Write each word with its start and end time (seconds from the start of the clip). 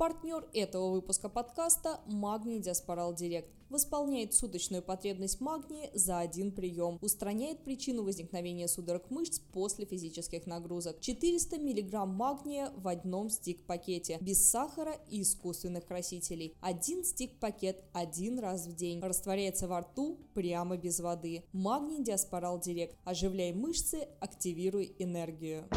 Партнер 0.00 0.48
этого 0.54 0.92
выпуска 0.92 1.28
подкаста– 1.28 2.00
Магний 2.06 2.58
Диаспорал 2.58 3.12
Директ. 3.12 3.50
Восполняет 3.68 4.32
суточную 4.32 4.82
потребность 4.82 5.42
магния 5.42 5.90
за 5.92 6.20
один 6.20 6.52
прием. 6.52 6.98
Устраняет 7.02 7.62
причину 7.64 8.02
возникновения 8.02 8.66
судорог 8.66 9.10
мышц 9.10 9.40
после 9.52 9.84
физических 9.84 10.46
нагрузок. 10.46 11.00
400 11.00 11.58
мг 11.58 12.06
магния 12.06 12.72
в 12.78 12.88
одном 12.88 13.28
стик-пакете. 13.28 14.16
Без 14.22 14.48
сахара 14.48 14.96
и 15.10 15.20
искусственных 15.20 15.84
красителей. 15.84 16.56
Один 16.62 17.04
стик-пакет 17.04 17.84
один 17.92 18.38
раз 18.38 18.68
в 18.68 18.74
день. 18.74 19.02
Растворяется 19.02 19.68
во 19.68 19.80
рту 19.80 20.18
прямо 20.32 20.78
без 20.78 21.00
воды. 21.00 21.44
Магний 21.52 22.02
Диаспорал 22.02 22.58
Директ. 22.58 22.96
Оживляй 23.04 23.52
мышцы, 23.52 24.08
активируй 24.18 24.94
энергию. 24.98 25.68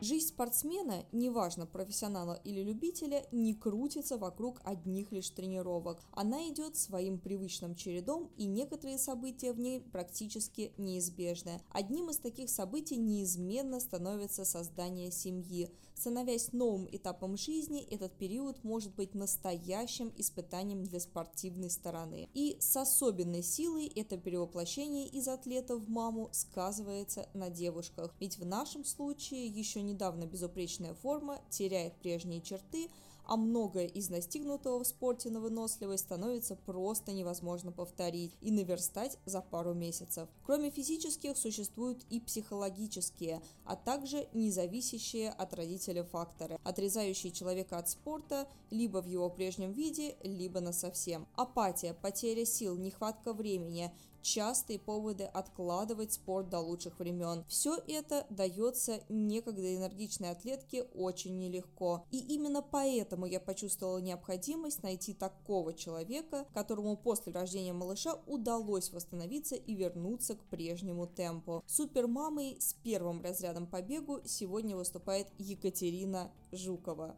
Жизнь 0.00 0.28
спортсмена, 0.28 1.04
неважно 1.10 1.66
профессионала 1.66 2.40
или 2.44 2.62
любителя, 2.62 3.26
не 3.32 3.52
крутится 3.52 4.16
вокруг 4.16 4.60
одних 4.62 5.10
лишь 5.10 5.28
тренировок. 5.30 5.98
Она 6.12 6.48
идет 6.48 6.76
своим 6.76 7.18
привычным 7.18 7.74
чередом, 7.74 8.30
и 8.36 8.46
некоторые 8.46 8.96
события 8.98 9.52
в 9.52 9.58
ней 9.58 9.80
практически 9.80 10.72
неизбежны. 10.78 11.60
Одним 11.70 12.10
из 12.10 12.18
таких 12.18 12.48
событий 12.48 12.96
неизменно 12.96 13.80
становится 13.80 14.44
создание 14.44 15.10
семьи. 15.10 15.68
Становясь 15.94 16.52
новым 16.52 16.88
этапом 16.92 17.36
жизни, 17.36 17.82
этот 17.82 18.12
период 18.12 18.62
может 18.62 18.94
быть 18.94 19.16
настоящим 19.16 20.12
испытанием 20.16 20.84
для 20.84 21.00
спортивной 21.00 21.70
стороны. 21.70 22.28
И 22.34 22.56
с 22.60 22.76
особенной 22.76 23.42
силой 23.42 23.88
это 23.88 24.16
перевоплощение 24.16 25.08
из 25.08 25.26
атлета 25.26 25.74
в 25.74 25.90
маму 25.90 26.28
сказывается 26.30 27.28
на 27.34 27.50
девушках. 27.50 28.14
Ведь 28.20 28.38
в 28.38 28.46
нашем 28.46 28.84
случае 28.84 29.48
еще 29.48 29.82
недавно 29.88 30.26
безупречная 30.26 30.94
форма 30.94 31.40
теряет 31.50 31.94
прежние 31.96 32.40
черты, 32.40 32.88
а 33.28 33.36
многое 33.36 33.86
из 33.86 34.08
достигнутого 34.08 34.82
в 34.82 34.86
спорте 34.86 35.28
на 35.30 35.40
выносливость 35.40 36.04
становится 36.04 36.56
просто 36.56 37.12
невозможно 37.12 37.70
повторить 37.70 38.32
и 38.40 38.50
наверстать 38.50 39.18
за 39.26 39.42
пару 39.42 39.74
месяцев. 39.74 40.28
Кроме 40.44 40.70
физических 40.70 41.36
существуют 41.36 42.02
и 42.08 42.20
психологические, 42.20 43.42
а 43.66 43.76
также 43.76 44.26
независящие 44.32 45.30
от 45.30 45.52
родителя 45.52 46.04
факторы, 46.04 46.58
отрезающие 46.64 47.30
человека 47.30 47.76
от 47.76 47.90
спорта 47.90 48.48
либо 48.70 49.02
в 49.02 49.06
его 49.06 49.28
прежнем 49.28 49.72
виде, 49.72 50.16
либо 50.22 50.60
на 50.60 50.72
совсем. 50.72 51.26
Апатия, 51.36 51.92
потеря 51.92 52.46
сил, 52.46 52.76
нехватка 52.76 53.34
времени, 53.34 53.92
частые 54.28 54.78
поводы 54.78 55.24
откладывать 55.24 56.12
спорт 56.12 56.50
до 56.50 56.60
лучших 56.60 56.98
времен. 56.98 57.44
Все 57.48 57.78
это 57.88 58.26
дается 58.28 59.00
некогда 59.08 59.74
энергичной 59.74 60.30
атлетке 60.30 60.82
очень 60.94 61.38
нелегко. 61.38 62.04
И 62.10 62.18
именно 62.18 62.60
поэтому 62.60 63.24
я 63.26 63.40
почувствовала 63.40 63.98
необходимость 63.98 64.82
найти 64.82 65.14
такого 65.14 65.72
человека, 65.72 66.46
которому 66.52 66.96
после 66.96 67.32
рождения 67.32 67.72
малыша 67.72 68.18
удалось 68.26 68.92
восстановиться 68.92 69.56
и 69.56 69.74
вернуться 69.74 70.36
к 70.36 70.44
прежнему 70.44 71.06
темпу. 71.06 71.62
Супермамой 71.66 72.58
с 72.60 72.74
первым 72.74 73.22
разрядом 73.22 73.66
по 73.66 73.80
бегу 73.80 74.20
сегодня 74.26 74.76
выступает 74.76 75.28
Екатерина 75.38 76.30
Жукова. 76.52 77.16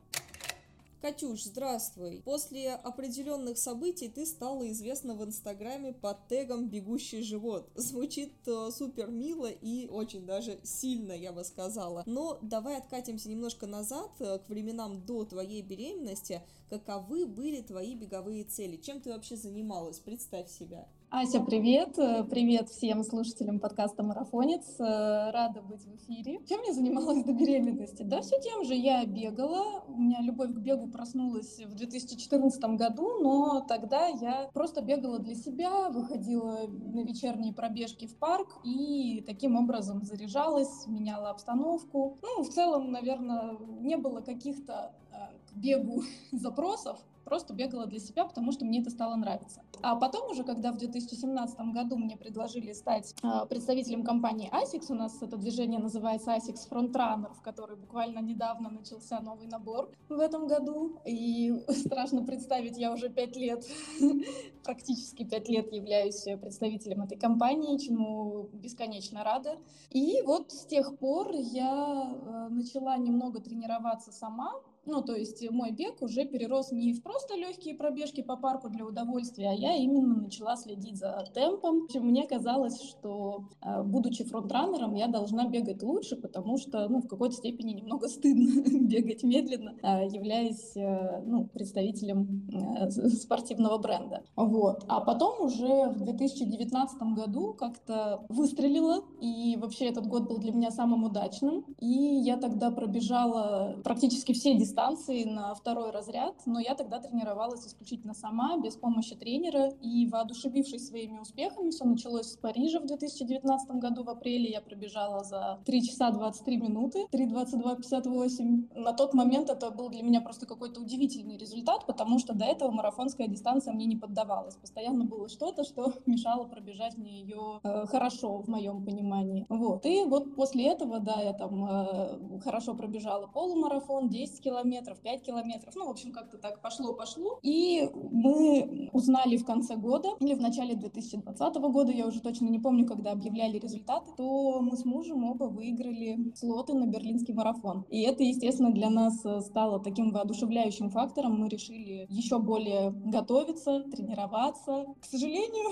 Катюш, 1.00 1.44
здравствуй. 1.44 2.20
После 2.26 2.74
определенных 2.74 3.56
событий 3.56 4.08
ты 4.08 4.26
стала 4.26 4.70
известна 4.70 5.14
в 5.14 5.24
Инстаграме 5.24 5.94
под 5.94 6.28
тегом 6.28 6.68
«Бегущий 6.68 7.22
живот». 7.22 7.70
Звучит 7.74 8.34
э, 8.46 8.68
супер 8.70 9.10
мило 9.10 9.46
и 9.46 9.88
очень 9.88 10.26
даже 10.26 10.60
сильно, 10.62 11.12
я 11.12 11.32
бы 11.32 11.42
сказала. 11.42 12.02
Но 12.04 12.38
давай 12.42 12.76
откатимся 12.76 13.30
немножко 13.30 13.66
назад, 13.66 14.10
э, 14.18 14.40
к 14.40 14.50
временам 14.50 15.06
до 15.06 15.24
твоей 15.24 15.62
беременности. 15.62 16.42
Каковы 16.68 17.24
были 17.24 17.62
твои 17.62 17.94
беговые 17.94 18.44
цели? 18.44 18.76
Чем 18.76 19.00
ты 19.00 19.08
вообще 19.08 19.36
занималась? 19.36 20.00
Представь 20.00 20.50
себя. 20.50 20.86
Ася, 21.12 21.40
привет! 21.40 21.96
Привет 22.30 22.68
всем 22.68 23.02
слушателям 23.02 23.58
подкаста 23.58 24.04
«Марафонец». 24.04 24.76
Рада 24.78 25.60
быть 25.60 25.82
в 25.84 25.96
эфире. 25.96 26.38
Чем 26.48 26.62
я 26.62 26.72
занималась 26.72 27.24
до 27.24 27.32
беременности? 27.32 28.04
Да, 28.04 28.20
все 28.20 28.40
тем 28.40 28.64
же. 28.64 28.76
Я 28.76 29.04
бегала. 29.04 29.82
У 29.88 30.00
меня 30.00 30.20
любовь 30.20 30.52
к 30.52 30.58
бегу 30.58 30.86
проснулась 30.86 31.58
в 31.58 31.74
2014 31.74 32.62
году, 32.76 33.18
но 33.24 33.60
тогда 33.68 34.06
я 34.06 34.50
просто 34.54 34.82
бегала 34.82 35.18
для 35.18 35.34
себя, 35.34 35.88
выходила 35.88 36.68
на 36.68 37.00
вечерние 37.00 37.52
пробежки 37.52 38.06
в 38.06 38.14
парк 38.14 38.60
и 38.62 39.24
таким 39.26 39.56
образом 39.56 40.04
заряжалась, 40.04 40.86
меняла 40.86 41.30
обстановку. 41.30 42.18
Ну, 42.22 42.44
в 42.44 42.50
целом, 42.50 42.92
наверное, 42.92 43.58
не 43.80 43.96
было 43.96 44.20
каких-то 44.20 44.94
э, 45.10 45.16
к 45.48 45.56
бегу 45.56 46.04
запросов, 46.30 47.00
просто 47.30 47.54
бегала 47.54 47.86
для 47.86 48.00
себя, 48.00 48.24
потому 48.24 48.50
что 48.50 48.64
мне 48.64 48.80
это 48.80 48.90
стало 48.90 49.14
нравиться. 49.14 49.62
А 49.82 49.94
потом 49.94 50.32
уже, 50.32 50.42
когда 50.42 50.72
в 50.72 50.78
2017 50.78 51.60
году 51.72 51.96
мне 51.96 52.16
предложили 52.16 52.72
стать 52.72 53.14
э, 53.22 53.46
представителем 53.48 54.02
компании 54.02 54.50
ASICS, 54.52 54.86
у 54.88 54.94
нас 54.94 55.22
это 55.22 55.36
движение 55.36 55.78
называется 55.78 56.32
ASICS 56.32 56.68
Frontrunner, 56.68 57.32
в 57.32 57.40
которой 57.40 57.76
буквально 57.76 58.18
недавно 58.18 58.68
начался 58.68 59.20
новый 59.20 59.46
набор 59.46 59.92
в 60.08 60.18
этом 60.18 60.48
году, 60.48 60.98
и 61.06 61.54
страшно 61.68 62.24
представить, 62.24 62.76
я 62.76 62.92
уже 62.92 63.08
пять 63.08 63.36
лет, 63.36 63.64
практически 64.64 65.22
пять 65.22 65.48
лет 65.48 65.72
являюсь 65.72 66.24
представителем 66.42 67.02
этой 67.02 67.16
компании, 67.16 67.78
чему 67.78 68.48
бесконечно 68.54 69.22
рада. 69.22 69.56
И 69.90 70.20
вот 70.22 70.50
с 70.50 70.66
тех 70.66 70.98
пор 70.98 71.30
я 71.32 72.10
э, 72.12 72.48
начала 72.50 72.96
немного 72.96 73.40
тренироваться 73.40 74.10
сама, 74.10 74.52
ну, 74.86 75.02
то 75.02 75.14
есть 75.14 75.48
мой 75.50 75.72
бег 75.72 76.02
уже 76.02 76.24
перерос 76.24 76.72
не 76.72 76.92
в 76.92 77.02
просто 77.02 77.36
легкие 77.36 77.74
пробежки 77.74 78.22
по 78.22 78.36
парку 78.36 78.68
для 78.68 78.84
удовольствия, 78.84 79.50
а 79.50 79.54
я 79.54 79.76
именно 79.76 80.22
начала 80.22 80.56
следить 80.56 80.96
за 80.96 81.24
темпом. 81.34 81.86
Мне 81.94 82.26
казалось, 82.26 82.80
что, 82.82 83.44
э, 83.62 83.82
будучи 83.82 84.24
фронтранером, 84.24 84.94
я 84.94 85.08
должна 85.08 85.48
бегать 85.48 85.82
лучше, 85.82 86.16
потому 86.16 86.56
что, 86.56 86.88
ну, 86.88 87.00
в 87.00 87.08
какой-то 87.08 87.34
степени 87.34 87.72
немного 87.72 88.08
стыдно 88.08 88.62
бегать 88.80 89.22
медленно, 89.22 89.74
э, 89.82 90.08
являясь, 90.08 90.76
э, 90.76 91.22
ну, 91.26 91.46
представителем 91.46 92.48
спортивного 92.90 93.78
бренда. 93.78 94.22
Вот. 94.36 94.84
А 94.88 95.00
потом 95.00 95.44
уже 95.44 95.90
в 95.90 96.00
2019 96.04 97.14
году 97.14 97.54
как-то 97.54 98.24
выстрелила, 98.28 99.04
и 99.20 99.56
вообще 99.60 99.86
этот 99.86 100.06
год 100.06 100.28
был 100.28 100.38
для 100.38 100.52
меня 100.52 100.70
самым 100.70 101.04
удачным. 101.04 101.64
И 101.78 101.86
я 101.86 102.36
тогда 102.36 102.70
пробежала 102.70 103.80
практически 103.84 104.32
все 104.32 104.54
дистанции 104.54 104.70
дистанции 104.80 105.24
на 105.24 105.54
второй 105.54 105.90
разряд, 105.90 106.34
но 106.46 106.58
я 106.58 106.74
тогда 106.74 107.00
тренировалась 107.00 107.66
исключительно 107.66 108.14
сама, 108.14 108.56
без 108.58 108.76
помощи 108.76 109.14
тренера, 109.14 109.70
и 109.80 110.06
воодушевившись 110.06 110.88
своими 110.88 111.18
успехами, 111.18 111.70
все 111.70 111.84
началось 111.84 112.32
с 112.32 112.36
Парижа 112.36 112.80
в 112.80 112.86
2019 112.86 113.70
году, 113.72 114.04
в 114.04 114.10
апреле 114.10 114.50
я 114.50 114.60
пробежала 114.60 115.22
за 115.24 115.58
3 115.66 115.82
часа 115.82 116.10
23 116.10 116.56
минуты, 116.56 117.06
3.22.58. 117.12 118.80
На 118.80 118.92
тот 118.92 119.14
момент 119.14 119.50
это 119.50 119.70
был 119.70 119.90
для 119.90 120.02
меня 120.02 120.20
просто 120.20 120.46
какой-то 120.46 120.80
удивительный 120.80 121.36
результат, 121.36 121.86
потому 121.86 122.18
что 122.18 122.34
до 122.34 122.44
этого 122.44 122.70
марафонская 122.70 123.28
дистанция 123.28 123.74
мне 123.74 123.86
не 123.86 123.96
поддавалась. 123.96 124.56
Постоянно 124.56 125.04
было 125.04 125.28
что-то, 125.28 125.64
что 125.64 125.92
мешало 126.06 126.44
пробежать 126.44 126.96
мне 126.96 127.20
ее 127.20 127.60
э, 127.62 127.86
хорошо, 127.86 128.38
в 128.38 128.48
моем 128.48 128.84
понимании. 128.84 129.46
Вот. 129.48 129.84
И 129.84 130.04
вот 130.04 130.34
после 130.36 130.68
этого, 130.68 131.00
да, 131.00 131.20
я 131.20 131.32
там 131.32 131.64
э, 131.64 132.40
хорошо 132.40 132.74
пробежала 132.74 133.26
полумарафон, 133.26 134.08
10 134.08 134.40
километров, 134.40 134.59
километров, 134.60 134.98
5 135.00 135.22
километров. 135.22 135.74
Ну, 135.76 135.86
в 135.86 135.90
общем, 135.90 136.12
как-то 136.12 136.38
так 136.38 136.60
пошло-пошло. 136.60 137.38
И 137.42 137.88
мы 137.94 138.90
узнали 138.92 139.36
в 139.36 139.44
конце 139.44 139.76
года, 139.76 140.10
или 140.20 140.34
в 140.34 140.40
начале 140.40 140.74
2020 140.74 141.56
года, 141.56 141.92
я 141.92 142.06
уже 142.06 142.20
точно 142.20 142.48
не 142.48 142.58
помню, 142.58 142.86
когда 142.86 143.12
объявляли 143.12 143.58
результаты, 143.58 144.10
то 144.16 144.60
мы 144.60 144.76
с 144.76 144.84
мужем 144.84 145.24
оба 145.24 145.44
выиграли 145.44 146.32
слоты 146.34 146.74
на 146.74 146.86
берлинский 146.86 147.34
марафон. 147.34 147.84
И 147.90 148.02
это, 148.02 148.22
естественно, 148.22 148.72
для 148.72 148.90
нас 148.90 149.24
э, 149.24 149.40
стало 149.40 149.80
таким 149.80 150.12
воодушевляющим 150.12 150.90
фактором. 150.90 151.40
Мы 151.40 151.48
решили 151.48 152.06
еще 152.08 152.38
более 152.38 152.90
готовиться, 152.90 153.84
тренироваться. 153.90 154.86
К 155.00 155.04
сожалению, 155.04 155.70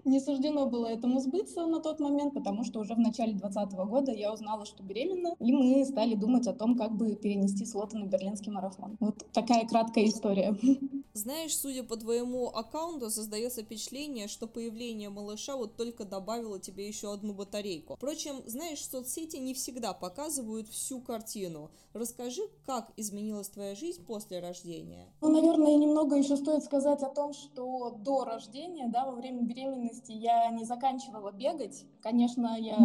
не 0.04 0.20
суждено 0.20 0.66
было 0.66 0.86
этому 0.86 1.20
сбыться 1.20 1.66
на 1.66 1.80
тот 1.80 2.00
момент, 2.00 2.34
потому 2.34 2.64
что 2.64 2.80
уже 2.80 2.94
в 2.94 2.98
начале 2.98 3.32
2020 3.32 3.78
года 3.88 4.12
я 4.12 4.32
узнала, 4.32 4.64
что 4.64 4.82
беременна, 4.82 5.34
и 5.38 5.52
мы 5.52 5.84
стали 5.84 6.14
думать 6.14 6.46
о 6.46 6.52
том, 6.52 6.76
как 6.76 6.96
бы 6.96 7.14
перенести 7.14 7.64
слоты 7.64 7.98
на 7.98 8.06
Берлин 8.06 8.21
Берлинский 8.22 8.52
марафон. 8.52 8.96
Вот 9.00 9.24
такая 9.32 9.66
краткая 9.66 10.06
история. 10.06 10.56
Знаешь, 11.14 11.56
судя 11.56 11.82
по 11.82 11.96
твоему 11.96 12.48
аккаунту, 12.48 13.10
создается 13.10 13.62
впечатление, 13.62 14.28
что 14.28 14.46
появление 14.46 15.10
малыша 15.10 15.56
вот 15.56 15.76
только 15.76 16.04
добавило 16.04 16.58
тебе 16.58 16.88
еще 16.88 17.12
одну 17.12 17.34
батарейку. 17.34 17.96
Впрочем, 17.96 18.36
знаешь, 18.46 18.82
соцсети 18.82 19.36
не 19.36 19.52
всегда 19.52 19.92
показывают 19.92 20.68
всю 20.68 21.00
картину. 21.00 21.70
Расскажи, 21.92 22.42
как 22.64 22.92
изменилась 22.96 23.48
твоя 23.48 23.74
жизнь 23.74 24.02
после 24.06 24.40
рождения? 24.40 25.06
Ну, 25.20 25.30
наверное, 25.30 25.76
немного 25.76 26.16
еще 26.16 26.36
стоит 26.36 26.64
сказать 26.64 27.02
о 27.02 27.10
том, 27.10 27.34
что 27.34 27.90
до 27.90 28.24
рождения, 28.24 28.88
да, 28.88 29.04
во 29.04 29.12
время 29.12 29.42
беременности 29.42 30.12
я 30.12 30.48
не 30.50 30.64
заканчивала 30.64 31.30
бегать. 31.32 31.84
Конечно, 32.00 32.56
я 32.58 32.78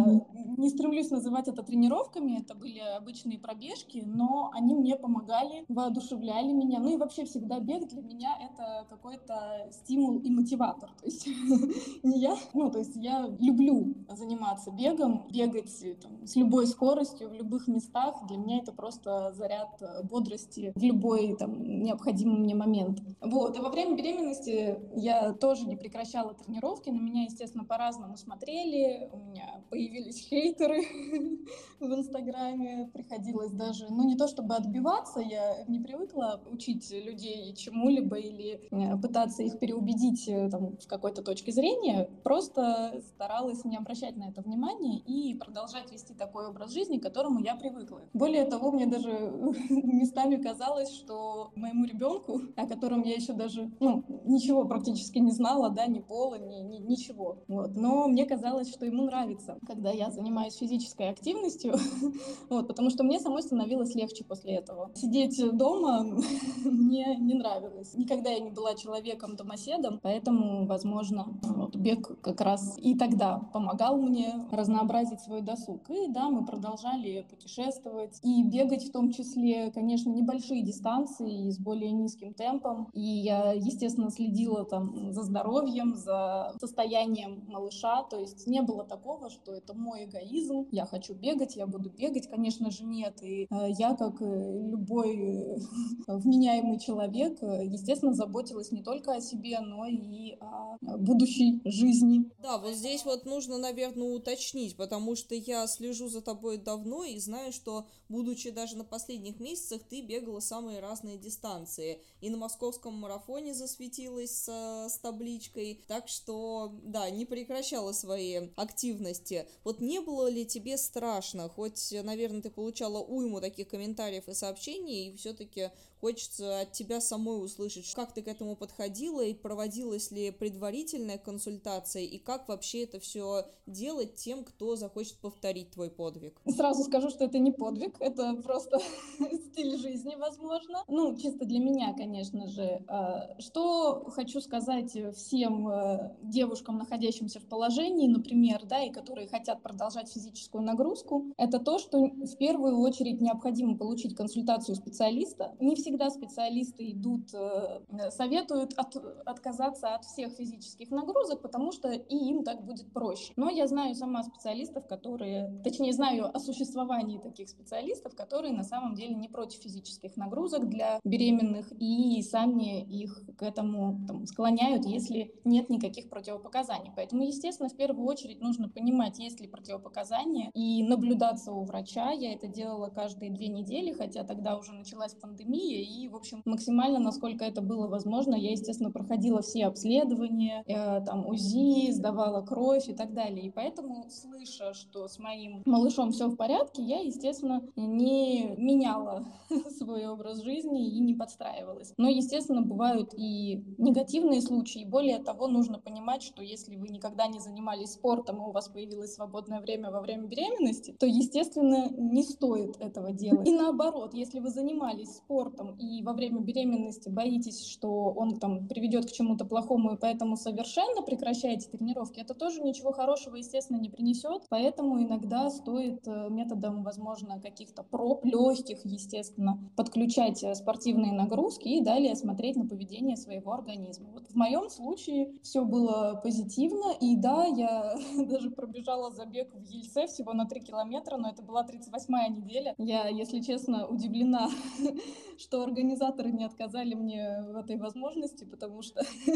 не 0.58 0.68
стремлюсь 0.68 1.10
называть 1.10 1.48
это 1.48 1.62
тренировками, 1.62 2.40
это 2.40 2.54
были 2.54 2.80
обычные 2.80 3.38
пробежки, 3.38 4.02
но 4.04 4.50
они 4.52 4.74
мне 4.74 4.96
помогали, 4.96 5.27
воодушевляли 5.68 6.52
меня. 6.52 6.78
Ну 6.80 6.94
и 6.94 6.96
вообще 6.96 7.24
всегда 7.24 7.58
бег 7.60 7.88
для 7.88 8.02
меня 8.02 8.36
это 8.40 8.86
какой-то 8.88 9.68
стимул 9.70 10.18
и 10.18 10.30
мотиватор. 10.30 10.90
То 11.00 11.06
есть 11.06 11.26
не 12.02 12.20
я, 12.20 12.36
ну 12.54 12.70
то 12.70 12.78
есть 12.78 12.96
я 12.96 13.26
люблю 13.38 13.94
заниматься 14.10 14.70
бегом, 14.70 15.26
бегать 15.30 15.84
там, 16.02 16.26
с 16.26 16.36
любой 16.36 16.66
скоростью 16.66 17.28
в 17.28 17.34
любых 17.34 17.68
местах. 17.68 18.26
Для 18.26 18.36
меня 18.36 18.58
это 18.58 18.72
просто 18.72 19.32
заряд 19.32 19.80
э, 19.80 20.02
бодрости 20.04 20.72
в 20.74 20.82
любой 20.82 21.36
там 21.36 21.82
необходимый 21.82 22.38
мне 22.38 22.54
момент. 22.54 23.00
Вот. 23.20 23.56
И 23.56 23.60
во 23.60 23.70
время 23.70 23.96
беременности 23.96 24.78
я 24.94 25.32
тоже 25.32 25.66
не 25.66 25.76
прекращала 25.76 26.34
тренировки. 26.34 26.90
На 26.90 27.00
меня, 27.00 27.24
естественно, 27.24 27.64
по-разному 27.64 28.16
смотрели. 28.16 29.08
У 29.12 29.18
меня 29.18 29.62
появились 29.70 30.18
хейтеры 30.28 30.82
в 31.80 31.92
Инстаграме. 31.92 32.90
Приходилось 32.92 33.52
даже, 33.52 33.86
ну 33.90 34.06
не 34.06 34.16
то 34.16 34.28
чтобы 34.28 34.54
отбиваться, 34.54 35.17
я 35.20 35.64
не 35.66 35.80
привыкла 35.80 36.40
учить 36.50 36.90
людей 36.90 37.54
чему-либо 37.54 38.16
или 38.16 38.60
э, 38.70 38.96
пытаться 38.98 39.42
их 39.42 39.58
переубедить 39.58 40.28
э, 40.28 40.48
там, 40.50 40.76
в 40.76 40.86
какой-то 40.86 41.22
точке 41.22 41.52
зрения. 41.52 42.08
Просто 42.22 43.00
старалась 43.14 43.64
не 43.64 43.76
обращать 43.76 44.16
на 44.16 44.28
это 44.28 44.42
внимания 44.42 44.98
и 44.98 45.34
продолжать 45.34 45.90
вести 45.92 46.14
такой 46.14 46.48
образ 46.48 46.72
жизни, 46.72 46.98
к 46.98 47.02
которому 47.02 47.40
я 47.40 47.56
привыкла. 47.56 48.02
Более 48.12 48.44
того, 48.44 48.70
мне 48.70 48.86
даже 48.86 49.10
местами 49.70 50.36
казалось, 50.36 50.90
что 50.90 51.50
моему 51.54 51.84
ребенку, 51.84 52.40
о 52.56 52.66
котором 52.66 53.02
я 53.02 53.14
еще 53.14 53.32
даже 53.32 53.70
ну, 53.80 54.04
ничего 54.24 54.64
практически 54.64 55.18
не 55.18 55.32
знала, 55.32 55.70
да, 55.70 55.86
ни 55.86 56.00
пола, 56.00 56.38
ни, 56.38 56.60
ни 56.60 56.78
ничего. 56.78 57.38
Вот. 57.48 57.74
Но 57.76 58.08
мне 58.08 58.26
казалось, 58.26 58.70
что 58.70 58.86
ему 58.86 59.04
нравится, 59.04 59.58
когда 59.66 59.90
я 59.90 60.10
занимаюсь 60.10 60.54
физической 60.56 61.10
активностью, 61.10 61.74
вот, 62.48 62.66
потому 62.68 62.90
что 62.90 63.04
мне 63.04 63.20
самой 63.20 63.42
становилось 63.42 63.94
легче 63.94 64.24
после 64.24 64.54
этого. 64.54 64.90
Сидеть 65.08 65.56
дома 65.56 66.02
мне 66.64 67.16
не 67.16 67.32
нравилось. 67.32 67.94
Никогда 67.94 68.28
я 68.28 68.40
не 68.40 68.50
была 68.50 68.74
человеком-домоседом, 68.74 70.00
поэтому, 70.02 70.66
возможно, 70.66 71.28
вот, 71.42 71.76
бег 71.76 72.20
как 72.20 72.42
раз 72.42 72.76
и 72.76 72.94
тогда 72.94 73.38
помогал 73.54 73.96
мне 73.96 74.34
разнообразить 74.50 75.20
свой 75.22 75.40
досуг. 75.40 75.88
И 75.88 76.08
да, 76.08 76.28
мы 76.28 76.44
продолжали 76.44 77.26
путешествовать 77.30 78.20
и 78.22 78.42
бегать 78.42 78.84
в 78.84 78.92
том 78.92 79.10
числе, 79.10 79.70
конечно, 79.70 80.10
небольшие 80.10 80.62
дистанции 80.62 81.46
и 81.46 81.50
с 81.52 81.58
более 81.58 81.92
низким 81.92 82.34
темпом. 82.34 82.90
И 82.92 83.00
я, 83.00 83.52
естественно, 83.52 84.10
следила 84.10 84.66
там 84.66 85.10
за 85.10 85.22
здоровьем, 85.22 85.94
за 85.94 86.52
состоянием 86.60 87.44
малыша. 87.48 88.02
То 88.10 88.20
есть 88.20 88.46
не 88.46 88.60
было 88.60 88.84
такого, 88.84 89.30
что 89.30 89.52
это 89.52 89.72
мой 89.72 90.04
эгоизм, 90.04 90.68
я 90.70 90.84
хочу 90.84 91.14
бегать, 91.14 91.56
я 91.56 91.66
буду 91.66 91.88
бегать. 91.88 92.28
Конечно 92.28 92.70
же, 92.70 92.84
нет. 92.84 93.22
И 93.22 93.46
э, 93.50 93.70
я, 93.70 93.94
как 93.94 94.20
любой 94.20 94.97
э, 95.02 95.58
вменяемый 96.06 96.78
человек, 96.78 97.42
э, 97.42 97.66
естественно, 97.66 98.14
заботилась 98.14 98.72
не 98.72 98.82
только 98.82 99.14
о 99.14 99.20
себе, 99.20 99.60
но 99.60 99.86
и 99.86 100.36
о 100.40 100.76
будущей 100.98 101.60
жизни. 101.64 102.30
Да, 102.38 102.58
вот 102.58 102.74
здесь 102.74 103.04
вот 103.04 103.24
нужно, 103.24 103.58
наверное, 103.58 104.08
уточнить, 104.08 104.76
потому 104.76 105.16
что 105.16 105.34
я 105.34 105.66
слежу 105.66 106.08
за 106.08 106.20
тобой 106.20 106.58
давно 106.58 107.04
и 107.04 107.18
знаю, 107.18 107.52
что, 107.52 107.86
будучи 108.08 108.50
даже 108.50 108.76
на 108.76 108.84
последних 108.84 109.40
месяцах, 109.40 109.82
ты 109.88 110.00
бегала 110.02 110.40
самые 110.40 110.80
разные 110.80 111.18
дистанции. 111.18 112.00
И 112.20 112.30
на 112.30 112.36
московском 112.36 112.94
марафоне 112.94 113.54
засветилась 113.54 114.44
с, 114.44 114.48
с 114.88 114.98
табличкой, 114.98 115.82
так 115.86 116.08
что, 116.08 116.72
да, 116.82 117.08
не 117.10 117.24
прекращала 117.24 117.92
свои 117.92 118.48
активности. 118.56 119.46
Вот 119.64 119.80
не 119.80 120.00
было 120.00 120.28
ли 120.28 120.46
тебе 120.46 120.76
страшно, 120.76 121.48
хоть, 121.48 121.94
наверное, 122.02 122.42
ты 122.42 122.50
получала 122.50 122.98
уйму 122.98 123.40
таких 123.40 123.68
комментариев 123.68 124.28
и 124.28 124.34
сообщений, 124.34 124.87
и 124.88 125.16
все-таки 125.16 125.70
Хочется 126.00 126.60
от 126.60 126.72
тебя 126.72 127.00
самой 127.00 127.44
услышать, 127.44 127.92
как 127.94 128.12
ты 128.12 128.22
к 128.22 128.28
этому 128.28 128.54
подходила 128.54 129.20
и 129.20 129.34
проводилась 129.34 130.12
ли 130.12 130.30
предварительная 130.30 131.18
консультация, 131.18 132.02
и 132.02 132.18
как 132.18 132.48
вообще 132.48 132.84
это 132.84 133.00
все 133.00 133.46
делать 133.66 134.14
тем, 134.14 134.44
кто 134.44 134.76
захочет 134.76 135.16
повторить 135.16 135.72
твой 135.72 135.90
подвиг. 135.90 136.40
Сразу 136.46 136.84
скажу, 136.84 137.10
что 137.10 137.24
это 137.24 137.38
не 137.38 137.50
подвиг, 137.50 137.96
это 137.98 138.34
просто 138.34 138.78
стиль 139.50 139.76
жизни, 139.76 140.14
возможно. 140.16 140.84
Ну, 140.86 141.16
чисто 141.16 141.44
для 141.44 141.58
меня, 141.58 141.92
конечно 141.94 142.46
же. 142.46 142.84
А, 142.86 143.36
что 143.40 144.08
хочу 144.10 144.40
сказать 144.40 144.96
всем 145.16 145.68
э, 145.68 146.16
девушкам, 146.22 146.78
находящимся 146.78 147.40
в 147.40 147.44
положении, 147.44 148.06
например, 148.06 148.64
да, 148.64 148.84
и 148.84 148.90
которые 148.90 149.26
хотят 149.26 149.62
продолжать 149.62 150.08
физическую 150.08 150.62
нагрузку, 150.62 151.26
это 151.36 151.58
то, 151.58 151.78
что 151.78 152.04
в 152.04 152.36
первую 152.36 152.78
очередь 152.78 153.20
необходимо 153.20 153.76
получить 153.76 154.14
консультацию 154.14 154.76
специалиста. 154.78 155.56
Не 155.58 155.74
все 155.74 155.88
всегда 155.88 156.10
специалисты 156.10 156.90
идут, 156.90 157.32
э, 157.32 158.10
советуют 158.10 158.74
от, 158.76 158.94
отказаться 159.24 159.94
от 159.94 160.04
всех 160.04 160.32
физических 160.32 160.90
нагрузок, 160.90 161.40
потому 161.40 161.72
что 161.72 161.90
и 161.90 162.14
им 162.14 162.44
так 162.44 162.62
будет 162.64 162.92
проще. 162.92 163.32
Но 163.36 163.48
я 163.48 163.66
знаю 163.66 163.94
сама 163.94 164.22
специалистов, 164.22 164.86
которые, 164.86 165.60
точнее, 165.64 165.92
знаю 165.92 166.34
о 166.34 166.38
существовании 166.38 167.18
таких 167.18 167.48
специалистов, 167.48 168.14
которые 168.14 168.52
на 168.52 168.64
самом 168.64 168.94
деле 168.94 169.14
не 169.14 169.28
против 169.28 169.60
физических 169.60 170.16
нагрузок 170.16 170.68
для 170.68 171.00
беременных 171.04 171.72
и 171.80 172.20
сами 172.22 172.82
их 172.82 173.22
к 173.38 173.42
этому 173.42 174.06
там, 174.06 174.26
склоняют, 174.26 174.84
если 174.84 175.32
нет 175.44 175.70
никаких 175.70 176.10
противопоказаний. 176.10 176.92
Поэтому, 176.94 177.22
естественно, 177.22 177.70
в 177.70 177.76
первую 177.76 178.06
очередь 178.06 178.42
нужно 178.42 178.68
понимать, 178.68 179.18
есть 179.18 179.40
ли 179.40 179.48
противопоказания 179.48 180.50
и 180.54 180.82
наблюдаться 180.82 181.52
у 181.52 181.64
врача. 181.64 182.10
Я 182.10 182.34
это 182.34 182.46
делала 182.46 182.88
каждые 182.88 183.30
две 183.30 183.48
недели, 183.48 183.92
хотя 183.92 184.24
тогда 184.24 184.57
уже 184.58 184.72
началась 184.72 185.14
пандемия, 185.14 185.82
и, 185.82 186.08
в 186.08 186.16
общем, 186.16 186.42
максимально, 186.44 186.98
насколько 186.98 187.44
это 187.44 187.62
было 187.62 187.86
возможно, 187.88 188.34
я, 188.34 188.50
естественно, 188.50 188.90
проходила 188.90 189.42
все 189.42 189.66
обследования, 189.66 190.64
э, 190.66 191.04
там, 191.04 191.26
УЗИ, 191.26 191.92
сдавала 191.92 192.42
кровь 192.42 192.88
и 192.88 192.94
так 192.94 193.14
далее. 193.14 193.46
И 193.46 193.50
поэтому, 193.50 194.08
слыша, 194.10 194.74
что 194.74 195.08
с 195.08 195.18
моим 195.18 195.62
малышом 195.64 196.12
все 196.12 196.28
в 196.28 196.36
порядке, 196.36 196.82
я, 196.82 197.00
естественно, 197.00 197.62
не 197.76 198.54
меняла 198.56 199.26
свой 199.78 200.06
образ 200.06 200.42
жизни 200.42 200.88
и 200.88 201.00
не 201.00 201.14
подстраивалась. 201.14 201.94
Но, 201.96 202.08
естественно, 202.08 202.62
бывают 202.62 203.14
и 203.14 203.64
негативные 203.78 204.40
случаи. 204.40 204.84
Более 204.84 205.18
того, 205.18 205.48
нужно 205.48 205.78
понимать, 205.78 206.22
что 206.22 206.42
если 206.42 206.76
вы 206.76 206.88
никогда 206.88 207.26
не 207.26 207.40
занимались 207.40 207.92
спортом, 207.92 208.36
и 208.38 208.40
у 208.40 208.52
вас 208.52 208.68
появилось 208.68 209.14
свободное 209.14 209.60
время 209.60 209.90
во 209.90 210.00
время 210.00 210.26
беременности, 210.26 210.94
то, 210.98 211.06
естественно, 211.06 211.88
не 211.90 212.22
стоит 212.22 212.76
этого 212.80 213.12
делать. 213.12 213.46
И 213.46 213.52
наоборот, 213.52 214.14
если 214.14 214.40
вы 214.40 214.47
занимались 214.50 215.16
спортом, 215.16 215.76
и 215.76 216.02
во 216.02 216.12
время 216.12 216.40
беременности 216.40 217.08
боитесь, 217.08 217.66
что 217.66 217.90
он 218.16 218.38
там 218.38 218.66
приведет 218.68 219.06
к 219.06 219.12
чему-то 219.12 219.44
плохому, 219.44 219.94
и 219.94 219.96
поэтому 219.96 220.36
совершенно 220.36 221.02
прекращаете 221.02 221.68
тренировки, 221.70 222.20
это 222.20 222.34
тоже 222.34 222.60
ничего 222.62 222.92
хорошего, 222.92 223.36
естественно, 223.36 223.78
не 223.78 223.90
принесет. 223.90 224.42
Поэтому 224.48 225.02
иногда 225.02 225.50
стоит 225.50 226.06
э, 226.06 226.28
методом, 226.30 226.82
возможно, 226.82 227.40
каких-то 227.40 227.82
проб, 227.82 228.24
легких, 228.24 228.84
естественно, 228.84 229.58
подключать 229.76 230.42
э, 230.42 230.54
спортивные 230.54 231.12
нагрузки 231.12 231.68
и 231.68 231.80
далее 231.80 232.14
смотреть 232.14 232.56
на 232.56 232.66
поведение 232.66 233.16
своего 233.16 233.52
организма. 233.52 234.08
Вот 234.12 234.28
в 234.28 234.34
моем 234.34 234.68
случае 234.70 235.32
все 235.42 235.64
было 235.64 236.20
позитивно, 236.22 236.92
и 237.00 237.16
да, 237.16 237.44
я 237.44 237.94
даже 238.26 238.50
пробежала 238.50 239.10
забег 239.10 239.52
в 239.54 239.64
Ельце 239.70 240.06
всего 240.06 240.32
на 240.32 240.46
3 240.46 240.60
километра, 240.60 241.16
но 241.16 241.30
это 241.30 241.42
была 241.42 241.64
38-я 241.64 242.28
неделя. 242.28 242.74
Я, 242.78 243.08
если 243.08 243.40
честно, 243.40 243.86
удивлена, 243.86 244.37
что 244.46 244.92
что 245.38 245.62
организаторы 245.62 246.30
не 246.30 246.44
отказали 246.44 246.94
мне 246.94 247.42
в 247.48 247.56
этой 247.56 247.76
возможности, 247.76 248.44
потому 248.44 248.82
что 248.82 249.02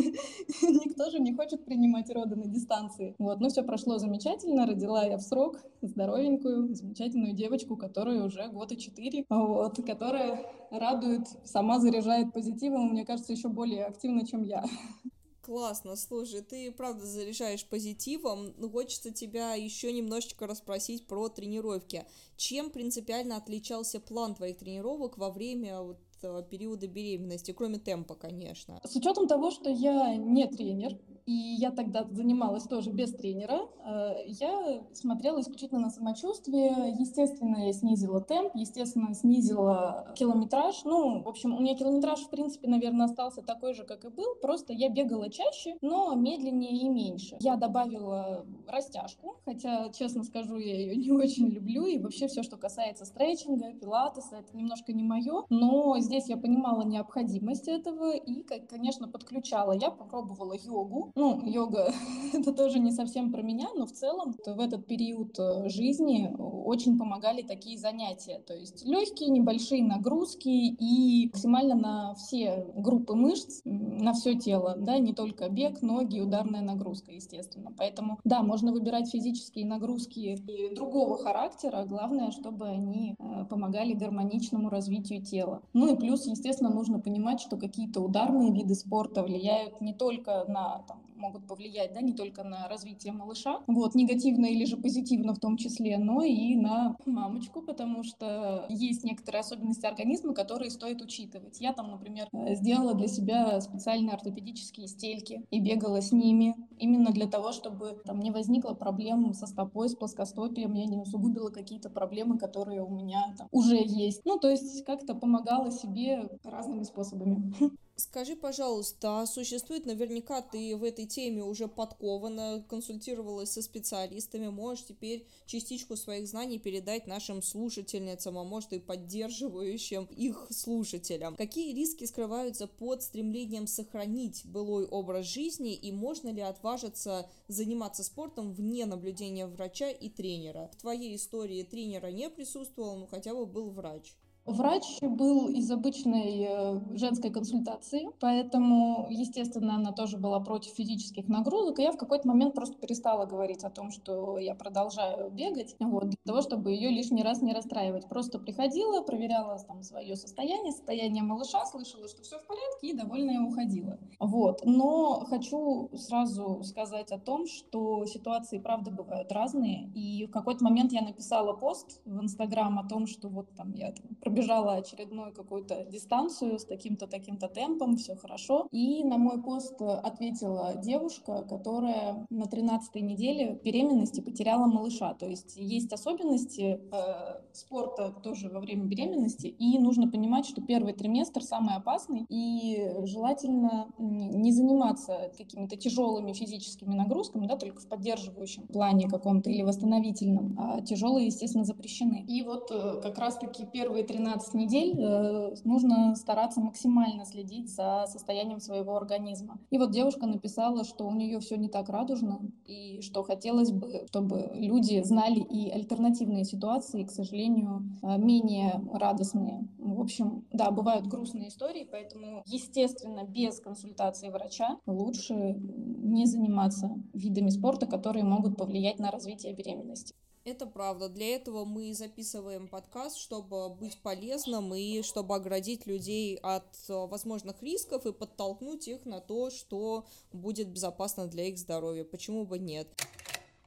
никто 0.62 1.10
же 1.10 1.18
не 1.18 1.34
хочет 1.34 1.64
принимать 1.64 2.10
роды 2.10 2.36
на 2.36 2.46
дистанции. 2.46 3.14
Вот, 3.18 3.40
но 3.40 3.48
все 3.48 3.62
прошло 3.62 3.98
замечательно, 3.98 4.66
родила 4.66 5.04
я 5.04 5.16
в 5.16 5.22
срок 5.22 5.60
здоровенькую, 5.80 6.74
замечательную 6.74 7.32
девочку, 7.34 7.76
которая 7.76 8.24
уже 8.24 8.48
год 8.48 8.72
и 8.72 8.78
четыре, 8.78 9.24
вот, 9.28 9.76
которая 9.84 10.44
радует, 10.70 11.26
сама 11.44 11.78
заряжает 11.78 12.32
позитивом, 12.32 12.90
мне 12.90 13.04
кажется, 13.04 13.32
еще 13.32 13.48
более 13.48 13.84
активно, 13.86 14.26
чем 14.26 14.42
я. 14.42 14.64
классно, 15.52 15.96
слушай, 15.96 16.40
ты 16.40 16.72
правда 16.72 17.04
заряжаешь 17.04 17.66
позитивом, 17.66 18.54
но 18.56 18.70
хочется 18.70 19.10
тебя 19.10 19.52
еще 19.52 19.92
немножечко 19.92 20.46
расспросить 20.46 21.06
про 21.06 21.28
тренировки. 21.28 22.06
Чем 22.38 22.70
принципиально 22.70 23.36
отличался 23.36 24.00
план 24.00 24.34
твоих 24.34 24.56
тренировок 24.56 25.18
во 25.18 25.30
время 25.30 25.94
э, 26.22 26.42
периода 26.48 26.86
беременности, 26.86 27.52
кроме 27.52 27.78
темпа, 27.78 28.14
конечно? 28.14 28.80
С 28.82 28.96
учетом 28.96 29.28
того, 29.28 29.50
что 29.50 29.68
я 29.68 30.16
не 30.16 30.48
тренер, 30.48 30.96
и 31.26 31.32
я 31.32 31.70
тогда 31.70 32.04
занималась 32.10 32.64
тоже 32.64 32.90
без 32.90 33.12
тренера. 33.12 33.68
Э, 33.84 34.14
я 34.26 34.82
смотрела 34.92 35.40
исключительно 35.40 35.80
на 35.80 35.90
самочувствие. 35.90 36.94
Естественно, 36.98 37.66
я 37.66 37.72
снизила 37.72 38.20
темп, 38.20 38.52
естественно, 38.54 39.14
снизила 39.14 40.12
километраж. 40.16 40.84
Ну, 40.84 41.22
в 41.22 41.28
общем, 41.28 41.54
у 41.54 41.60
меня 41.60 41.76
километраж, 41.76 42.20
в 42.20 42.30
принципе, 42.30 42.68
наверное, 42.68 43.06
остался 43.06 43.42
такой 43.42 43.74
же, 43.74 43.84
как 43.84 44.04
и 44.04 44.08
был, 44.08 44.34
просто 44.40 44.72
я 44.72 44.88
бегала 44.88 45.30
чаще, 45.30 45.76
но 45.80 46.14
медленнее 46.14 46.78
и 46.78 46.88
меньше. 46.88 47.36
Я 47.40 47.56
добавила 47.56 48.44
растяжку, 48.66 49.36
хотя, 49.44 49.90
честно 49.90 50.24
скажу, 50.24 50.58
я 50.58 50.74
ее 50.74 50.96
не 50.96 51.12
очень 51.12 51.48
люблю, 51.48 51.86
и 51.86 51.98
вообще 51.98 52.28
все, 52.28 52.42
что 52.42 52.56
касается 52.56 53.04
стретчинга, 53.04 53.72
пилатеса, 53.72 54.36
это 54.36 54.56
немножко 54.56 54.92
не 54.92 55.02
мое, 55.02 55.44
но 55.50 55.98
здесь 55.98 56.28
я 56.28 56.36
понимала 56.36 56.82
необходимость 56.82 57.68
этого 57.68 58.16
и, 58.16 58.42
конечно, 58.42 59.08
подключала. 59.08 59.72
Я 59.72 59.90
попробовала 59.90 60.54
йогу, 60.54 61.11
ну, 61.14 61.42
йога 61.44 61.92
это 62.32 62.52
тоже 62.52 62.78
не 62.78 62.90
совсем 62.90 63.32
про 63.32 63.42
меня, 63.42 63.68
но 63.74 63.86
в 63.86 63.92
целом 63.92 64.34
в 64.44 64.60
этот 64.60 64.86
период 64.86 65.38
э, 65.38 65.68
жизни 65.68 66.34
очень 66.38 66.98
помогали 66.98 67.42
такие 67.42 67.78
занятия. 67.78 68.40
То 68.46 68.54
есть 68.54 68.84
легкие, 68.84 69.30
небольшие 69.30 69.82
нагрузки 69.82 70.48
и 70.48 71.28
максимально 71.28 71.74
на 71.74 72.14
все 72.14 72.66
группы 72.74 73.14
мышц, 73.14 73.60
на 73.64 74.12
все 74.12 74.34
тело, 74.34 74.76
да, 74.78 74.98
не 74.98 75.12
только 75.12 75.48
бег, 75.48 75.82
ноги, 75.82 76.20
ударная 76.20 76.62
нагрузка, 76.62 77.12
естественно. 77.12 77.72
Поэтому, 77.76 78.18
да, 78.24 78.42
можно 78.42 78.72
выбирать 78.72 79.10
физические 79.10 79.66
нагрузки 79.66 80.18
и 80.18 80.74
другого 80.74 81.18
характера, 81.18 81.84
главное, 81.86 82.30
чтобы 82.30 82.66
они 82.68 83.16
э, 83.18 83.44
помогали 83.48 83.92
гармоничному 83.92 84.68
развитию 84.68 85.22
тела. 85.22 85.62
Ну 85.72 85.94
и 85.94 85.98
плюс, 85.98 86.26
естественно, 86.26 86.70
нужно 86.70 86.98
понимать, 86.98 87.40
что 87.40 87.56
какие-то 87.56 88.00
ударные 88.00 88.52
виды 88.52 88.74
спорта 88.74 89.22
влияют 89.22 89.80
не 89.80 89.92
только 89.92 90.44
на 90.48 90.82
там, 90.88 91.01
могут 91.22 91.46
повлиять, 91.46 91.94
да, 91.94 92.00
не 92.00 92.12
только 92.12 92.42
на 92.42 92.68
развитие 92.68 93.12
малыша, 93.12 93.60
вот, 93.66 93.94
негативно 93.94 94.46
или 94.46 94.64
же 94.64 94.76
позитивно 94.76 95.34
в 95.34 95.38
том 95.38 95.56
числе, 95.56 95.96
но 95.98 96.22
и 96.22 96.56
на 96.56 96.96
мамочку, 97.06 97.62
потому 97.62 98.02
что 98.02 98.66
есть 98.68 99.04
некоторые 99.04 99.40
особенности 99.40 99.86
организма, 99.86 100.34
которые 100.34 100.70
стоит 100.70 101.00
учитывать. 101.00 101.60
Я 101.60 101.72
там, 101.72 101.90
например, 101.90 102.28
э, 102.32 102.54
сделала 102.56 102.94
для 102.94 103.08
себя 103.08 103.60
специальные 103.60 104.14
ортопедические 104.14 104.88
стельки 104.88 105.44
и 105.50 105.60
бегала 105.60 106.02
с 106.02 106.12
ними 106.12 106.56
именно 106.78 107.12
для 107.12 107.26
того, 107.26 107.52
чтобы 107.52 108.00
там 108.04 108.20
не 108.20 108.30
возникло 108.30 108.74
проблем 108.74 109.32
со 109.32 109.46
стопой, 109.46 109.88
с 109.88 109.94
плоскостопием, 109.94 110.72
я 110.74 110.86
не 110.86 110.96
усугубила 110.96 111.50
какие-то 111.50 111.88
проблемы, 111.88 112.38
которые 112.38 112.82
у 112.82 112.90
меня 112.90 113.34
там 113.38 113.48
уже 113.52 113.76
есть. 113.76 114.22
Ну, 114.24 114.38
то 114.38 114.50
есть 114.50 114.84
как-то 114.84 115.14
помогала 115.14 115.70
себе 115.70 116.28
разными 116.44 116.82
способами. 116.82 117.54
Скажи, 118.02 118.34
пожалуйста, 118.34 119.20
а 119.20 119.26
существует, 119.26 119.86
наверняка 119.86 120.42
ты 120.42 120.76
в 120.76 120.82
этой 120.82 121.06
теме 121.06 121.44
уже 121.44 121.68
подкована, 121.68 122.64
консультировалась 122.68 123.52
со 123.52 123.62
специалистами, 123.62 124.48
можешь 124.48 124.86
теперь 124.86 125.24
частичку 125.46 125.96
своих 125.96 126.26
знаний 126.26 126.58
передать 126.58 127.06
нашим 127.06 127.42
слушательницам, 127.42 128.36
а 128.38 128.42
может 128.42 128.72
и 128.72 128.80
поддерживающим 128.80 130.06
их 130.16 130.48
слушателям. 130.50 131.36
Какие 131.36 131.72
риски 131.76 132.04
скрываются 132.04 132.66
под 132.66 133.04
стремлением 133.04 133.68
сохранить 133.68 134.42
былой 134.46 134.84
образ 134.84 135.26
жизни 135.26 135.72
и 135.72 135.92
можно 135.92 136.30
ли 136.30 136.40
отважиться 136.40 137.30
заниматься 137.46 138.02
спортом 138.02 138.52
вне 138.52 138.84
наблюдения 138.84 139.46
врача 139.46 139.90
и 139.90 140.08
тренера? 140.08 140.68
В 140.72 140.80
твоей 140.80 141.14
истории 141.14 141.62
тренера 141.62 142.08
не 142.08 142.28
присутствовал, 142.28 142.96
но 142.96 143.06
хотя 143.06 143.32
бы 143.32 143.46
был 143.46 143.70
врач. 143.70 144.16
Врач 144.44 144.98
был 145.00 145.48
из 145.48 145.70
обычной 145.70 146.46
э, 146.48 146.80
женской 146.96 147.30
консультации, 147.30 148.08
поэтому, 148.18 149.06
естественно, 149.08 149.76
она 149.76 149.92
тоже 149.92 150.16
была 150.16 150.40
против 150.40 150.72
физических 150.72 151.28
нагрузок. 151.28 151.78
И 151.78 151.82
я 151.82 151.92
в 151.92 151.96
какой-то 151.96 152.26
момент 152.26 152.54
просто 152.54 152.76
перестала 152.76 153.24
говорить 153.24 153.62
о 153.62 153.70
том, 153.70 153.92
что 153.92 154.38
я 154.38 154.56
продолжаю 154.56 155.30
бегать, 155.30 155.76
вот, 155.78 156.08
для 156.08 156.18
того, 156.26 156.42
чтобы 156.42 156.72
ее 156.72 156.90
лишний 156.90 157.22
раз 157.22 157.40
не 157.40 157.52
расстраивать. 157.52 158.08
Просто 158.08 158.40
приходила, 158.40 159.02
проверяла 159.02 159.58
там 159.60 159.84
свое 159.84 160.16
состояние, 160.16 160.72
состояние 160.72 161.22
малыша, 161.22 161.64
слышала, 161.66 162.08
что 162.08 162.22
все 162.22 162.38
в 162.38 162.46
порядке, 162.46 162.88
и 162.88 162.94
довольная 162.94 163.40
уходила. 163.40 164.00
Вот. 164.18 164.62
Но 164.64 165.24
хочу 165.26 165.88
сразу 165.94 166.64
сказать 166.64 167.12
о 167.12 167.18
том, 167.18 167.46
что 167.46 168.06
ситуации, 168.06 168.58
правда, 168.58 168.90
бывают 168.90 169.30
разные. 169.30 169.88
И 169.94 170.26
в 170.26 170.32
какой-то 170.32 170.64
момент 170.64 170.90
я 170.90 171.02
написала 171.02 171.52
пост 171.52 172.00
в 172.04 172.20
Инстаграм 172.20 172.76
о 172.80 172.88
том, 172.88 173.06
что 173.06 173.28
вот 173.28 173.54
там 173.54 173.72
я 173.74 173.92
там, 173.92 174.16
пробежала 174.32 174.74
очередную 174.74 175.32
какую-то 175.32 175.84
дистанцию 175.84 176.58
с 176.58 176.64
таким-то, 176.64 177.06
таким-то 177.06 177.48
темпом, 177.48 177.96
все 177.96 178.16
хорошо. 178.16 178.66
И 178.70 179.04
на 179.04 179.18
мой 179.18 179.42
пост 179.42 179.80
ответила 179.80 180.74
девушка, 180.76 181.44
которая 181.48 182.26
на 182.30 182.44
13-й 182.44 183.00
неделе 183.02 183.60
беременности 183.62 184.20
потеряла 184.20 184.66
малыша. 184.66 185.12
То 185.14 185.26
есть 185.26 185.56
есть 185.56 185.92
особенности 185.92 186.80
э, 186.92 187.40
спорта 187.52 188.10
тоже 188.22 188.48
во 188.48 188.60
время 188.60 188.84
беременности, 188.84 189.48
и 189.48 189.78
нужно 189.78 190.10
понимать, 190.10 190.46
что 190.46 190.62
первый 190.62 190.94
триместр 190.94 191.42
самый 191.42 191.76
опасный, 191.76 192.24
и 192.30 192.90
желательно 193.04 193.88
не 193.98 194.52
заниматься 194.52 195.30
какими-то 195.36 195.76
тяжелыми 195.76 196.32
физическими 196.32 196.94
нагрузками, 196.94 197.46
да, 197.46 197.56
только 197.56 197.82
в 197.82 197.88
поддерживающем 197.88 198.66
плане 198.68 199.08
каком-то 199.08 199.50
или 199.50 199.62
восстановительном, 199.62 200.56
а 200.58 200.80
тяжелые, 200.80 201.26
естественно, 201.26 201.64
запрещены. 201.64 202.24
И 202.26 202.42
вот 202.42 202.70
э, 202.70 203.00
как 203.02 203.18
раз-таки 203.18 203.66
первые 203.66 204.04
13 204.04 204.21
12 204.22 204.54
недель 204.54 204.94
э, 204.98 205.54
нужно 205.64 206.14
стараться 206.14 206.60
максимально 206.60 207.24
следить 207.24 207.68
за 207.74 208.06
состоянием 208.06 208.60
своего 208.60 208.96
организма. 208.96 209.58
И 209.70 209.78
вот 209.78 209.90
девушка 209.90 210.26
написала, 210.26 210.84
что 210.84 211.06
у 211.06 211.12
нее 211.12 211.40
все 211.40 211.56
не 211.56 211.68
так 211.68 211.88
радужно, 211.88 212.40
и 212.64 213.00
что 213.02 213.22
хотелось 213.22 213.72
бы, 213.72 214.04
чтобы 214.08 214.50
люди 214.54 215.02
знали 215.02 215.40
и 215.40 215.70
альтернативные 215.70 216.44
ситуации, 216.44 217.04
к 217.04 217.10
сожалению, 217.10 217.82
э, 218.02 218.18
менее 218.18 218.80
радостные. 218.92 219.66
В 219.78 220.00
общем, 220.00 220.44
да, 220.52 220.70
бывают 220.70 221.06
грустные 221.06 221.48
истории, 221.48 221.86
поэтому, 221.90 222.42
естественно, 222.46 223.24
без 223.24 223.60
консультации 223.60 224.30
врача 224.30 224.78
лучше 224.86 225.34
не 225.54 226.26
заниматься 226.26 226.94
видами 227.12 227.50
спорта, 227.50 227.86
которые 227.86 228.24
могут 228.24 228.56
повлиять 228.56 228.98
на 228.98 229.10
развитие 229.10 229.54
беременности. 229.54 230.14
Это 230.44 230.66
правда. 230.66 231.08
Для 231.08 231.36
этого 231.36 231.64
мы 231.64 231.94
записываем 231.94 232.66
подкаст, 232.66 233.16
чтобы 233.16 233.68
быть 233.68 233.96
полезным 233.98 234.74
и 234.74 235.02
чтобы 235.02 235.36
оградить 235.36 235.86
людей 235.86 236.36
от 236.42 236.64
э, 236.88 236.92
возможных 236.92 237.62
рисков 237.62 238.06
и 238.06 238.12
подтолкнуть 238.12 238.88
их 238.88 239.04
на 239.04 239.20
то, 239.20 239.50
что 239.50 240.04
будет 240.32 240.66
безопасно 240.66 241.28
для 241.28 241.44
их 241.44 241.58
здоровья. 241.58 242.02
Почему 242.02 242.44
бы 242.44 242.58
нет? 242.58 242.88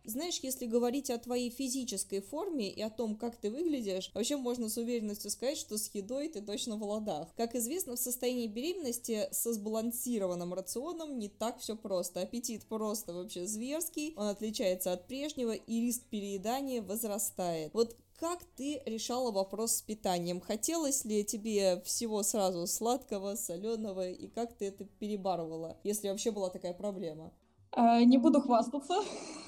Знаешь, 0.08 0.40
если 0.42 0.66
говорить 0.66 1.10
о 1.10 1.18
твоей 1.18 1.50
физической 1.50 2.22
форме 2.22 2.70
и 2.70 2.82
о 2.82 2.90
том, 2.90 3.16
как 3.16 3.36
ты 3.36 3.50
выглядишь, 3.50 4.12
вообще 4.14 4.38
можно 4.38 4.70
с 4.70 4.78
уверенностью 4.78 5.32
сказать, 5.32 5.58
что 5.58 5.78
с 5.78 5.90
едой 5.94 6.30
ты 6.30 6.42
точно 6.42 6.78
в 6.78 6.84
ладах. 6.84 7.34
Как 7.36 7.56
известно, 7.56 7.96
в 7.96 8.00
состоянии 8.00 8.48
беременности 8.48 9.28
со 9.32 9.54
сбалансированным 9.54 10.54
рационом 10.54 11.18
не 11.18 11.30
так 11.30 11.60
все 11.60 11.76
просто. 11.76 12.22
Аппетит 12.22 12.66
просто 12.66 13.14
вообще 13.14 13.48
зверский, 13.48 14.14
он 14.16 14.28
отличается 14.28 14.94
от 14.94 15.08
прежнего, 15.08 15.52
и 15.52 15.82
риск 15.82 16.04
переедания 16.10 16.82
возрастает. 16.82 17.74
Вот 17.74 17.96
как 18.20 18.44
ты 18.56 18.82
решала 18.86 19.32
вопрос 19.32 19.78
с 19.78 19.82
питанием? 19.82 20.40
Хотелось 20.40 21.04
ли 21.04 21.26
тебе 21.26 21.82
всего 21.82 22.24
сразу 22.24 22.66
сладкого, 22.66 23.36
соленого, 23.36 24.10
и 24.10 24.28
как 24.28 24.54
ты 24.54 24.66
это 24.68 24.86
перебарывала, 24.86 25.78
если 25.84 26.10
вообще 26.10 26.32
была 26.32 26.50
такая 26.50 26.74
проблема? 26.74 27.34
А, 27.75 28.03
не 28.03 28.17
буду 28.17 28.41
хвастаться, 28.41 28.96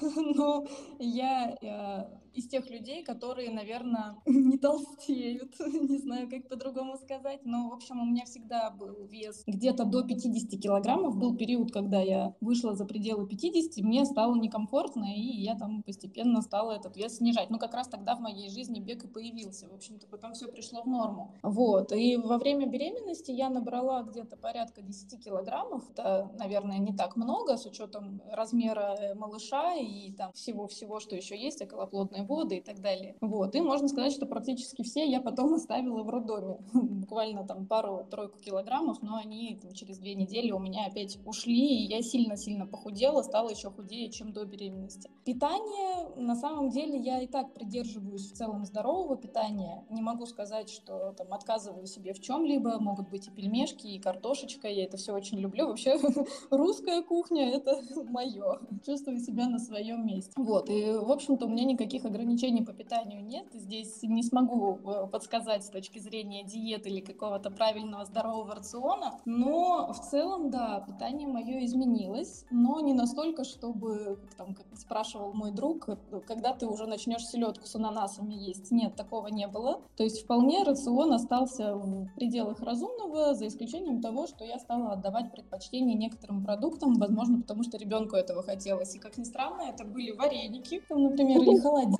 но 0.00 0.66
я 0.98 1.56
э, 1.62 2.04
из 2.38 2.46
тех 2.46 2.70
людей, 2.70 3.02
которые, 3.02 3.50
наверное, 3.50 4.16
не 4.26 4.58
толстеют, 4.58 5.58
не 5.60 5.98
знаю, 5.98 6.30
как 6.30 6.48
по-другому 6.48 6.96
сказать, 6.96 7.40
но, 7.44 7.68
в 7.68 7.72
общем, 7.72 8.00
у 8.00 8.04
меня 8.04 8.24
всегда 8.24 8.70
был 8.70 9.04
вес 9.06 9.42
где-то 9.46 9.84
до 9.84 10.04
50 10.04 10.60
килограммов. 10.60 11.16
Был 11.16 11.36
период, 11.36 11.72
когда 11.72 12.00
я 12.00 12.34
вышла 12.40 12.74
за 12.74 12.84
пределы 12.84 13.26
50, 13.26 13.84
мне 13.84 14.04
стало 14.04 14.36
некомфортно, 14.36 15.06
и 15.14 15.20
я 15.20 15.56
там 15.56 15.82
постепенно 15.82 16.40
стала 16.42 16.72
этот 16.72 16.96
вес 16.96 17.16
снижать. 17.16 17.50
Ну, 17.50 17.58
как 17.58 17.74
раз 17.74 17.88
тогда 17.88 18.14
в 18.14 18.20
моей 18.20 18.48
жизни 18.50 18.78
бег 18.78 19.04
и 19.04 19.08
появился. 19.08 19.68
В 19.68 19.74
общем-то, 19.74 20.06
потом 20.06 20.34
все 20.34 20.46
пришло 20.46 20.82
в 20.82 20.86
норму. 20.86 21.34
Вот. 21.42 21.92
И 21.92 22.16
во 22.16 22.38
время 22.38 22.66
беременности 22.66 23.32
я 23.32 23.50
набрала 23.50 24.02
где-то 24.02 24.36
порядка 24.36 24.82
10 24.82 25.24
килограммов. 25.24 25.90
Это, 25.90 26.30
наверное, 26.38 26.78
не 26.78 26.94
так 26.94 27.16
много 27.16 27.56
с 27.56 27.66
учетом 27.66 28.22
размера 28.30 29.14
малыша 29.16 29.74
и 29.74 30.12
там 30.12 30.32
всего-всего, 30.32 31.00
что 31.00 31.16
еще 31.16 31.36
есть, 31.36 31.60
околоплодные 31.62 32.27
года 32.28 32.54
и 32.54 32.60
так 32.60 32.80
далее. 32.80 33.16
Вот. 33.20 33.54
И 33.54 33.60
можно 33.60 33.88
сказать, 33.88 34.12
что 34.12 34.26
практически 34.26 34.82
все 34.82 35.04
я 35.04 35.20
потом 35.20 35.54
оставила 35.58 36.02
в 36.02 36.10
роддоме. 36.10 36.58
Буквально 36.72 37.44
там 37.44 37.66
пару-тройку 37.66 38.38
килограммов, 38.38 39.02
но 39.02 39.16
они 39.16 39.58
там, 39.60 39.72
через 39.72 39.98
две 39.98 40.14
недели 40.14 40.52
у 40.52 40.58
меня 40.58 40.86
опять 40.86 41.18
ушли, 41.24 41.82
и 41.82 41.88
я 41.88 42.02
сильно-сильно 42.02 42.66
похудела, 42.66 43.22
стала 43.22 43.48
еще 43.48 43.70
худее, 43.70 44.10
чем 44.10 44.32
до 44.32 44.44
беременности. 44.44 45.10
Питание, 45.24 46.10
на 46.16 46.36
самом 46.36 46.70
деле, 46.70 46.98
я 46.98 47.20
и 47.20 47.26
так 47.26 47.54
придерживаюсь 47.54 48.30
в 48.30 48.34
целом 48.34 48.64
здорового 48.64 49.16
питания. 49.16 49.84
Не 49.90 50.02
могу 50.02 50.26
сказать, 50.26 50.68
что 50.68 51.12
там 51.12 51.32
отказываю 51.32 51.86
себе 51.86 52.12
в 52.12 52.20
чем-либо. 52.20 52.78
Могут 52.78 53.08
быть 53.08 53.26
и 53.28 53.30
пельмешки, 53.30 53.86
и 53.86 53.98
картошечка. 53.98 54.68
Я 54.68 54.84
это 54.84 54.96
все 54.96 55.12
очень 55.12 55.38
люблю. 55.38 55.68
Вообще 55.68 55.98
русская 56.50 57.02
кухня— 57.02 57.50
это 57.54 57.80
мое. 58.08 58.60
Чувствую 58.84 59.18
себя 59.18 59.48
на 59.48 59.58
своем 59.58 60.06
месте. 60.06 60.32
Вот. 60.36 60.68
И, 60.68 60.92
в 60.92 61.10
общем-то, 61.10 61.46
у 61.46 61.48
меня 61.48 61.64
никаких 61.64 62.04
ограничений 62.08 62.62
по 62.62 62.72
питанию 62.72 63.24
нет. 63.24 63.46
Здесь 63.52 64.02
не 64.02 64.22
смогу 64.22 64.78
э, 64.84 65.06
подсказать 65.06 65.64
с 65.64 65.70
точки 65.70 65.98
зрения 65.98 66.44
диеты 66.44 66.90
или 66.90 67.00
какого-то 67.00 67.50
правильного 67.50 68.04
здорового 68.04 68.54
рациона. 68.54 69.20
Но 69.24 69.92
в 69.92 70.00
целом, 70.00 70.50
да, 70.50 70.84
питание 70.86 71.28
мое 71.28 71.64
изменилось, 71.64 72.44
но 72.50 72.80
не 72.80 72.94
настолько, 72.94 73.44
чтобы, 73.44 74.18
там, 74.36 74.54
как 74.54 74.66
спрашивал 74.74 75.32
мой 75.32 75.52
друг, 75.52 75.88
когда 76.26 76.52
ты 76.52 76.66
уже 76.66 76.86
начнешь 76.86 77.26
селедку 77.26 77.66
с 77.66 77.74
ананасами 77.76 78.34
есть. 78.34 78.70
Нет, 78.70 78.96
такого 78.96 79.28
не 79.28 79.46
было. 79.46 79.80
То 79.96 80.04
есть 80.04 80.22
вполне 80.24 80.62
рацион 80.64 81.12
остался 81.12 81.74
в 81.74 82.08
пределах 82.14 82.60
разумного, 82.60 83.34
за 83.34 83.46
исключением 83.46 84.00
того, 84.00 84.26
что 84.26 84.44
я 84.44 84.58
стала 84.58 84.92
отдавать 84.92 85.32
предпочтение 85.32 85.94
некоторым 85.94 86.44
продуктам, 86.44 86.94
возможно, 86.94 87.40
потому 87.40 87.62
что 87.62 87.76
ребенку 87.76 88.16
этого 88.16 88.42
хотелось. 88.42 88.94
И, 88.94 88.98
как 88.98 89.18
ни 89.18 89.24
странно, 89.24 89.62
это 89.62 89.84
были 89.84 90.12
вареники, 90.12 90.82
там, 90.88 91.02
например, 91.04 91.42
или 91.42 91.58
холодец. 91.58 91.97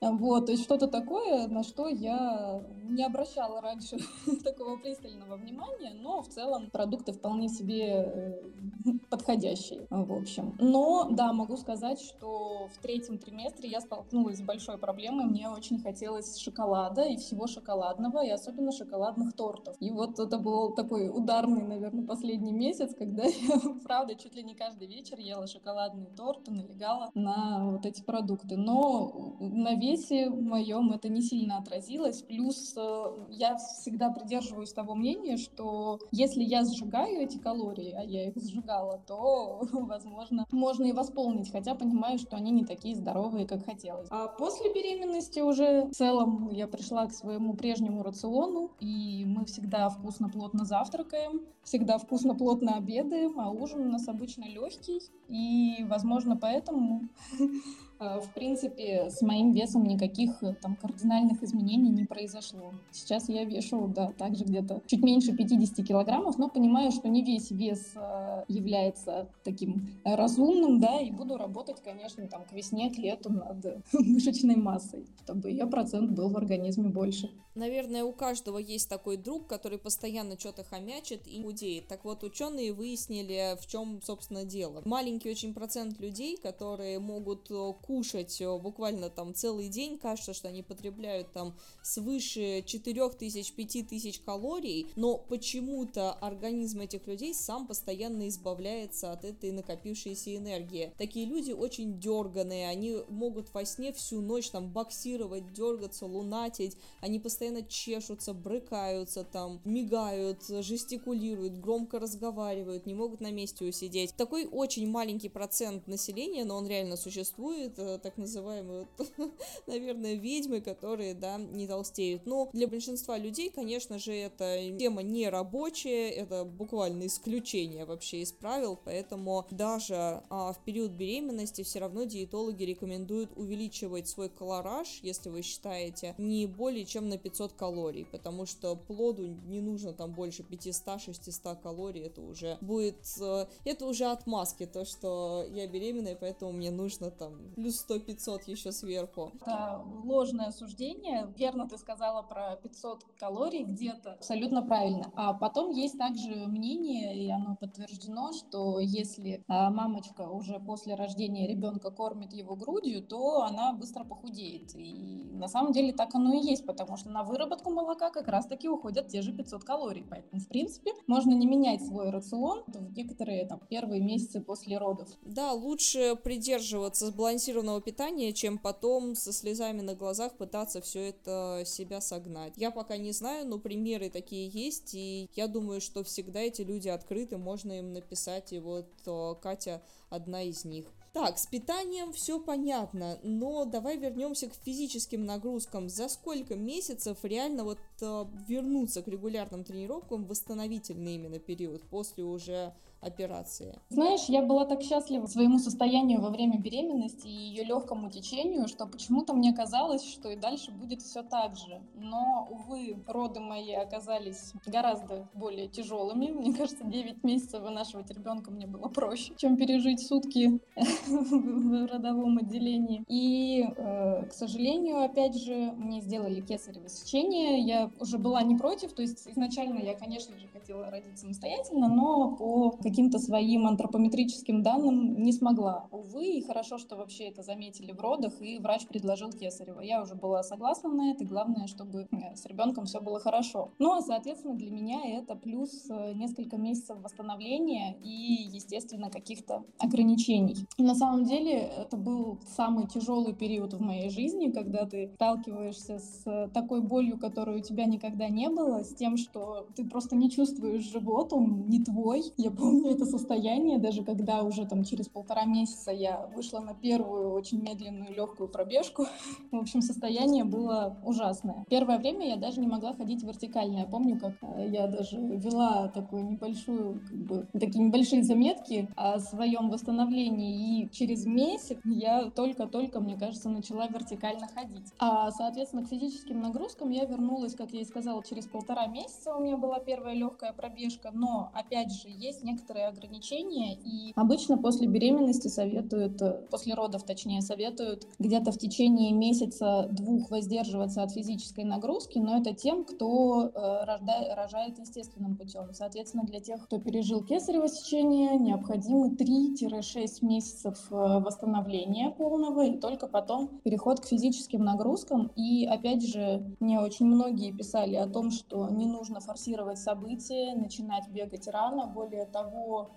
Вот, 0.00 0.46
то 0.46 0.52
есть 0.52 0.64
что-то 0.64 0.86
такое, 0.86 1.46
на 1.48 1.62
что 1.62 1.88
я 1.88 2.62
не 2.84 3.04
обращала 3.04 3.60
раньше 3.60 3.96
такого 4.44 4.76
пристального 4.76 5.36
внимания, 5.36 5.92
но 6.00 6.22
в 6.22 6.28
целом 6.28 6.70
продукты 6.70 7.12
вполне 7.12 7.48
себе 7.48 7.84
э, 7.84 8.42
подходящие, 9.10 9.86
в 9.90 10.12
общем. 10.12 10.56
Но, 10.58 11.08
да, 11.10 11.32
могу 11.32 11.56
сказать, 11.56 12.00
что 12.00 12.68
в 12.74 12.82
третьем 12.82 13.18
триместре 13.18 13.70
я 13.70 13.80
столкнулась 13.80 14.38
с 14.38 14.42
большой 14.42 14.78
проблемой. 14.78 15.26
Мне 15.26 15.48
очень 15.48 15.78
хотелось 15.78 16.38
шоколада 16.38 17.02
и 17.02 17.16
всего 17.16 17.46
шоколадного, 17.46 18.24
и 18.24 18.30
особенно 18.30 18.72
шоколадных 18.72 19.34
тортов. 19.34 19.76
И 19.80 19.90
вот 19.90 20.18
это 20.18 20.38
был 20.38 20.74
такой 20.74 21.08
ударный, 21.08 21.62
наверное, 21.62 22.06
последний 22.06 22.52
месяц, 22.52 22.94
когда 22.94 23.24
я, 23.24 23.58
правда, 23.84 24.14
чуть 24.14 24.34
ли 24.34 24.42
не 24.42 24.54
каждый 24.54 24.86
вечер 24.86 25.18
ела 25.18 25.46
шоколадные 25.46 26.08
торты, 26.16 26.52
налегала 26.52 27.10
на 27.14 27.70
вот 27.70 27.86
эти 27.86 28.02
продукты. 28.02 28.56
Но 28.56 29.33
на 29.40 29.74
весе 29.74 30.28
моем 30.30 30.92
это 30.92 31.08
не 31.08 31.22
сильно 31.22 31.58
отразилось. 31.58 32.22
Плюс 32.22 32.74
э, 32.76 33.04
я 33.30 33.56
всегда 33.56 34.10
придерживаюсь 34.10 34.72
того 34.72 34.94
мнения, 34.94 35.36
что 35.36 35.98
если 36.10 36.42
я 36.42 36.64
сжигаю 36.64 37.22
эти 37.22 37.38
калории, 37.38 37.94
а 37.96 38.02
я 38.02 38.28
их 38.28 38.36
сжигала, 38.36 39.02
то, 39.06 39.66
возможно, 39.72 40.46
можно 40.50 40.84
и 40.84 40.92
восполнить, 40.92 41.50
хотя 41.50 41.74
понимаю, 41.74 42.18
что 42.18 42.36
они 42.36 42.50
не 42.50 42.64
такие 42.64 42.96
здоровые, 42.96 43.46
как 43.46 43.64
хотелось. 43.64 44.08
А 44.10 44.28
после 44.28 44.72
беременности 44.72 45.40
уже 45.40 45.86
в 45.86 45.92
целом 45.92 46.50
я 46.50 46.66
пришла 46.66 47.06
к 47.06 47.12
своему 47.12 47.54
прежнему 47.54 48.02
рациону, 48.02 48.70
и 48.80 49.24
мы 49.26 49.44
всегда 49.44 49.88
вкусно, 49.88 50.28
плотно 50.28 50.64
завтракаем, 50.64 51.42
всегда 51.62 51.98
вкусно, 51.98 52.34
плотно 52.34 52.76
обедаем, 52.76 53.40
а 53.40 53.50
ужин 53.50 53.80
у 53.80 53.90
нас 53.90 54.08
обычно 54.08 54.44
легкий, 54.44 55.00
и, 55.28 55.84
возможно, 55.88 56.36
поэтому 56.36 57.08
в 57.98 58.32
принципе, 58.34 59.10
с 59.10 59.22
моим 59.22 59.52
весом 59.52 59.84
никаких 59.84 60.42
э, 60.42 60.54
там 60.60 60.76
кардинальных 60.76 61.42
изменений 61.42 61.90
не 61.90 62.04
произошло. 62.04 62.72
Сейчас 62.90 63.28
я 63.28 63.44
вешу, 63.44 63.86
да, 63.88 64.12
также 64.12 64.44
где-то 64.44 64.82
чуть 64.86 65.02
меньше 65.02 65.36
50 65.36 65.86
килограммов, 65.86 66.38
но 66.38 66.48
понимаю, 66.48 66.90
что 66.90 67.08
не 67.08 67.22
весь 67.22 67.50
вес 67.50 67.92
э, 67.94 68.44
является 68.48 69.28
таким 69.44 69.88
разумным, 70.04 70.80
да, 70.80 71.00
и 71.00 71.10
буду 71.10 71.36
работать, 71.36 71.82
конечно, 71.82 72.26
там 72.26 72.44
к 72.44 72.52
весне, 72.52 72.90
к 72.90 72.98
лету 72.98 73.32
над 73.32 73.84
мышечной 73.92 74.56
массой, 74.56 75.06
чтобы 75.24 75.50
ее 75.50 75.66
процент 75.66 76.10
был 76.12 76.28
в 76.30 76.36
организме 76.36 76.88
больше. 76.88 77.30
Наверное, 77.54 78.02
у 78.02 78.12
каждого 78.12 78.58
есть 78.58 78.88
такой 78.88 79.16
друг, 79.16 79.46
который 79.46 79.78
постоянно 79.78 80.36
что-то 80.38 80.64
хомячит 80.64 81.28
и 81.28 81.40
худеет. 81.40 81.86
Так 81.86 82.04
вот, 82.04 82.24
ученые 82.24 82.72
выяснили, 82.72 83.56
в 83.60 83.66
чем, 83.68 84.00
собственно, 84.02 84.44
дело. 84.44 84.82
Маленький 84.84 85.30
очень 85.30 85.54
процент 85.54 86.00
людей, 86.00 86.36
которые 86.36 86.98
могут 86.98 87.48
кушать 87.86 88.40
э, 88.40 88.58
буквально 88.58 89.10
там 89.10 89.34
целый 89.34 89.68
день, 89.68 89.98
кажется, 89.98 90.34
что 90.34 90.48
они 90.48 90.62
потребляют 90.62 91.32
там 91.32 91.54
свыше 91.82 92.60
4000-5000 92.60 93.84
тысяч 93.84 94.20
калорий, 94.20 94.88
но 94.96 95.18
почему-то 95.18 96.12
организм 96.12 96.80
этих 96.80 97.06
людей 97.06 97.34
сам 97.34 97.66
постоянно 97.66 98.28
избавляется 98.28 99.12
от 99.12 99.24
этой 99.24 99.52
накопившейся 99.52 100.34
энергии. 100.36 100.92
Такие 100.98 101.26
люди 101.26 101.52
очень 101.52 102.00
дерганые, 102.00 102.68
они 102.68 102.98
могут 103.08 103.52
во 103.52 103.64
сне 103.64 103.92
всю 103.92 104.20
ночь 104.20 104.50
там 104.50 104.70
боксировать, 104.70 105.52
дергаться, 105.52 106.06
лунатить, 106.06 106.76
они 107.00 107.18
постоянно 107.18 107.62
чешутся, 107.62 108.32
брыкаются 108.32 109.24
там, 109.24 109.60
мигают, 109.64 110.46
жестикулируют, 110.48 111.58
громко 111.58 111.98
разговаривают, 111.98 112.86
не 112.86 112.94
могут 112.94 113.20
на 113.20 113.30
месте 113.30 113.64
усидеть. 113.64 114.14
Такой 114.16 114.46
очень 114.46 114.88
маленький 114.88 115.28
процент 115.28 115.86
населения, 115.86 116.44
но 116.44 116.56
он 116.56 116.66
реально 116.66 116.96
существует, 116.96 117.73
это 117.78 117.98
так 117.98 118.16
называемые, 118.16 118.86
наверное, 119.66 120.14
ведьмы, 120.14 120.60
которые, 120.60 121.14
да, 121.14 121.36
не 121.36 121.66
толстеют. 121.66 122.26
Но 122.26 122.48
для 122.52 122.68
большинства 122.68 123.18
людей, 123.18 123.50
конечно 123.50 123.98
же, 123.98 124.12
эта 124.12 124.58
тема 124.78 125.02
не 125.02 125.28
рабочая, 125.28 126.10
это 126.10 126.44
буквально 126.44 127.06
исключение 127.06 127.84
вообще 127.84 128.22
из 128.22 128.32
правил, 128.32 128.78
поэтому 128.82 129.46
даже 129.50 130.22
а, 130.30 130.52
в 130.52 130.64
период 130.64 130.92
беременности 130.92 131.62
все 131.62 131.80
равно 131.80 132.04
диетологи 132.04 132.64
рекомендуют 132.64 133.30
увеличивать 133.36 134.08
свой 134.08 134.28
колораж, 134.28 135.00
если 135.02 135.30
вы 135.30 135.42
считаете, 135.42 136.14
не 136.18 136.46
более 136.46 136.84
чем 136.84 137.08
на 137.08 137.18
500 137.18 137.52
калорий, 137.52 138.04
потому 138.04 138.46
что 138.46 138.76
плоду 138.76 139.26
не 139.26 139.60
нужно 139.60 139.92
там 139.92 140.12
больше 140.12 140.42
500-600 140.42 141.62
калорий, 141.62 142.02
это 142.02 142.20
уже 142.20 142.58
будет, 142.60 142.96
э, 143.20 143.46
это 143.64 143.86
уже 143.86 144.06
отмазки, 144.06 144.66
то, 144.66 144.84
что 144.84 145.46
я 145.52 145.66
беременная, 145.66 146.16
поэтому 146.16 146.52
мне 146.52 146.70
нужно 146.70 147.10
там 147.10 147.52
плюс 147.64 147.86
100-500 147.88 148.42
еще 148.46 148.72
сверху. 148.72 149.32
Это 149.40 149.82
ложное 150.04 150.50
суждение. 150.50 151.32
Верно 151.38 151.66
ты 151.66 151.78
сказала 151.78 152.20
про 152.20 152.56
500 152.56 153.04
калорий 153.18 153.64
где-то. 153.64 154.12
Абсолютно 154.12 154.60
правильно. 154.60 155.10
А 155.16 155.32
потом 155.32 155.70
есть 155.70 155.96
также 155.96 156.46
мнение, 156.46 157.16
и 157.16 157.30
оно 157.30 157.56
подтверждено, 157.56 158.32
что 158.32 158.80
если 158.80 159.42
а, 159.48 159.70
мамочка 159.70 160.28
уже 160.28 160.60
после 160.60 160.94
рождения 160.94 161.48
ребенка 161.48 161.90
кормит 161.90 162.34
его 162.34 162.54
грудью, 162.54 163.02
то 163.02 163.44
она 163.44 163.72
быстро 163.72 164.04
похудеет. 164.04 164.74
И 164.74 165.30
на 165.32 165.48
самом 165.48 165.72
деле 165.72 165.94
так 165.94 166.14
оно 166.14 166.34
и 166.34 166.44
есть, 166.44 166.66
потому 166.66 166.98
что 166.98 167.08
на 167.08 167.22
выработку 167.22 167.70
молока 167.70 168.10
как 168.10 168.28
раз-таки 168.28 168.68
уходят 168.68 169.08
те 169.08 169.22
же 169.22 169.32
500 169.32 169.64
калорий. 169.64 170.04
Поэтому, 170.10 170.38
в 170.38 170.48
принципе, 170.48 170.92
можно 171.06 171.32
не 171.32 171.46
менять 171.46 171.82
свой 171.82 172.10
рацион 172.10 172.62
в 172.66 172.92
некоторые 172.92 173.46
там, 173.46 173.60
первые 173.70 174.02
месяцы 174.02 174.42
после 174.42 174.76
родов. 174.76 175.08
Да, 175.22 175.54
лучше 175.54 176.14
придерживаться 176.16 177.06
сбалансированного 177.06 177.53
сбалансированного 177.54 177.80
питания, 177.80 178.32
чем 178.32 178.58
потом 178.58 179.14
со 179.14 179.32
слезами 179.32 179.80
на 179.80 179.94
глазах 179.94 180.36
пытаться 180.36 180.80
все 180.80 181.10
это 181.10 181.62
себя 181.64 182.00
согнать. 182.00 182.54
Я 182.56 182.70
пока 182.70 182.96
не 182.96 183.12
знаю, 183.12 183.46
но 183.46 183.58
примеры 183.58 184.10
такие 184.10 184.48
есть, 184.48 184.94
и 184.94 185.28
я 185.34 185.46
думаю, 185.46 185.80
что 185.80 186.02
всегда 186.02 186.40
эти 186.40 186.62
люди 186.62 186.88
открыты, 186.88 187.36
можно 187.38 187.78
им 187.78 187.92
написать, 187.92 188.52
и 188.52 188.58
вот 188.58 188.88
э, 189.06 189.34
Катя 189.40 189.82
одна 190.10 190.42
из 190.42 190.64
них. 190.64 190.86
Так, 191.12 191.38
с 191.38 191.46
питанием 191.46 192.12
все 192.12 192.40
понятно, 192.40 193.20
но 193.22 193.64
давай 193.64 193.96
вернемся 193.96 194.48
к 194.48 194.54
физическим 194.64 195.24
нагрузкам. 195.24 195.88
За 195.88 196.08
сколько 196.08 196.56
месяцев 196.56 197.18
реально 197.22 197.62
вот 197.62 197.78
э, 198.00 198.24
вернуться 198.48 199.00
к 199.00 199.06
регулярным 199.06 199.62
тренировкам 199.62 200.24
восстановительный 200.24 201.14
именно 201.14 201.38
период 201.38 201.82
после 201.82 202.24
уже 202.24 202.74
операции? 203.04 203.78
Знаешь, 203.88 204.24
я 204.28 204.42
была 204.42 204.64
так 204.64 204.82
счастлива 204.82 205.26
своему 205.26 205.58
состоянию 205.58 206.20
во 206.20 206.30
время 206.30 206.58
беременности 206.58 207.26
и 207.26 207.30
ее 207.30 207.64
легкому 207.64 208.10
течению, 208.10 208.68
что 208.68 208.86
почему-то 208.86 209.34
мне 209.34 209.52
казалось, 209.52 210.04
что 210.04 210.30
и 210.30 210.36
дальше 210.36 210.70
будет 210.70 211.02
все 211.02 211.22
так 211.22 211.56
же. 211.56 211.80
Но, 211.94 212.48
увы, 212.50 213.02
роды 213.06 213.40
мои 213.40 213.72
оказались 213.72 214.52
гораздо 214.66 215.28
более 215.34 215.68
тяжелыми. 215.68 216.28
Мне 216.28 216.54
кажется, 216.54 216.84
9 216.84 217.24
месяцев 217.24 217.62
вынашивать 217.62 218.10
ребенка 218.10 218.50
мне 218.50 218.66
было 218.66 218.88
проще, 218.88 219.32
чем 219.36 219.56
пережить 219.56 220.06
сутки 220.06 220.60
в 221.06 221.86
родовом 221.86 222.38
отделении. 222.38 223.04
И, 223.08 223.64
э, 223.64 224.26
к 224.26 224.32
сожалению, 224.32 225.02
опять 225.02 225.36
же, 225.36 225.72
мне 225.76 226.00
сделали 226.00 226.40
кесарево 226.40 226.88
сечение. 226.88 227.60
Я 227.60 227.90
уже 228.00 228.18
была 228.18 228.42
не 228.42 228.56
против, 228.56 228.92
то 228.92 229.02
есть 229.02 229.28
изначально 229.28 229.80
я, 229.80 229.94
конечно 229.94 230.38
же, 230.38 230.46
хотела 230.48 230.90
родить 230.90 231.18
самостоятельно, 231.18 231.88
но 231.88 232.36
по 232.36 232.70
каким-то 232.94 233.18
своим 233.18 233.66
антропометрическим 233.66 234.62
данным 234.62 235.20
не 235.20 235.32
смогла. 235.32 235.88
Увы, 235.90 236.26
и 236.26 236.42
хорошо, 236.42 236.78
что 236.78 236.94
вообще 236.94 237.24
это 237.24 237.42
заметили 237.42 237.90
в 237.90 238.00
родах, 238.00 238.40
и 238.40 238.60
врач 238.60 238.86
предложил 238.86 239.32
кесарево. 239.32 239.80
Я 239.80 240.00
уже 240.00 240.14
была 240.14 240.44
согласна 240.44 240.90
на 240.90 241.10
это, 241.10 241.24
главное, 241.24 241.66
чтобы 241.66 242.06
э, 242.12 242.36
с 242.36 242.46
ребенком 242.46 242.84
все 242.84 243.00
было 243.00 243.18
хорошо. 243.18 243.72
Ну, 243.80 243.94
а, 243.94 244.00
соответственно, 244.00 244.54
для 244.54 244.70
меня 244.70 245.00
это 245.04 245.34
плюс 245.34 245.90
э, 245.90 246.12
несколько 246.14 246.56
месяцев 246.56 246.98
восстановления 247.02 247.96
и, 248.00 248.48
естественно, 248.52 249.10
каких-то 249.10 249.64
ограничений. 249.80 250.64
И 250.76 250.84
на 250.84 250.94
самом 250.94 251.24
деле 251.24 251.68
это 251.76 251.96
был 251.96 252.38
самый 252.56 252.86
тяжелый 252.86 253.34
период 253.34 253.74
в 253.74 253.80
моей 253.80 254.08
жизни, 254.08 254.52
когда 254.52 254.86
ты 254.86 255.10
сталкиваешься 255.16 255.98
с 255.98 256.48
такой 256.54 256.80
болью, 256.80 257.18
которой 257.18 257.56
у 257.56 257.62
тебя 257.62 257.86
никогда 257.86 258.28
не 258.28 258.48
было, 258.48 258.84
с 258.84 258.94
тем, 258.94 259.16
что 259.16 259.66
ты 259.74 259.84
просто 259.84 260.14
не 260.14 260.30
чувствуешь 260.30 260.88
живот, 260.92 261.32
он 261.32 261.68
не 261.68 261.82
твой. 261.82 262.22
Я 262.36 262.52
помню 262.52 262.83
это 262.90 263.04
состояние, 263.04 263.78
даже 263.78 264.04
когда 264.04 264.42
уже 264.42 264.66
там 264.66 264.84
через 264.84 265.08
полтора 265.08 265.44
месяца 265.44 265.90
я 265.90 266.26
вышла 266.34 266.60
на 266.60 266.74
первую 266.74 267.32
очень 267.32 267.62
медленную 267.62 268.14
легкую 268.14 268.48
пробежку. 268.48 269.06
В 269.50 269.56
общем, 269.56 269.80
состояние 269.80 270.44
было 270.44 270.96
ужасное. 271.04 271.64
Первое 271.68 271.98
время 271.98 272.28
я 272.28 272.36
даже 272.36 272.60
не 272.60 272.66
могла 272.66 272.94
ходить 272.94 273.22
вертикально. 273.22 273.78
Я 273.78 273.86
помню, 273.86 274.18
как 274.18 274.34
э, 274.42 274.68
я 274.68 274.86
даже 274.86 275.16
вела 275.16 275.88
такую 275.88 276.24
небольшую, 276.24 277.00
как 277.08 277.16
бы, 277.16 277.48
такие 277.52 277.84
небольшие 277.84 278.22
заметки 278.22 278.88
о 278.96 279.18
своем 279.18 279.70
восстановлении. 279.70 280.82
И 280.82 280.90
через 280.90 281.26
месяц 281.26 281.78
я 281.84 282.30
только-только, 282.30 283.00
мне 283.00 283.16
кажется, 283.16 283.48
начала 283.48 283.86
вертикально 283.86 284.48
ходить. 284.48 284.92
А, 284.98 285.30
соответственно, 285.30 285.84
к 285.84 285.88
физическим 285.88 286.40
нагрузкам 286.40 286.90
я 286.90 287.04
вернулась, 287.04 287.54
как 287.54 287.72
я 287.72 287.80
и 287.80 287.84
сказала, 287.84 288.22
через 288.24 288.46
полтора 288.46 288.86
месяца 288.86 289.34
у 289.34 289.42
меня 289.42 289.56
была 289.56 289.78
первая 289.78 290.14
легкая 290.14 290.52
пробежка. 290.52 291.10
Но, 291.12 291.50
опять 291.54 291.92
же, 291.92 292.08
есть 292.08 292.42
некоторые 292.42 292.63
ограничения. 292.72 293.74
И 293.74 294.12
обычно 294.16 294.58
после 294.58 294.86
беременности 294.86 295.48
советуют, 295.48 296.20
э, 296.22 296.40
после 296.50 296.74
родов, 296.74 297.04
точнее, 297.04 297.42
советуют 297.42 298.06
где-то 298.18 298.52
в 298.52 298.58
течение 298.58 299.12
месяца-двух 299.12 300.30
воздерживаться 300.30 301.02
от 301.02 301.12
физической 301.12 301.64
нагрузки, 301.64 302.18
но 302.18 302.38
это 302.38 302.54
тем, 302.54 302.84
кто 302.84 303.46
э, 303.46 303.84
рожда, 303.84 304.34
рожает 304.36 304.78
естественным 304.78 305.36
путем. 305.36 305.72
Соответственно, 305.72 306.24
для 306.24 306.40
тех, 306.40 306.64
кто 306.64 306.78
пережил 306.78 307.22
кесарево 307.22 307.68
сечение, 307.68 308.38
необходимы 308.38 309.10
3-6 309.10 310.06
месяцев 310.22 310.78
э, 310.90 310.94
восстановления 310.94 312.10
полного, 312.10 312.64
и 312.64 312.78
только 312.78 313.06
потом 313.06 313.60
переход 313.64 314.00
к 314.00 314.06
физическим 314.06 314.64
нагрузкам. 314.64 315.30
И 315.36 315.66
опять 315.66 316.06
же, 316.06 316.44
мне 316.60 316.80
очень 316.80 317.06
многие 317.06 317.52
писали 317.52 317.96
о 317.96 318.06
том, 318.06 318.30
что 318.30 318.68
не 318.70 318.86
нужно 318.86 319.20
форсировать 319.20 319.78
события, 319.78 320.54
начинать 320.54 321.08
бегать 321.08 321.48
рано. 321.48 321.86
Более 321.86 322.26
того, 322.26 322.53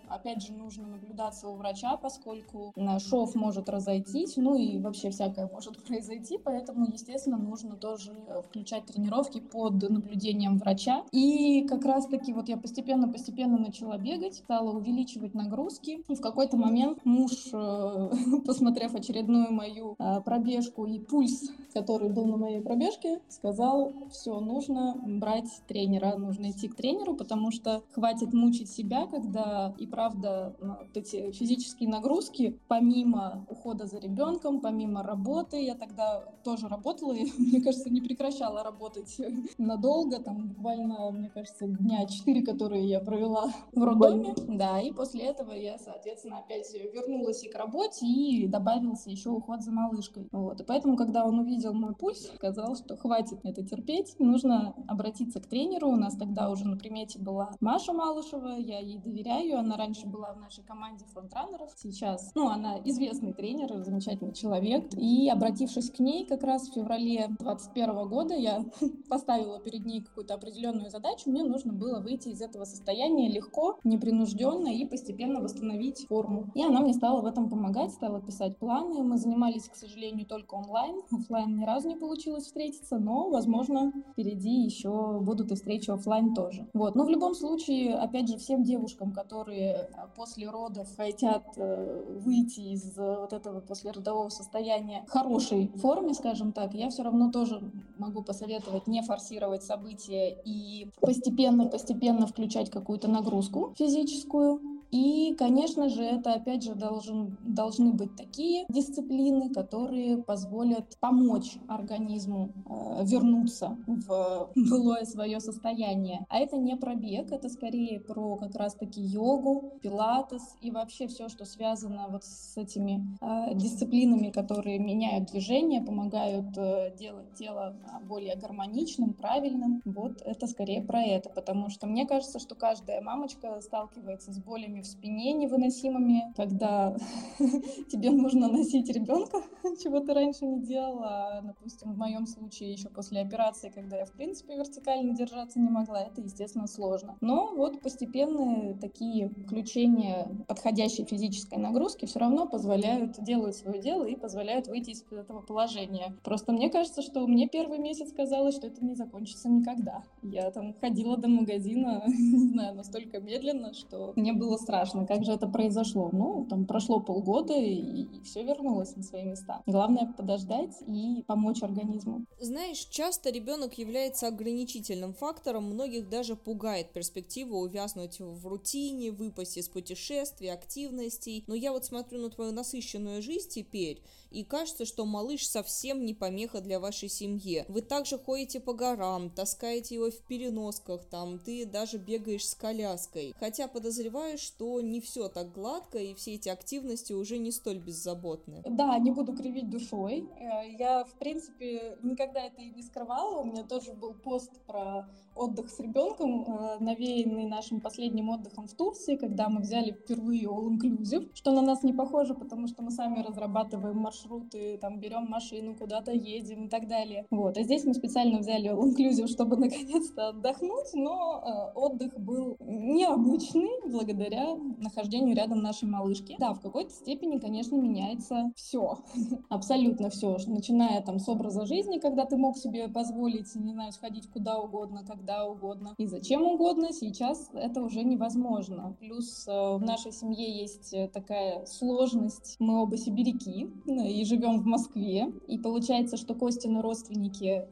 опять 0.09 0.41
же, 0.41 0.53
нужно 0.53 0.87
наблюдаться 0.87 1.47
у 1.47 1.55
врача, 1.55 1.97
поскольку 1.97 2.73
шов 2.99 3.35
может 3.35 3.69
разойтись, 3.69 4.37
ну 4.37 4.55
и 4.55 4.77
вообще 4.79 5.09
всякое 5.09 5.49
может 5.51 5.83
произойти, 5.87 6.37
поэтому, 6.37 6.87
естественно, 6.91 7.37
нужно 7.37 7.75
тоже 7.75 8.13
включать 8.47 8.85
тренировки 8.85 9.39
под 9.39 9.89
наблюдением 9.89 10.57
врача. 10.57 11.03
И 11.11 11.65
как 11.67 11.85
раз-таки 11.85 12.33
вот 12.33 12.49
я 12.49 12.57
постепенно-постепенно 12.57 13.57
начала 13.57 13.97
бегать, 13.97 14.35
стала 14.35 14.71
увеличивать 14.71 15.33
нагрузки, 15.33 16.03
и 16.07 16.15
в 16.15 16.21
какой-то 16.21 16.57
момент 16.57 16.99
муж, 17.05 17.31
э, 17.53 18.09
посмотрев 18.45 18.95
очередную 18.95 19.51
мою 19.51 19.95
э, 19.99 20.21
пробежку 20.21 20.85
и 20.85 20.99
пульс, 20.99 21.49
который 21.73 22.09
был 22.09 22.25
на 22.25 22.37
моей 22.37 22.61
пробежке, 22.61 23.21
сказал, 23.29 23.93
все, 24.11 24.39
нужно 24.39 24.95
брать 25.05 25.49
тренера, 25.67 26.17
нужно 26.17 26.51
идти 26.51 26.67
к 26.67 26.75
тренеру, 26.75 27.15
потому 27.15 27.51
что 27.51 27.83
хватит 27.93 28.33
мучить 28.33 28.69
себя, 28.69 29.05
когда 29.47 29.73
и 29.77 29.87
правда 29.87 30.55
вот 30.59 30.95
эти 30.95 31.31
физические 31.31 31.89
нагрузки, 31.89 32.59
помимо 32.67 33.45
ухода 33.49 33.85
за 33.85 33.99
ребенком, 33.99 34.61
помимо 34.61 35.03
работы, 35.03 35.63
я 35.63 35.75
тогда 35.75 36.25
тоже 36.43 36.67
работала, 36.67 37.13
и, 37.13 37.25
мне 37.37 37.61
кажется, 37.61 37.89
не 37.89 38.01
прекращала 38.01 38.63
работать 38.63 39.19
надолго, 39.57 40.19
там 40.19 40.49
буквально, 40.49 41.11
мне 41.11 41.29
кажется, 41.29 41.67
дня 41.67 42.05
четыре, 42.05 42.43
которые 42.43 42.87
я 42.87 42.99
провела 42.99 43.51
в 43.71 43.83
роддоме, 43.83 44.35
да, 44.47 44.79
и 44.79 44.91
после 44.91 45.23
этого 45.23 45.51
я, 45.51 45.77
соответственно, 45.77 46.39
опять 46.39 46.73
вернулась 46.73 47.43
и 47.43 47.49
к 47.49 47.55
работе, 47.55 48.05
и 48.05 48.47
добавился 48.47 49.09
еще 49.09 49.29
уход 49.29 49.61
за 49.61 49.71
малышкой, 49.71 50.27
вот, 50.31 50.61
и 50.61 50.63
поэтому, 50.63 50.97
когда 50.97 51.25
он 51.25 51.39
увидел 51.39 51.73
мой 51.73 51.95
пульс, 51.95 52.31
сказал, 52.35 52.75
что 52.75 52.97
хватит 52.97 53.39
это 53.43 53.63
терпеть, 53.63 54.15
нужно 54.19 54.73
обратиться 54.87 55.39
к 55.39 55.47
тренеру, 55.47 55.89
у 55.89 55.95
нас 55.95 56.15
тогда 56.15 56.49
уже 56.49 56.67
на 56.67 56.77
примете 56.77 57.19
была 57.19 57.51
Маша 57.59 57.93
Малышева, 57.93 58.57
я 58.57 58.79
ей 58.79 58.97
доверяю, 58.97 59.36
она 59.53 59.77
раньше 59.77 60.07
была 60.07 60.33
в 60.33 60.39
нашей 60.39 60.63
команде 60.63 61.05
фронтранеров, 61.05 61.71
сейчас, 61.75 62.31
ну, 62.35 62.49
она 62.49 62.79
известный 62.85 63.33
тренер, 63.33 63.83
замечательный 63.83 64.33
человек, 64.33 64.93
и 64.93 65.29
обратившись 65.29 65.91
к 65.91 65.99
ней 65.99 66.25
как 66.25 66.43
раз 66.43 66.69
в 66.69 66.73
феврале 66.73 67.27
2021 67.39 68.07
года, 68.07 68.33
я 68.33 68.63
поставила 69.09 69.59
перед 69.59 69.85
ней 69.85 70.01
какую-то 70.01 70.33
определенную 70.33 70.89
задачу, 70.89 71.29
мне 71.29 71.43
нужно 71.43 71.73
было 71.73 71.99
выйти 71.99 72.29
из 72.29 72.41
этого 72.41 72.65
состояния 72.65 73.29
легко, 73.29 73.79
непринужденно 73.83 74.69
и 74.69 74.85
постепенно 74.85 75.39
восстановить 75.41 76.05
форму. 76.07 76.51
И 76.55 76.63
она 76.63 76.81
мне 76.81 76.93
стала 76.93 77.21
в 77.21 77.25
этом 77.25 77.49
помогать, 77.49 77.91
стала 77.91 78.21
писать 78.21 78.57
планы. 78.57 79.03
Мы 79.03 79.17
занимались, 79.17 79.67
к 79.67 79.75
сожалению, 79.75 80.25
только 80.25 80.55
онлайн. 80.55 81.01
Оффлайн 81.11 81.57
ни 81.57 81.65
разу 81.65 81.87
не 81.87 81.95
получилось 81.95 82.45
встретиться, 82.45 82.97
но, 82.97 83.29
возможно, 83.29 83.91
впереди 84.11 84.61
еще 84.63 85.19
будут 85.19 85.51
и 85.51 85.55
встречи 85.55 85.89
офлайн 85.91 86.33
тоже. 86.33 86.67
Вот. 86.73 86.95
Но 86.95 87.05
в 87.05 87.09
любом 87.09 87.35
случае, 87.35 87.95
опять 87.95 88.27
же, 88.29 88.37
всем 88.37 88.63
девушкам, 88.63 89.11
которые 89.11 89.26
а, 89.33 90.07
после 90.15 90.49
родов 90.49 90.87
хотят 90.95 91.43
э, 91.57 92.19
выйти 92.19 92.59
из 92.59 92.97
э, 92.97 93.17
вот 93.19 93.33
этого 93.33 93.59
послеродового 93.59 94.29
состояния 94.29 95.03
в 95.07 95.11
хорошей 95.11 95.67
форме, 95.75 96.13
скажем 96.13 96.51
так, 96.51 96.73
я 96.73 96.89
все 96.89 97.03
равно 97.03 97.31
тоже 97.31 97.61
могу 97.97 98.23
посоветовать 98.23 98.87
не 98.87 99.01
форсировать 99.01 99.63
события 99.63 100.37
и 100.45 100.89
постепенно-постепенно 101.01 102.27
включать 102.27 102.69
какую-то 102.69 103.07
нагрузку 103.07 103.73
физическую, 103.77 104.76
и, 104.91 105.35
конечно 105.37 105.89
же, 105.89 106.03
это, 106.03 106.33
опять 106.33 106.63
же, 106.63 106.75
должен, 106.75 107.37
должны 107.41 107.91
быть 107.91 108.15
такие 108.15 108.65
дисциплины, 108.69 109.53
которые 109.53 110.17
позволят 110.17 110.97
помочь 110.99 111.57
организму 111.67 112.51
э, 112.69 113.05
вернуться 113.05 113.77
в 113.85 114.49
былое 114.55 115.03
свое 115.03 115.39
состояние. 115.39 116.25
А 116.29 116.39
это 116.39 116.57
не 116.57 116.75
про 116.77 116.95
бег, 116.95 117.31
это 117.31 117.49
скорее 117.49 117.99
про 117.99 118.37
как 118.37 118.55
раз-таки 118.55 119.01
йогу, 119.01 119.73
пилатес 119.81 120.55
и 120.61 120.71
вообще 120.71 121.07
все, 121.07 121.27
что 121.27 121.45
связано 121.45 122.07
вот 122.09 122.23
с 122.23 122.55
этими 122.57 123.05
э, 123.21 123.55
дисциплинами, 123.55 124.29
которые 124.29 124.79
меняют 124.79 125.31
движение, 125.31 125.81
помогают 125.81 126.57
э, 126.57 126.95
делать 126.97 127.33
тело 127.35 127.75
более 128.03 128.35
гармоничным, 128.35 129.13
правильным. 129.13 129.81
Вот 129.85 130.21
это 130.21 130.47
скорее 130.47 130.81
про 130.81 131.01
это, 131.01 131.29
потому 131.29 131.69
что 131.69 131.87
мне 131.87 132.07
кажется, 132.07 132.39
что 132.39 132.55
каждая 132.55 133.01
мамочка 133.01 133.59
сталкивается 133.61 134.31
с 134.31 134.39
болями 134.39 134.76
болями 134.77 134.81
в 134.81 134.85
спине 134.85 135.33
невыносимыми, 135.33 136.33
когда 136.35 136.95
тебе 137.89 138.11
нужно 138.11 138.47
носить 138.49 138.89
ребенка, 138.89 139.41
чего 139.83 139.99
ты 139.99 140.13
раньше 140.13 140.45
не 140.45 140.61
делала. 140.61 141.41
Допустим, 141.43 141.93
в 141.93 141.97
моем 141.97 142.25
случае 142.25 142.71
еще 142.71 142.89
после 142.89 143.21
операции, 143.21 143.69
когда 143.69 143.97
я 143.97 144.05
в 144.05 144.11
принципе 144.11 144.55
вертикально 144.55 145.15
держаться 145.15 145.59
не 145.59 145.69
могла, 145.69 146.01
это, 146.01 146.21
естественно, 146.21 146.67
сложно. 146.67 147.17
Но 147.21 147.53
вот 147.55 147.81
постепенные 147.81 148.75
такие 148.75 149.29
включения 149.29 150.27
подходящей 150.47 151.05
физической 151.05 151.57
нагрузки 151.57 152.05
все 152.05 152.19
равно 152.19 152.47
позволяют, 152.47 153.21
делают 153.23 153.55
свое 153.55 153.81
дело 153.81 154.05
и 154.05 154.15
позволяют 154.15 154.67
выйти 154.67 154.91
из 154.91 155.03
этого 155.11 155.41
положения. 155.41 156.15
Просто 156.23 156.51
мне 156.51 156.69
кажется, 156.69 157.01
что 157.01 157.25
мне 157.27 157.47
первый 157.47 157.79
месяц 157.79 158.11
казалось, 158.11 158.55
что 158.55 158.67
это 158.67 158.83
не 158.83 158.95
закончится 158.95 159.49
никогда. 159.49 160.03
Я 160.21 160.51
там 160.51 160.73
ходила 160.79 161.17
до 161.17 161.27
магазина, 161.27 162.03
не 162.07 162.47
знаю, 162.49 162.75
настолько 162.75 163.19
медленно, 163.19 163.73
что 163.73 164.13
мне 164.15 164.33
было 164.33 164.57
страшно, 164.67 165.07
как 165.07 165.23
же 165.23 165.31
это 165.31 165.47
произошло. 165.47 166.09
Ну, 166.11 166.45
там 166.49 166.65
прошло 166.65 166.99
полгода, 166.99 167.53
и, 167.53 167.75
и 167.75 168.21
все 168.23 168.43
вернулось 168.43 168.95
на 168.97 169.03
свои 169.03 169.23
места. 169.23 169.63
Главное 169.65 170.13
подождать 170.17 170.75
и 170.87 171.23
помочь 171.25 171.63
организму. 171.63 172.25
Знаешь, 172.41 172.79
часто 172.89 173.29
ребенок 173.29 173.77
является 173.77 174.27
ограничительным 174.27 175.13
фактором, 175.13 175.63
многих 175.63 176.09
даже 176.09 176.35
пугает 176.35 176.91
перспектива 176.91 177.55
увязнуть 177.55 178.19
в 178.19 178.45
рутине, 178.45 179.11
выпасть 179.11 179.55
из 179.55 179.69
путешествий, 179.69 180.51
активностей. 180.51 181.45
Но 181.47 181.55
я 181.55 181.71
вот 181.71 181.85
смотрю 181.85 182.19
на 182.19 182.29
твою 182.29 182.51
насыщенную 182.51 183.21
жизнь 183.21 183.49
теперь, 183.49 184.03
и 184.31 184.43
кажется, 184.43 184.83
что 184.83 185.05
малыш 185.05 185.47
совсем 185.47 186.03
не 186.05 186.13
помеха 186.13 186.59
для 186.59 186.81
вашей 186.81 187.07
семьи. 187.07 187.63
Вы 187.69 187.81
также 187.81 188.17
ходите 188.17 188.59
по 188.59 188.73
горам, 188.73 189.29
таскаете 189.29 189.95
его 189.95 190.11
в 190.11 190.17
переносках, 190.27 191.05
там 191.05 191.39
ты 191.39 191.65
даже 191.65 191.97
бегаешь 191.97 192.45
с 192.45 192.53
коляской. 192.53 193.33
Хотя 193.39 193.69
подозреваю, 193.69 194.37
что 194.37 194.56
что 194.57 194.81
не 194.81 194.99
все 195.01 195.29
так 195.29 195.51
гладко, 195.51 195.99
и 195.99 196.15
все 196.15 196.33
эти 196.33 196.49
активности 196.49 197.13
уже 197.13 197.37
не 197.37 197.51
столь 197.51 197.77
беззаботны. 197.77 198.63
Да, 198.65 198.97
не 198.97 199.11
буду 199.11 199.35
кривить 199.35 199.69
душой. 199.69 200.27
Э, 200.39 200.67
я, 200.79 201.03
в 201.03 201.13
принципе, 201.19 201.97
никогда 202.01 202.41
это 202.41 202.61
и 202.61 202.71
не 202.71 202.81
скрывала. 202.81 203.41
У 203.41 203.45
меня 203.45 203.63
тоже 203.63 203.93
был 203.93 204.15
пост 204.15 204.51
про 204.65 205.07
отдых 205.37 205.69
с 205.69 205.79
ребенком, 205.79 206.43
э, 206.43 206.77
навеянный 206.79 207.45
нашим 207.45 207.79
последним 207.79 208.29
отдыхом 208.29 208.67
в 208.67 208.73
Турции, 208.73 209.15
когда 209.15 209.49
мы 209.49 209.61
взяли 209.61 209.91
впервые 209.91 210.45
all-inclusive, 210.45 211.29
что 211.33 211.51
на 211.51 211.61
нас 211.61 211.83
не 211.83 211.93
похоже, 211.93 212.33
потому 212.33 212.67
что 212.67 212.81
мы 212.81 212.91
сами 212.91 213.21
разрабатываем 213.21 213.97
маршруты, 213.97 214.77
там 214.81 214.99
берем 214.99 215.27
машину, 215.29 215.75
куда-то 215.75 216.11
едем 216.11 216.65
и 216.65 216.69
так 216.69 216.87
далее. 216.87 217.25
Вот. 217.29 217.57
А 217.57 217.63
здесь 217.63 217.85
мы 217.85 217.93
специально 217.93 218.39
взяли 218.39 218.71
all-inclusive, 218.71 219.27
чтобы 219.27 219.57
наконец-то 219.57 220.29
отдохнуть, 220.29 220.93
но 220.93 221.43
э, 221.45 221.77
отдых 221.77 222.19
был 222.19 222.57
необычный 222.59 223.69
благодаря 223.85 224.55
нахождению 224.77 225.35
рядом 225.35 225.61
нашей 225.61 225.87
малышки. 225.87 226.35
Да, 226.39 226.53
в 226.53 226.61
какой-то 226.61 226.91
степени, 226.91 227.39
конечно, 227.39 227.75
меняется 227.75 228.51
все, 228.55 228.99
абсолютно 229.49 230.09
все, 230.09 230.37
начиная 230.47 231.01
там 231.01 231.19
с 231.19 231.29
образа 231.29 231.65
жизни, 231.65 231.99
когда 231.99 232.25
ты 232.25 232.37
мог 232.37 232.57
себе 232.57 232.87
позволить, 232.87 233.53
не 233.55 233.73
знаю, 233.73 233.91
сходить 233.91 234.29
куда 234.31 234.59
угодно, 234.59 235.03
когда 235.05 235.26
когда 235.27 235.45
угодно 235.45 235.93
и 235.97 236.05
зачем 236.05 236.43
угодно, 236.43 236.93
сейчас 236.93 237.49
это 237.53 237.81
уже 237.81 238.03
невозможно. 238.03 238.95
Плюс 238.99 239.45
э, 239.45 239.51
в 239.51 239.81
нашей 239.81 240.13
семье 240.13 240.49
есть 240.49 240.93
э, 240.93 241.09
такая 241.09 241.65
сложность. 241.65 242.55
Мы 242.59 242.81
оба 242.81 242.95
сибиряки 242.95 243.67
э, 243.87 244.07
и 244.07 244.23
живем 244.23 244.61
в 244.61 244.65
Москве. 244.65 245.33
И 245.47 245.57
получается, 245.57 246.15
что 246.15 246.33
Костины 246.33 246.81
родственники 246.81 247.67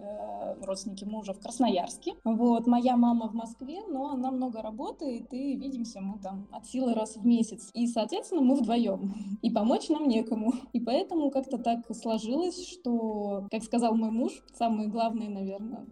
родственники 0.62 1.04
мужа 1.06 1.34
в 1.34 1.40
Красноярске. 1.40 2.14
Вот, 2.24 2.68
моя 2.68 2.98
мама 2.98 3.28
в 3.28 3.34
Москве, 3.34 3.82
но 3.88 4.10
она 4.10 4.32
много 4.32 4.62
работает, 4.62 5.34
и 5.34 5.56
видимся 5.56 6.02
мы 6.02 6.20
там 6.20 6.48
от 6.52 6.66
силы 6.66 6.94
раз 6.94 7.16
в 7.18 7.26
месяц. 7.26 7.70
И, 7.74 7.88
соответственно, 7.88 8.42
мы 8.42 8.56
вдвоем. 8.56 9.14
И 9.42 9.50
помочь 9.50 9.90
нам 9.90 10.08
некому. 10.08 10.54
И 10.74 10.80
поэтому 10.80 11.30
как-то 11.32 11.58
так 11.58 11.80
сложилось, 11.96 12.68
что, 12.68 13.48
как 13.52 13.64
сказал 13.64 13.96
мой 13.96 14.12
муж, 14.12 14.44
самый 14.58 14.88
главный, 14.88 15.28
наверное, 15.28 15.86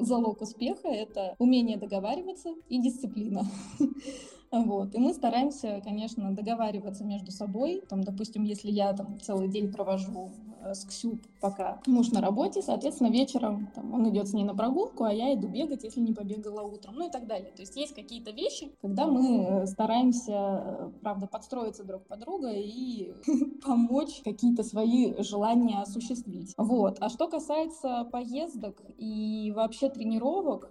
залог 0.00 0.40
успеха— 0.40 0.88
это 0.88 1.34
умение 1.38 1.76
договариваться 1.76 2.54
и 2.68 2.80
дисциплина. 2.80 3.42
Вот. 4.52 4.94
И 4.94 4.98
мы 4.98 5.12
стараемся, 5.12 5.80
конечно, 5.84 6.34
договариваться 6.34 7.04
между 7.04 7.30
собой. 7.30 7.82
Там, 7.88 8.02
допустим, 8.02 8.44
если 8.44 8.70
я 8.70 8.92
там 8.92 9.20
целый 9.20 9.48
день 9.48 9.72
провожу 9.72 10.30
э, 10.62 10.74
с 10.74 10.84
Ксю, 10.84 11.18
пока 11.50 11.80
муж 11.86 12.10
на 12.10 12.20
работе, 12.20 12.62
соответственно, 12.62 13.08
вечером 13.08 13.68
там, 13.74 13.94
он 13.94 14.08
идет 14.10 14.28
с 14.28 14.32
ней 14.32 14.44
на 14.44 14.54
прогулку, 14.54 15.04
а 15.04 15.12
я 15.12 15.32
иду 15.34 15.48
бегать, 15.48 15.84
если 15.84 16.00
не 16.00 16.12
побегала 16.12 16.62
утром, 16.62 16.94
ну 16.96 17.06
и 17.06 17.10
так 17.10 17.26
далее. 17.26 17.52
То 17.52 17.62
есть 17.62 17.76
есть 17.76 17.94
какие-то 17.94 18.32
вещи, 18.32 18.72
когда 18.82 19.06
мы 19.06 19.42
э, 19.42 19.66
стараемся, 19.66 20.32
э, 20.32 20.90
правда, 21.02 21.26
подстроиться 21.26 21.84
друг 21.84 22.06
под 22.06 22.20
друга 22.20 22.50
и 22.52 23.12
помочь 23.64 24.22
какие-то 24.24 24.64
свои 24.64 25.14
желания 25.22 25.80
осуществить. 25.80 26.54
Вот. 26.56 26.98
А 27.00 27.08
что 27.08 27.28
касается 27.28 28.08
поездок 28.10 28.82
и 28.98 29.52
вообще 29.54 29.88
тренировок, 29.88 30.70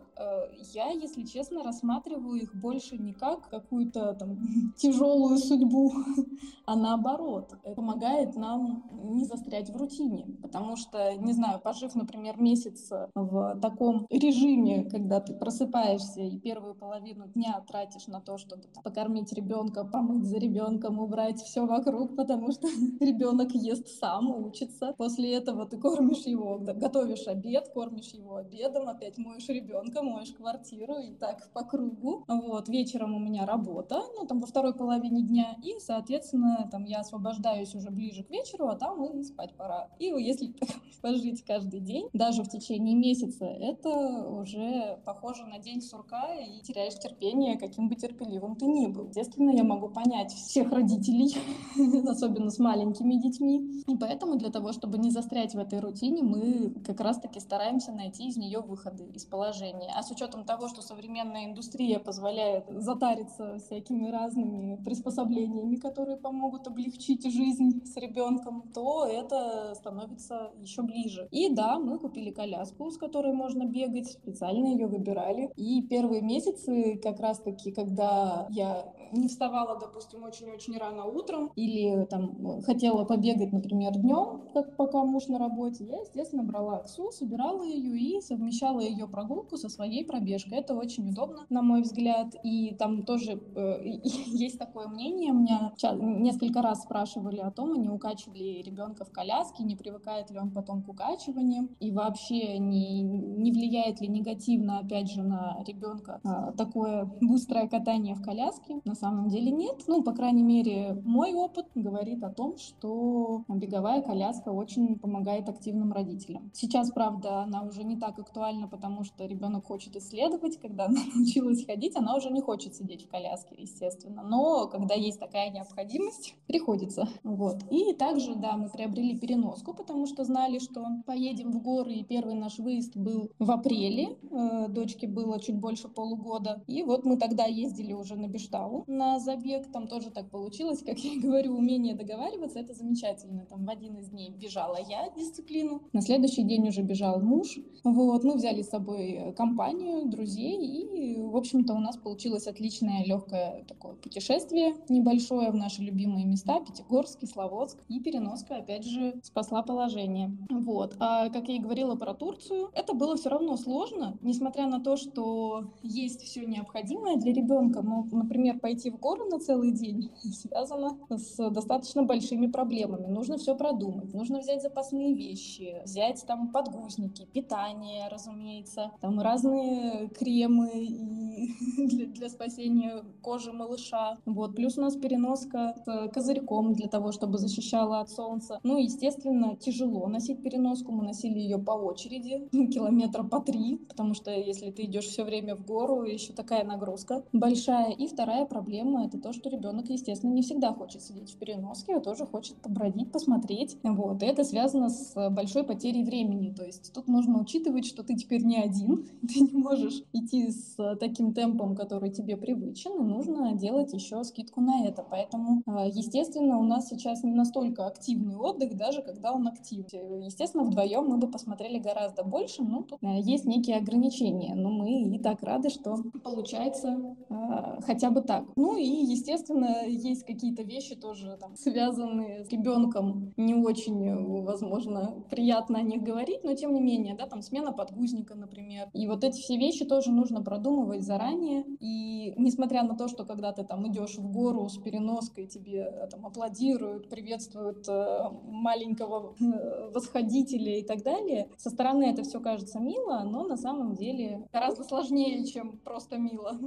я, 0.73 0.91
если 0.91 1.23
честно, 1.23 1.63
рассматриваю 1.63 2.41
их 2.41 2.55
больше 2.55 2.97
не 2.97 3.13
как 3.13 3.49
какую-то 3.49 4.13
там 4.13 4.37
тяжелую 4.77 5.37
судьбу, 5.37 5.93
а 6.65 6.75
наоборот, 6.75 7.53
помогает 7.75 8.35
нам 8.35 8.83
не 9.03 9.25
застрять 9.25 9.69
в 9.69 9.75
рутине. 9.75 10.25
Потому 10.41 10.64
что, 10.75 11.13
не 11.15 11.33
знаю, 11.33 11.59
пожив, 11.59 11.93
например, 11.95 12.39
месяц 12.39 12.89
в 13.13 13.59
таком 13.61 14.07
режиме, 14.09 14.89
когда 14.89 15.19
ты 15.19 15.33
просыпаешься 15.33 16.21
и 16.21 16.39
первую 16.39 16.75
половину 16.75 17.27
дня 17.27 17.63
тратишь 17.67 18.07
на 18.07 18.19
то, 18.21 18.37
чтобы 18.37 18.63
там, 18.73 18.83
покормить 18.83 19.31
ребенка, 19.33 19.85
помыть 19.85 20.25
за 20.25 20.37
ребенком, 20.37 20.99
убрать 20.99 21.41
все 21.41 21.65
вокруг, 21.65 22.15
потому 22.15 22.51
что 22.51 22.67
ребенок 22.99 23.51
ест 23.51 23.87
сам, 23.87 24.29
учится. 24.35 24.93
После 24.97 25.33
этого 25.35 25.65
ты 25.65 25.77
кормишь 25.77 26.25
его, 26.25 26.57
готовишь 26.59 27.27
обед, 27.27 27.69
кормишь 27.73 28.13
его 28.13 28.37
обедом, 28.37 28.89
опять 28.89 29.17
моешь 29.17 29.47
ребенка, 29.47 30.01
моешь 30.01 30.31
квартиру 30.31 30.97
и 30.97 31.11
так 31.11 31.51
по 31.53 31.63
кругу. 31.63 32.25
Вот, 32.27 32.69
вечером 32.69 33.15
у 33.15 33.19
меня 33.19 33.45
работа, 33.45 34.01
ну, 34.15 34.25
там, 34.25 34.39
во 34.39 34.47
второй 34.47 34.73
половине 34.73 35.21
дня, 35.21 35.55
и, 35.63 35.75
соответственно, 35.79 36.67
там, 36.71 36.85
я 36.85 36.99
освобождаюсь 36.99 37.75
уже 37.75 37.89
ближе 37.89 38.23
к 38.23 38.29
вечеру, 38.29 38.67
а 38.67 38.75
там 38.75 39.03
и 39.05 39.23
спать 39.23 39.55
пора. 39.55 39.89
И 39.99 40.05
если 40.05 40.44
пожить 41.05 41.43
каждый 41.45 41.81
день, 41.81 42.09
даже 42.13 42.43
в 42.43 42.49
течение 42.49 42.95
месяца, 42.95 43.45
это 43.45 44.27
уже 44.27 44.99
похоже 45.05 45.45
на 45.45 45.59
день 45.59 45.81
сурка, 45.81 46.33
и 46.33 46.61
теряешь 46.61 46.97
терпение, 46.97 47.59
каким 47.59 47.89
бы 47.89 47.95
терпеливым 47.95 48.55
ты 48.55 48.65
ни 48.65 48.87
был. 48.87 49.09
Естественно, 49.09 49.51
я 49.51 49.63
могу 49.63 49.89
понять 49.89 50.33
всех 50.33 50.71
родителей, 50.71 51.37
особенно 52.09 52.49
с 52.49 52.57
маленькими 52.57 53.15
детьми, 53.15 53.83
и 53.85 53.95
поэтому 53.95 54.35
для 54.37 54.49
того, 54.49 54.71
чтобы 54.71 54.97
не 54.97 55.11
застрять 55.11 55.53
в 55.53 55.59
этой 55.59 55.79
рутине, 55.79 56.23
мы 56.23 56.71
как 56.83 56.99
раз-таки 56.99 57.39
стараемся 57.39 57.91
найти 57.91 58.27
из 58.27 58.37
нее 58.37 58.61
выходы 58.61 59.05
из 59.13 59.25
положения. 59.25 59.93
А 59.95 60.01
с 60.01 60.09
учетом 60.09 60.43
того, 60.43 60.67
что 60.69 60.81
современная 60.81 61.45
индустрия 61.45 61.99
позволяет 61.99 62.65
затариться 62.69 63.59
всякими 63.59 64.07
разными 64.07 64.83
приспособлениями, 64.83 65.75
которые 65.75 66.17
помогут 66.17 66.65
облегчить 66.65 67.31
жизнь 67.31 67.85
с 67.85 67.95
ребенком, 67.97 68.63
то 68.73 69.05
это 69.05 69.75
становится 69.75 70.34
еще 70.59 70.81
ближе. 70.81 71.27
И 71.31 71.49
да, 71.49 71.79
мы 71.79 71.99
купили 71.99 72.31
коляску, 72.31 72.91
с 72.91 72.97
которой 72.97 73.33
можно 73.33 73.65
бегать, 73.65 74.11
специально 74.11 74.67
ее 74.67 74.87
выбирали. 74.87 75.49
И 75.55 75.81
первые 75.83 76.21
месяцы, 76.21 76.99
как 77.01 77.19
раз-таки, 77.19 77.71
когда 77.71 78.47
я 78.49 78.93
не 79.15 79.27
вставала, 79.27 79.79
допустим, 79.79 80.23
очень-очень 80.23 80.77
рано 80.77 81.05
утром 81.05 81.51
или 81.55 82.05
там 82.05 82.61
хотела 82.61 83.05
побегать, 83.05 83.51
например, 83.51 83.93
днем, 83.93 84.41
как 84.53 84.75
пока 84.75 85.03
муж 85.03 85.27
на 85.27 85.39
работе, 85.39 85.85
я, 85.85 86.01
естественно, 86.01 86.43
брала 86.43 86.77
Аксу, 86.77 87.11
собирала 87.11 87.63
ее 87.63 87.97
и 87.97 88.21
совмещала 88.21 88.79
ее 88.79 89.07
прогулку 89.07 89.57
со 89.57 89.69
своей 89.69 90.05
пробежкой. 90.05 90.59
Это 90.59 90.75
очень 90.75 91.09
удобно, 91.09 91.45
на 91.49 91.61
мой 91.61 91.81
взгляд. 91.81 92.35
И 92.43 92.75
там 92.75 93.03
тоже 93.03 93.41
э, 93.55 93.81
есть 94.03 94.59
такое 94.59 94.87
мнение. 94.87 95.31
Меня 95.31 95.73
несколько 95.99 96.61
раз 96.61 96.83
спрашивали 96.83 97.39
о 97.39 97.51
том, 97.51 97.73
не 97.81 97.89
укачивали 97.89 98.43
ли 98.43 98.61
ребенка 98.61 99.05
в 99.05 99.11
коляске, 99.11 99.63
не 99.63 99.75
привыкает 99.75 100.29
ли 100.31 100.39
он 100.39 100.51
потом 100.51 100.83
к 100.83 100.89
укачиваниям, 100.89 101.69
и 101.79 101.91
вообще 101.91 102.57
не, 102.57 103.01
не 103.01 103.51
влияет 103.51 104.01
ли 104.01 104.07
негативно, 104.07 104.79
опять 104.79 105.11
же, 105.11 105.23
на 105.23 105.63
ребенка 105.65 106.19
э, 106.23 106.51
такое 106.57 107.05
быстрое 107.21 107.67
катание 107.67 108.15
в 108.15 108.21
коляске. 108.21 108.81
На 108.85 108.95
самом 108.95 109.04
деле 109.29 109.51
нет. 109.51 109.83
Ну, 109.87 110.03
по 110.03 110.11
крайней 110.13 110.43
мере, 110.43 111.01
мой 111.03 111.33
опыт 111.33 111.67
говорит 111.75 112.23
о 112.23 112.29
том, 112.29 112.57
что 112.57 113.43
беговая 113.47 114.01
коляска 114.01 114.49
очень 114.49 114.97
помогает 114.99 115.49
активным 115.49 115.91
родителям. 115.91 116.51
Сейчас, 116.53 116.91
правда, 116.91 117.41
она 117.41 117.63
уже 117.63 117.83
не 117.83 117.97
так 117.97 118.19
актуальна, 118.19 118.67
потому 118.67 119.03
что 119.03 119.25
ребенок 119.25 119.65
хочет 119.65 119.95
исследовать. 119.95 120.57
Когда 120.59 120.85
она 120.85 120.99
научилась 121.15 121.65
ходить, 121.65 121.95
она 121.95 122.15
уже 122.15 122.29
не 122.29 122.41
хочет 122.41 122.75
сидеть 122.75 123.05
в 123.05 123.09
коляске, 123.09 123.55
естественно. 123.57 124.23
Но 124.23 124.67
когда 124.67 124.95
есть 124.95 125.19
такая 125.19 125.49
необходимость, 125.49 126.35
приходится. 126.47 127.07
Вот. 127.23 127.63
И 127.71 127.93
также, 127.93 128.35
да, 128.35 128.57
мы 128.57 128.69
приобрели 128.69 129.17
переноску, 129.17 129.73
потому 129.73 130.05
что 130.05 130.23
знали, 130.23 130.59
что 130.59 130.85
поедем 131.05 131.51
в 131.51 131.61
горы, 131.61 131.93
и 131.93 132.03
первый 132.03 132.35
наш 132.35 132.59
выезд 132.59 132.95
был 132.95 133.31
в 133.39 133.51
апреле. 133.51 134.17
Э, 134.31 134.67
дочке 134.69 135.07
было 135.07 135.39
чуть 135.39 135.57
больше 135.57 135.87
полугода. 135.87 136.63
И 136.67 136.83
вот 136.83 137.05
мы 137.05 137.17
тогда 137.17 137.45
ездили 137.45 137.93
уже 137.93 138.15
на 138.15 138.27
Бештау 138.27 138.84
на 138.87 139.19
забег. 139.19 139.71
Там 139.71 139.87
тоже 139.87 140.11
так 140.11 140.29
получилось, 140.29 140.83
как 140.85 140.99
я 140.99 141.19
говорю, 141.19 141.55
умение 141.55 141.95
договариваться, 141.95 142.59
это 142.59 142.73
замечательно. 142.73 143.45
Там 143.45 143.65
в 143.65 143.69
один 143.69 143.97
из 143.97 144.09
дней 144.09 144.29
бежала 144.29 144.77
я 144.87 145.09
дисциплину, 145.15 145.81
на 145.93 146.01
следующий 146.01 146.43
день 146.43 146.67
уже 146.67 146.81
бежал 146.81 147.19
муж. 147.21 147.59
Вот, 147.83 148.23
мы 148.23 148.35
взяли 148.35 148.61
с 148.61 148.69
собой 148.69 149.33
компанию, 149.37 150.05
друзей, 150.05 150.57
и, 150.57 151.21
в 151.21 151.35
общем-то, 151.35 151.73
у 151.73 151.79
нас 151.79 151.97
получилось 151.97 152.47
отличное 152.47 153.03
легкое 153.05 153.63
такое 153.67 153.95
путешествие 153.95 154.75
небольшое 154.89 155.51
в 155.51 155.55
наши 155.55 155.81
любимые 155.81 156.25
места, 156.25 156.59
Пятигорск, 156.59 157.19
Кисловодск, 157.19 157.77
и 157.87 157.99
переноска, 157.99 158.57
опять 158.57 158.85
же, 158.85 159.15
спасла 159.23 159.61
положение. 159.61 160.35
Вот. 160.49 160.95
А 160.99 161.29
как 161.29 161.47
я 161.47 161.55
и 161.55 161.59
говорила 161.59 161.95
про 161.95 162.13
Турцию, 162.13 162.69
это 162.73 162.93
было 162.93 163.15
все 163.15 163.29
равно 163.29 163.57
сложно, 163.57 164.17
несмотря 164.21 164.67
на 164.67 164.79
то, 164.79 164.97
что 164.97 165.71
есть 165.83 166.21
все 166.21 166.45
необходимое 166.45 167.17
для 167.17 167.33
ребенка. 167.33 167.81
Ну, 167.81 168.07
например, 168.11 168.59
пойти 168.59 168.74
в 168.83 168.99
горы 168.99 169.25
на 169.25 169.39
целый 169.39 169.71
день 169.71 170.11
связано 170.23 170.97
с 171.09 171.49
достаточно 171.49 172.03
большими 172.03 172.47
проблемами. 172.47 173.07
Нужно 173.07 173.37
все 173.37 173.55
продумать, 173.55 174.13
нужно 174.13 174.39
взять 174.39 174.61
запасные 174.61 175.13
вещи, 175.13 175.81
взять 175.83 176.23
там 176.27 176.51
подгузники, 176.51 177.27
питание, 177.33 178.07
разумеется, 178.09 178.91
там 179.01 179.19
разные 179.19 180.09
кремы 180.09 180.69
и 180.75 181.87
для, 181.87 182.05
для 182.07 182.29
спасения 182.29 183.03
кожи 183.21 183.51
малыша. 183.51 184.17
Вот. 184.25 184.55
Плюс 184.55 184.77
у 184.77 184.81
нас 184.81 184.95
переноска 184.95 185.75
с 185.85 186.09
козырьком 186.09 186.73
для 186.73 186.87
того, 186.87 187.11
чтобы 187.11 187.37
защищала 187.37 187.99
от 187.99 188.09
солнца. 188.09 188.59
Ну, 188.63 188.77
естественно, 188.77 189.55
тяжело 189.55 190.07
носить 190.07 190.43
переноску. 190.43 190.91
Мы 190.91 191.03
носили 191.03 191.39
ее 191.39 191.57
по 191.57 191.71
очереди, 191.71 192.47
километра 192.73 193.23
по 193.23 193.39
три, 193.39 193.77
потому 193.77 194.13
что 194.13 194.31
если 194.31 194.71
ты 194.71 194.83
идешь 194.83 195.05
все 195.05 195.23
время 195.23 195.55
в 195.55 195.65
гору, 195.65 196.03
еще 196.03 196.33
такая 196.33 196.63
нагрузка 196.63 197.23
большая. 197.33 197.91
И 197.91 198.07
вторая 198.07 198.45
проблема 198.45 198.64
проблема 198.65 199.05
это 199.05 199.19
то, 199.19 199.31
что 199.31 199.49
ребенок, 199.49 199.89
естественно, 199.89 200.33
не 200.33 200.41
всегда 200.41 200.73
хочет 200.73 201.03
сидеть 201.03 201.31
в 201.31 201.37
переноске, 201.37 201.97
а 201.97 201.99
тоже 201.99 202.25
хочет 202.25 202.55
побродить, 202.55 203.11
посмотреть. 203.11 203.77
Вот. 203.83 204.23
И 204.23 204.25
это 204.25 204.43
связано 204.43 204.89
с 204.89 205.29
большой 205.29 205.63
потерей 205.63 206.03
времени. 206.03 206.51
То 206.51 206.65
есть 206.65 206.91
тут 206.93 207.07
нужно 207.07 207.39
учитывать, 207.39 207.85
что 207.85 208.03
ты 208.03 208.15
теперь 208.15 208.43
не 208.43 208.57
один, 208.57 209.07
ты 209.21 209.41
не 209.41 209.53
можешь 209.53 210.03
идти 210.13 210.49
с 210.49 210.75
таким 210.99 211.33
темпом, 211.33 211.75
который 211.75 212.09
тебе 212.09 212.37
привычен, 212.37 212.99
и 212.99 213.03
нужно 213.03 213.53
делать 213.53 213.93
еще 213.93 214.23
скидку 214.23 214.61
на 214.61 214.85
это. 214.85 215.05
Поэтому, 215.07 215.61
а, 215.67 215.85
естественно, 215.85 216.57
у 216.57 216.63
нас 216.63 216.87
сейчас 216.89 217.23
не 217.23 217.33
настолько 217.33 217.85
активный 217.85 218.35
отдых, 218.35 218.75
даже 218.75 219.03
когда 219.03 219.31
он 219.31 219.47
активен. 219.47 220.21
Естественно, 220.21 220.63
вдвоем 220.63 221.05
мы 221.05 221.17
бы 221.17 221.27
посмотрели 221.29 221.77
гораздо 221.77 222.23
больше, 222.23 222.63
но 222.63 222.81
тут 222.81 222.97
а, 223.03 223.17
есть 223.17 223.45
некие 223.45 223.77
ограничения. 223.77 224.55
Но 224.55 224.71
мы 224.71 225.03
и 225.03 225.19
так 225.19 225.43
рады, 225.43 225.69
что 225.69 225.97
получается 226.23 227.15
э, 227.29 227.81
хотя 227.85 228.09
бы 228.09 228.21
так. 228.21 228.45
Ну 228.55 228.77
и, 228.77 228.85
естественно, 228.85 229.85
есть 229.85 230.25
какие-то 230.25 230.63
вещи 230.63 230.95
тоже 230.95 231.37
там, 231.39 231.55
связанные 231.57 232.45
с 232.45 232.49
ребенком. 232.49 233.33
Не 233.35 233.53
очень, 233.53 234.43
возможно, 234.43 235.23
приятно 235.29 235.79
о 235.79 235.81
них 235.81 236.03
говорить, 236.03 236.43
но 236.43 236.53
тем 236.55 236.73
не 236.73 236.81
менее, 236.81 237.15
да, 237.15 237.27
там 237.27 237.41
смена 237.41 237.73
подгузника, 237.73 238.35
например. 238.35 238.89
И 238.93 239.07
вот 239.07 239.23
эти 239.23 239.39
все 239.41 239.57
вещи 239.57 239.85
тоже 239.85 240.11
нужно 240.11 240.41
продумывать 240.41 241.03
заранее. 241.03 241.65
И 241.79 242.33
несмотря 242.37 242.83
на 242.83 242.95
то, 242.95 243.07
что 243.07 243.25
когда 243.25 243.51
ты 243.51 243.63
там 243.63 243.87
идешь 243.89 244.15
в 244.15 244.31
гору 244.31 244.69
с 244.69 244.77
переноской, 244.77 245.47
тебе 245.47 245.91
э, 245.91 246.07
там 246.07 246.25
аплодируют, 246.25 247.09
приветствуют 247.09 247.87
э, 247.89 248.29
маленького 248.43 249.35
э, 249.39 249.91
восходителя 249.93 250.79
и 250.79 250.83
так 250.83 251.03
далее, 251.03 251.49
со 251.57 251.69
стороны 251.69 252.05
это 252.05 252.23
все 252.23 252.39
кажется 252.39 252.79
мило, 252.79 253.23
но 253.25 253.43
на 253.43 253.57
самом 253.57 253.95
деле 253.95 254.47
гораздо 254.53 254.83
сложнее, 254.83 255.45
чем 255.45 255.77
просто 255.79 256.17
мило. 256.17 256.57